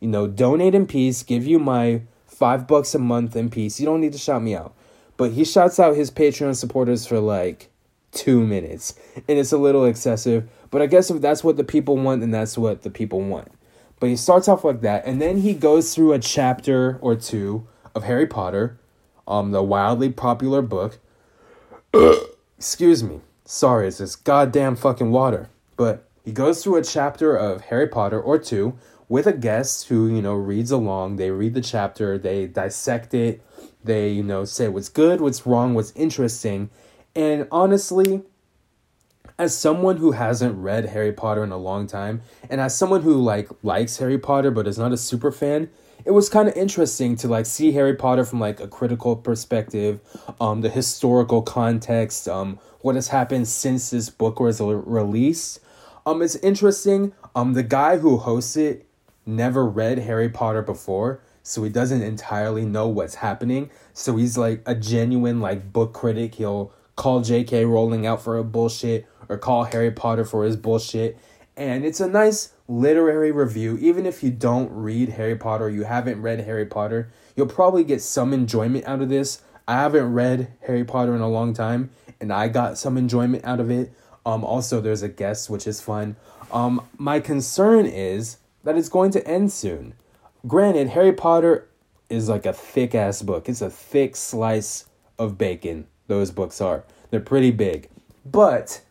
you 0.00 0.08
know, 0.08 0.26
donate 0.26 0.74
in 0.74 0.86
peace, 0.86 1.22
give 1.22 1.46
you 1.46 1.58
my 1.58 2.02
five 2.26 2.66
bucks 2.66 2.94
a 2.94 2.98
month 2.98 3.34
in 3.36 3.48
peace. 3.48 3.80
You 3.80 3.86
don't 3.86 4.02
need 4.02 4.12
to 4.12 4.18
shout 4.18 4.42
me 4.42 4.54
out. 4.54 4.74
But 5.16 5.30
he 5.30 5.46
shouts 5.46 5.80
out 5.80 5.96
his 5.96 6.10
Patreon 6.10 6.54
supporters 6.54 7.06
for 7.06 7.18
like 7.18 7.70
two 8.12 8.44
minutes. 8.44 9.00
And 9.16 9.38
it's 9.38 9.52
a 9.52 9.56
little 9.56 9.86
excessive. 9.86 10.46
But 10.70 10.82
I 10.82 10.86
guess 10.86 11.10
if 11.10 11.22
that's 11.22 11.42
what 11.42 11.56
the 11.56 11.64
people 11.64 11.96
want, 11.96 12.20
then 12.20 12.32
that's 12.32 12.58
what 12.58 12.82
the 12.82 12.90
people 12.90 13.22
want. 13.22 13.50
But 13.98 14.10
he 14.10 14.16
starts 14.16 14.46
off 14.46 14.62
like 14.62 14.82
that, 14.82 15.06
and 15.06 15.22
then 15.22 15.38
he 15.38 15.54
goes 15.54 15.94
through 15.94 16.12
a 16.12 16.18
chapter 16.18 16.98
or 17.00 17.16
two 17.16 17.66
of 17.94 18.04
Harry 18.04 18.26
Potter, 18.26 18.78
um, 19.26 19.50
the 19.50 19.62
wildly 19.62 20.10
popular 20.10 20.62
book. 20.62 20.98
Excuse 22.58 23.02
me. 23.02 23.20
Sorry, 23.44 23.88
it's 23.88 23.98
this 23.98 24.16
goddamn 24.16 24.76
fucking 24.76 25.10
water. 25.10 25.48
But 25.76 26.08
he 26.24 26.32
goes 26.32 26.62
through 26.62 26.76
a 26.76 26.82
chapter 26.82 27.36
of 27.36 27.62
Harry 27.62 27.86
Potter 27.86 28.20
or 28.20 28.38
two 28.38 28.76
with 29.08 29.26
a 29.26 29.32
guest 29.32 29.88
who, 29.88 30.08
you 30.08 30.20
know, 30.20 30.34
reads 30.34 30.70
along. 30.70 31.16
They 31.16 31.30
read 31.30 31.54
the 31.54 31.60
chapter, 31.60 32.18
they 32.18 32.46
dissect 32.46 33.14
it, 33.14 33.40
they, 33.84 34.10
you 34.10 34.22
know, 34.22 34.44
say 34.44 34.68
what's 34.68 34.88
good, 34.88 35.20
what's 35.20 35.46
wrong, 35.46 35.74
what's 35.74 35.92
interesting. 35.92 36.70
And 37.14 37.46
honestly, 37.52 38.22
as 39.38 39.56
someone 39.56 39.98
who 39.98 40.12
hasn't 40.12 40.56
read 40.56 40.86
Harry 40.86 41.12
Potter 41.12 41.44
in 41.44 41.52
a 41.52 41.56
long 41.56 41.86
time, 41.86 42.22
and 42.50 42.60
as 42.60 42.76
someone 42.76 43.02
who 43.02 43.14
like 43.14 43.48
likes 43.62 43.98
Harry 43.98 44.18
Potter 44.18 44.50
but 44.50 44.66
is 44.66 44.78
not 44.78 44.92
a 44.92 44.96
super 44.96 45.30
fan, 45.30 45.70
it 46.04 46.12
was 46.12 46.28
kind 46.28 46.48
of 46.48 46.56
interesting 46.56 47.16
to 47.16 47.28
like 47.28 47.46
see 47.46 47.72
Harry 47.72 47.94
Potter 47.94 48.24
from 48.24 48.40
like 48.40 48.60
a 48.60 48.68
critical 48.68 49.16
perspective, 49.16 50.00
um, 50.40 50.60
the 50.60 50.68
historical 50.68 51.42
context, 51.42 52.28
um, 52.28 52.58
what 52.80 52.94
has 52.94 53.08
happened 53.08 53.48
since 53.48 53.90
this 53.90 54.10
book 54.10 54.38
was 54.38 54.60
released, 54.60 55.60
um, 56.06 56.22
it's 56.22 56.36
interesting. 56.36 57.12
Um, 57.34 57.54
the 57.54 57.64
guy 57.64 57.98
who 57.98 58.16
hosts 58.16 58.56
it 58.56 58.86
never 59.26 59.66
read 59.66 59.98
Harry 59.98 60.28
Potter 60.28 60.62
before, 60.62 61.20
so 61.42 61.64
he 61.64 61.68
doesn't 61.68 62.00
entirely 62.00 62.64
know 62.64 62.86
what's 62.86 63.16
happening. 63.16 63.70
So 63.92 64.16
he's 64.16 64.38
like 64.38 64.62
a 64.66 64.74
genuine 64.76 65.40
like 65.40 65.72
book 65.72 65.92
critic. 65.92 66.36
He'll 66.36 66.72
call 66.94 67.22
J.K. 67.22 67.64
Rowling 67.64 68.06
out 68.06 68.22
for 68.22 68.38
a 68.38 68.44
bullshit 68.44 69.06
or 69.28 69.36
call 69.36 69.64
Harry 69.64 69.90
Potter 69.90 70.24
for 70.24 70.44
his 70.44 70.56
bullshit. 70.56 71.18
And 71.56 71.84
it's 71.84 71.98
a 71.98 72.08
nice 72.08 72.52
literary 72.68 73.32
review. 73.32 73.78
Even 73.78 74.06
if 74.06 74.22
you 74.22 74.30
don't 74.30 74.70
read 74.72 75.10
Harry 75.10 75.36
Potter, 75.36 75.70
you 75.70 75.84
haven't 75.84 76.20
read 76.22 76.40
Harry 76.40 76.66
Potter, 76.66 77.08
you'll 77.34 77.46
probably 77.46 77.84
get 77.84 78.02
some 78.02 78.32
enjoyment 78.32 78.84
out 78.86 79.02
of 79.02 79.08
this. 79.08 79.42
I 79.68 79.74
haven't 79.74 80.12
read 80.12 80.52
Harry 80.66 80.84
Potter 80.84 81.14
in 81.14 81.20
a 81.20 81.28
long 81.28 81.52
time, 81.52 81.90
and 82.20 82.32
I 82.32 82.48
got 82.48 82.78
some 82.78 82.96
enjoyment 82.96 83.44
out 83.44 83.60
of 83.60 83.70
it. 83.70 83.92
Um, 84.24 84.44
also, 84.44 84.80
there's 84.80 85.02
a 85.02 85.08
guest, 85.08 85.50
which 85.50 85.66
is 85.66 85.80
fun. 85.80 86.16
Um, 86.52 86.86
my 86.96 87.20
concern 87.20 87.86
is 87.86 88.38
that 88.64 88.76
it's 88.76 88.88
going 88.88 89.10
to 89.12 89.26
end 89.26 89.52
soon. 89.52 89.94
Granted, 90.46 90.88
Harry 90.88 91.12
Potter 91.12 91.68
is 92.08 92.28
like 92.28 92.46
a 92.46 92.52
thick 92.52 92.94
ass 92.94 93.22
book. 93.22 93.48
It's 93.48 93.62
a 93.62 93.70
thick 93.70 94.16
slice 94.16 94.86
of 95.18 95.38
bacon. 95.38 95.86
Those 96.06 96.30
books 96.30 96.60
are. 96.60 96.84
They're 97.10 97.20
pretty 97.20 97.50
big. 97.50 97.88
But 98.24 98.82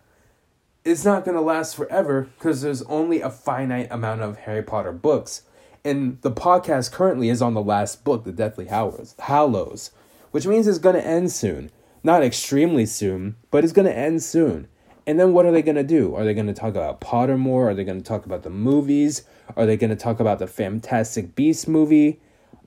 it's 0.86 1.04
not 1.04 1.26
going 1.26 1.36
to 1.36 1.42
last 1.42 1.76
forever 1.76 2.30
because 2.38 2.62
there's 2.62 2.84
only 2.84 3.20
a 3.20 3.30
finite 3.30 3.88
amount 3.90 4.22
of 4.22 4.38
Harry 4.40 4.62
Potter 4.62 4.92
books. 4.92 5.42
And 5.84 6.22
the 6.22 6.32
podcast 6.32 6.92
currently 6.92 7.30
is 7.30 7.42
on 7.42 7.56
the 7.56 7.62
last 7.62 8.04
book, 8.04 8.24
The 8.24 8.32
Deathly 8.32 8.68
Hallows, 8.68 9.92
which 10.30 10.46
means 10.46 10.68
it's 10.68 10.78
going 10.78 10.96
to 10.96 11.06
end 11.06 11.32
soon. 11.32 11.72
Not 12.04 12.24
extremely 12.24 12.86
soon, 12.86 13.36
but 13.50 13.64
it's 13.64 13.74
going 13.74 13.88
to 13.88 13.98
end 13.98 14.22
soon. 14.22 14.68
And 15.08 15.20
then 15.20 15.34
what 15.34 15.48
are 15.48 15.52
they 15.52 15.64
going 15.64 15.76
to 15.76 15.84
do? 15.84 16.14
Are 16.14 16.24
they 16.24 16.36
going 16.36 16.48
to 16.48 16.54
talk 16.54 16.72
about 16.72 17.02
Pottermore? 17.02 17.72
Are 17.72 17.74
they 17.74 17.84
going 17.84 18.02
to 18.02 18.08
talk 18.08 18.28
about 18.28 18.44
the 18.44 18.52
movies? 18.52 19.24
Are 19.56 19.66
they 19.66 19.78
going 19.78 19.90
to 19.90 19.96
talk 19.96 20.20
about 20.20 20.38
the 20.38 20.48
Fantastic 20.48 21.36
Beast 21.36 21.68
movie? 21.68 22.20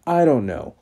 I 0.07 0.25
don't 0.25 0.47
know. 0.47 0.75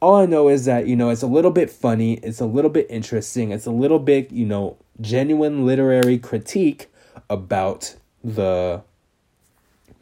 All 0.00 0.16
I 0.16 0.26
know 0.26 0.48
is 0.48 0.64
that, 0.66 0.86
you 0.86 0.94
know, 0.94 1.10
it's 1.10 1.22
a 1.22 1.26
little 1.26 1.50
bit 1.50 1.70
funny, 1.70 2.14
it's 2.14 2.40
a 2.40 2.46
little 2.46 2.70
bit 2.70 2.86
interesting, 2.90 3.52
it's 3.52 3.64
a 3.64 3.70
little 3.70 3.98
bit, 3.98 4.30
you 4.30 4.44
know, 4.44 4.76
genuine 5.00 5.66
literary 5.66 6.18
critique 6.18 6.88
about 7.28 7.96
the 8.22 8.82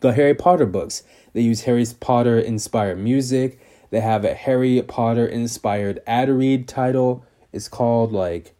the 0.00 0.12
Harry 0.12 0.34
Potter 0.34 0.66
books. 0.66 1.04
They 1.32 1.40
use 1.40 1.62
Harry 1.62 1.86
Potter 2.00 2.38
inspired 2.38 2.98
music. 2.98 3.60
They 3.90 4.00
have 4.00 4.24
a 4.24 4.34
Harry 4.34 4.82
Potter 4.82 5.26
inspired 5.26 6.00
ad 6.06 6.28
read 6.28 6.66
title. 6.66 7.24
It's 7.52 7.68
called 7.68 8.12
like 8.12 8.54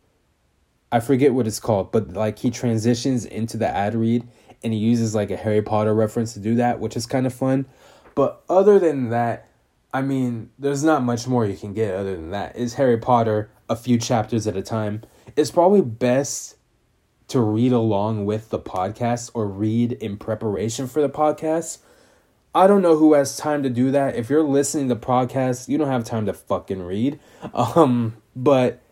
I 0.91 1.01
forget 1.01 1.33
what 1.33 1.47
it's 1.47 1.61
called, 1.61 1.91
but 1.91 2.13
like 2.13 2.39
he 2.39 2.51
transitions 2.51 3.25
into 3.25 3.57
the 3.57 3.69
ad 3.69 3.95
read 3.95 4.29
and 4.63 4.73
he 4.73 4.79
uses 4.79 5.15
like 5.15 5.31
a 5.31 5.37
Harry 5.37 5.63
Potter 5.63 5.95
reference 5.95 6.35
to 6.35 6.41
do 6.41 6.55
that, 6.57 6.81
which 6.81 6.97
is 6.97 7.07
kind 7.07 7.27
of 7.27 7.35
fun. 7.35 7.67
But 8.15 8.43
other 8.49 8.79
than 8.79 9.11
that, 9.11 9.49
I 9.95 10.03
mean, 10.03 10.51
there's 10.59 10.85
not 10.85 11.03
much 11.03 11.27
more 11.27 11.45
you 11.45 11.57
can 11.57 11.73
get 11.73 11.95
other 11.95 12.15
than 12.15 12.31
that. 12.31 12.57
Is 12.57 12.75
Harry 12.75 12.99
Potter 12.99 13.51
a 13.69 13.77
few 13.77 13.99
chapters 13.99 14.47
at 14.47 14.57
a 14.57 14.63
time? 14.63 15.03
It's 15.37 15.51
probably 15.51 15.81
best 15.81 16.57
to 17.29 17.41
read 17.41 17.73
along 17.73 18.27
with 18.27 18.51
the 18.51 18.59
podcast 18.59 19.31
or 19.35 19.47
read 19.47 19.93
in 19.93 20.17
preparation 20.17 20.87
for 20.87 21.01
the 21.01 21.09
podcast. 21.09 21.79
I 22.55 22.67
don't 22.67 22.83
know 22.83 22.97
who 22.97 23.15
has 23.15 23.37
time 23.37 23.63
to 23.63 23.71
do 23.71 23.91
that. 23.93 24.17
If 24.17 24.29
you're 24.29 24.43
listening 24.43 24.89
to 24.91 24.97
podcasts, 24.97 25.69
you 25.69 25.79
don't 25.79 25.89
have 25.89 26.05
time 26.05 26.27
to 26.27 26.35
fucking 26.35 26.83
read. 26.83 27.19
Um, 27.55 28.17
but 28.37 28.83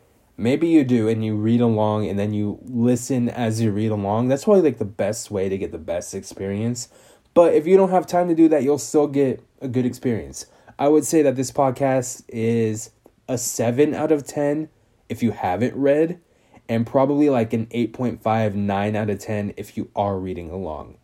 maybe 0.41 0.69
you 0.69 0.85
do 0.85 1.07
and 1.07 1.23
you 1.23 1.37
read 1.37 1.61
along 1.61 2.07
and 2.07 2.19
then 2.19 2.33
you 2.33 2.59
listen 2.63 3.29
as 3.29 3.61
you 3.61 3.71
read 3.71 3.91
along 3.91 4.27
that's 4.27 4.45
probably 4.45 4.63
like 4.63 4.79
the 4.79 4.85
best 4.87 5.31
way 5.31 5.51
to 5.51 5.59
get 5.59 5.71
the 5.71 5.79
best 5.79 6.15
experience 6.15 6.89
but 7.35 7.53
if 7.53 7.67
you 7.67 7.77
don't 7.77 7.91
have 7.91 8.07
time 8.07 8.27
to 8.27 8.35
do 8.35 8.49
that 8.49 8.63
you'll 8.63 8.79
still 8.79 9.07
get 9.07 9.45
a 9.61 9.69
good 9.69 9.85
experience 9.85 10.47
i 10.79 10.89
would 10.89 11.05
say 11.05 11.21
that 11.21 11.37
this 11.37 11.53
podcast 11.53 12.25
is 12.29 12.91
a 13.29 13.37
7 13.37 13.95
out 13.95 14.11
of 14.11 14.27
10 14.27 14.71
if 15.11 15.23
you 15.23 15.33
haven't 15.33 15.75
read 15.75 16.19
and 16.69 16.87
probably 16.87 17.29
like 17.29 17.53
an 17.53 17.67
8.5 17.67 18.55
9 18.55 18.97
out 18.97 19.11
of 19.11 19.19
10 19.19 19.53
if 19.59 19.77
you 19.77 19.91
are 19.95 20.19
reading 20.19 20.49
along 20.51 20.97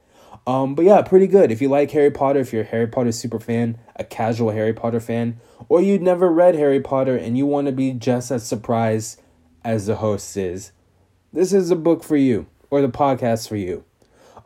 um, 0.47 0.75
but 0.75 0.87
yeah 0.87 1.03
pretty 1.03 1.27
good 1.27 1.53
if 1.53 1.61
you 1.61 1.69
like 1.69 1.91
harry 1.91 2.11
potter 2.11 2.41
if 2.41 2.53
you're 2.53 2.63
a 2.63 2.67
harry 2.67 2.87
potter 2.87 3.13
super 3.13 3.41
fan 3.41 3.79
a 3.97 4.05
casual 4.05 4.53
harry 4.53 4.73
potter 4.73 5.01
fan 5.01 5.39
or 5.69 5.83
you'd 5.83 6.03
never 6.03 6.31
read 6.31 6.55
harry 6.55 6.81
potter 6.81 7.17
and 7.17 7.37
you 7.37 7.45
want 7.45 7.67
to 7.67 7.73
be 7.73 7.93
just 7.93 8.31
as 8.31 8.47
surprised 8.47 9.21
as 9.67 9.87
the 9.87 9.97
host 9.97 10.37
is, 10.37 10.71
this 11.33 11.53
is 11.53 11.73
a 11.73 11.77
book 11.77 12.05
for 12.05 12.17
you 12.17 12.47
or 12.71 12.81
the 12.81 12.89
podcast 12.89 13.49
for 13.49 13.57
you. 13.57 13.85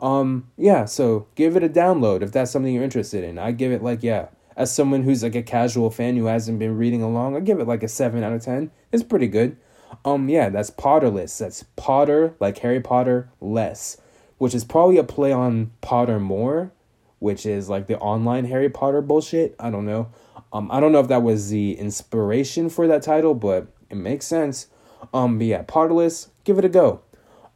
Um, 0.00 0.50
yeah, 0.56 0.86
so 0.86 1.26
give 1.34 1.56
it 1.56 1.62
a 1.62 1.68
download 1.68 2.22
if 2.22 2.32
that's 2.32 2.50
something 2.50 2.72
you're 2.72 2.82
interested 2.82 3.22
in. 3.22 3.38
I 3.38 3.52
give 3.52 3.70
it 3.70 3.82
like, 3.82 4.02
yeah, 4.02 4.28
as 4.56 4.74
someone 4.74 5.02
who's 5.02 5.22
like 5.22 5.34
a 5.34 5.42
casual 5.42 5.90
fan 5.90 6.16
who 6.16 6.26
hasn't 6.26 6.58
been 6.58 6.76
reading 6.76 7.02
along, 7.02 7.36
I 7.36 7.40
give 7.40 7.60
it 7.60 7.68
like 7.68 7.82
a 7.82 7.88
7 7.88 8.22
out 8.22 8.32
of 8.32 8.42
10. 8.42 8.70
It's 8.92 9.02
pretty 9.02 9.28
good. 9.28 9.56
Um, 10.04 10.28
yeah, 10.28 10.48
that's 10.48 10.70
Potterless. 10.70 11.38
That's 11.38 11.64
Potter, 11.76 12.34
like 12.40 12.58
Harry 12.58 12.80
Potter, 12.80 13.30
less, 13.40 13.96
which 14.38 14.54
is 14.54 14.64
probably 14.64 14.98
a 14.98 15.04
play 15.04 15.32
on 15.32 15.72
Pottermore, 15.82 16.70
which 17.18 17.44
is 17.44 17.68
like 17.68 17.86
the 17.86 17.98
online 17.98 18.46
Harry 18.46 18.68
Potter 18.68 19.02
bullshit. 19.02 19.54
I 19.58 19.70
don't 19.70 19.86
know. 19.86 20.10
Um, 20.52 20.70
I 20.72 20.80
don't 20.80 20.92
know 20.92 21.00
if 21.00 21.08
that 21.08 21.22
was 21.22 21.50
the 21.50 21.78
inspiration 21.78 22.70
for 22.70 22.86
that 22.88 23.02
title, 23.02 23.34
but 23.34 23.68
it 23.88 23.96
makes 23.96 24.26
sense. 24.26 24.66
Um, 25.14 25.38
but 25.38 25.46
yeah, 25.46 25.62
Potterless, 25.62 26.28
give 26.44 26.58
it 26.58 26.64
a 26.64 26.68
go. 26.68 27.02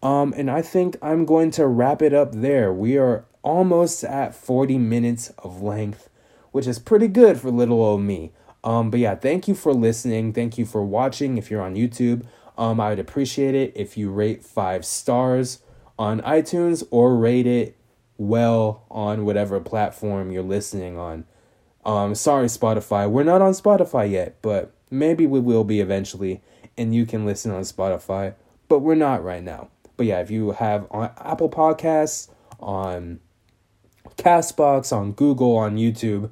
Um, 0.03 0.35
and 0.37 0.51
I 0.51 0.61
think 0.61 0.97
I'm 1.01 1.25
going 1.25 1.51
to 1.53 1.67
wrap 1.67 2.03
it 2.03 2.13
up 2.13 2.33
there. 2.33 2.73
We 2.73 2.99
are 2.99 3.25
almost 3.43 4.05
at 4.05 4.35
40 4.35 4.79
minutes 4.79 5.31
of 5.39 5.63
length, 5.63 6.09
which 6.55 6.69
is 6.69 6.79
pretty 6.79 7.09
good 7.09 7.41
for 7.41 7.51
little 7.51 7.83
old 7.83 8.01
me. 8.01 8.31
Um, 8.63 8.89
but 8.89 9.01
yeah, 9.01 9.17
thank 9.17 9.49
you 9.49 9.57
for 9.57 9.75
listening. 9.75 10.33
Thank 10.33 10.57
you 10.57 10.65
for 10.65 10.85
watching. 10.85 11.37
If 11.37 11.51
you're 11.51 11.61
on 11.61 11.75
YouTube, 11.75 12.25
um, 12.57 12.81
I 12.81 12.91
would 12.91 13.01
appreciate 13.01 13.57
it 13.57 13.73
if 13.75 13.99
you 13.99 14.09
rate 14.09 14.45
five 14.45 14.85
stars 14.85 15.59
on 15.99 16.21
iTunes 16.21 16.87
or 16.93 17.17
rate 17.17 17.49
it 17.49 17.77
well 18.19 18.85
on 18.89 19.25
whatever 19.25 19.59
platform 19.59 20.31
you're 20.31 20.45
listening 20.45 20.97
on. 20.97 21.25
Um, 21.85 22.15
sorry, 22.15 22.47
Spotify. 22.47 23.11
We're 23.11 23.25
not 23.25 23.43
on 23.43 23.53
Spotify 23.53 24.09
yet, 24.09 24.37
but 24.41 24.73
maybe 24.93 25.27
we 25.27 25.41
will 25.41 25.65
be 25.65 25.81
eventually 25.81 26.41
and 26.79 26.95
you 26.95 27.05
can 27.05 27.27
listen 27.27 27.51
on 27.51 27.63
Spotify, 27.63 28.35
but 28.69 28.79
we're 28.79 28.95
not 28.95 29.25
right 29.25 29.43
now. 29.43 29.71
But 29.97 30.07
yeah, 30.07 30.21
if 30.21 30.31
you 30.31 30.53
have 30.53 30.87
on 30.93 31.11
Apple 31.19 31.51
Podcasts, 31.51 32.29
on 32.61 33.19
Castbox, 34.17 34.97
on 34.97 35.11
Google, 35.11 35.57
on 35.57 35.77
YouTube, 35.77 36.31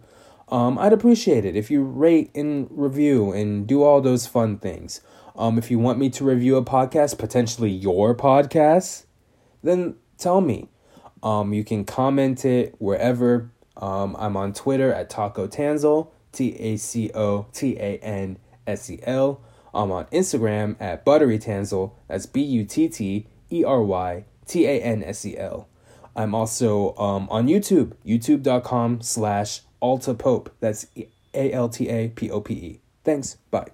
um, 0.53 0.79
I'd 0.79 0.93
appreciate 0.93 1.47
it 1.47 1.57
if 1.57 1.71
you 1.71 1.83
rate 1.83 2.31
and 2.35 2.69
review 2.71 3.33
and 3.33 3.67
do 3.67 3.83
all 3.83 4.03
those 4.03 4.27
fun 4.27 4.59
things. 4.59 5.01
Um, 5.35 5.57
if 5.57 5.71
you 5.71 5.79
want 5.79 5.99
me 5.99 6.11
to 6.11 6.25
review 6.25 6.57
a 6.57 6.65
podcast, 6.65 7.17
potentially 7.19 7.71
your 7.71 8.15
podcast, 8.15 9.07
then 9.63 9.97
tell 10.19 10.43
me. 10.43 10.69
Um, 11.23 11.55
you 11.55 11.65
can 11.65 11.87
comment 11.87 12.45
it 12.45 12.75
wherever. 12.79 13.51
Um, 13.79 14.15
I'm 14.19 14.37
on 14.37 14.53
Twitter 14.53 14.93
at 14.93 15.09
Taco 15.09 15.47
Tansel, 15.47 16.09
T 16.33 16.55
A 16.59 16.77
C 16.77 17.11
O 17.15 17.47
T 17.55 17.79
A 17.79 17.99
N 17.99 18.39
S 18.67 18.91
E 18.91 19.01
L. 19.05 19.41
I'm 19.73 19.91
on 19.91 20.05
Instagram 20.07 20.77
at 20.79 21.03
Buttery 21.03 21.39
Tansel. 21.39 21.93
That's 22.09 22.27
B 22.27 22.43
U 22.43 22.65
T 22.65 22.91
T 22.91 23.27
E 23.51 23.65
R 23.65 23.83
Y 23.83 24.27
T 24.47 24.67
A 24.67 24.83
N 24.83 25.03
S 25.03 25.25
E 25.25 25.39
L. 25.39 25.67
I'm 26.15 26.35
also 26.35 26.95
um, 26.97 27.27
on 27.31 27.47
YouTube, 27.47 27.95
youtube.com 28.05 29.01
slash 29.01 29.63
Alta 29.83 30.15
Pope. 30.15 30.51
That's 30.61 30.87
A 31.35 31.53
L 31.53 31.69
T 31.69 31.89
A 31.89 32.09
P 32.09 32.31
O 32.31 32.41
P 32.41 32.55
E. 32.55 32.81
Thanks. 33.05 33.37
Bye. 33.51 33.69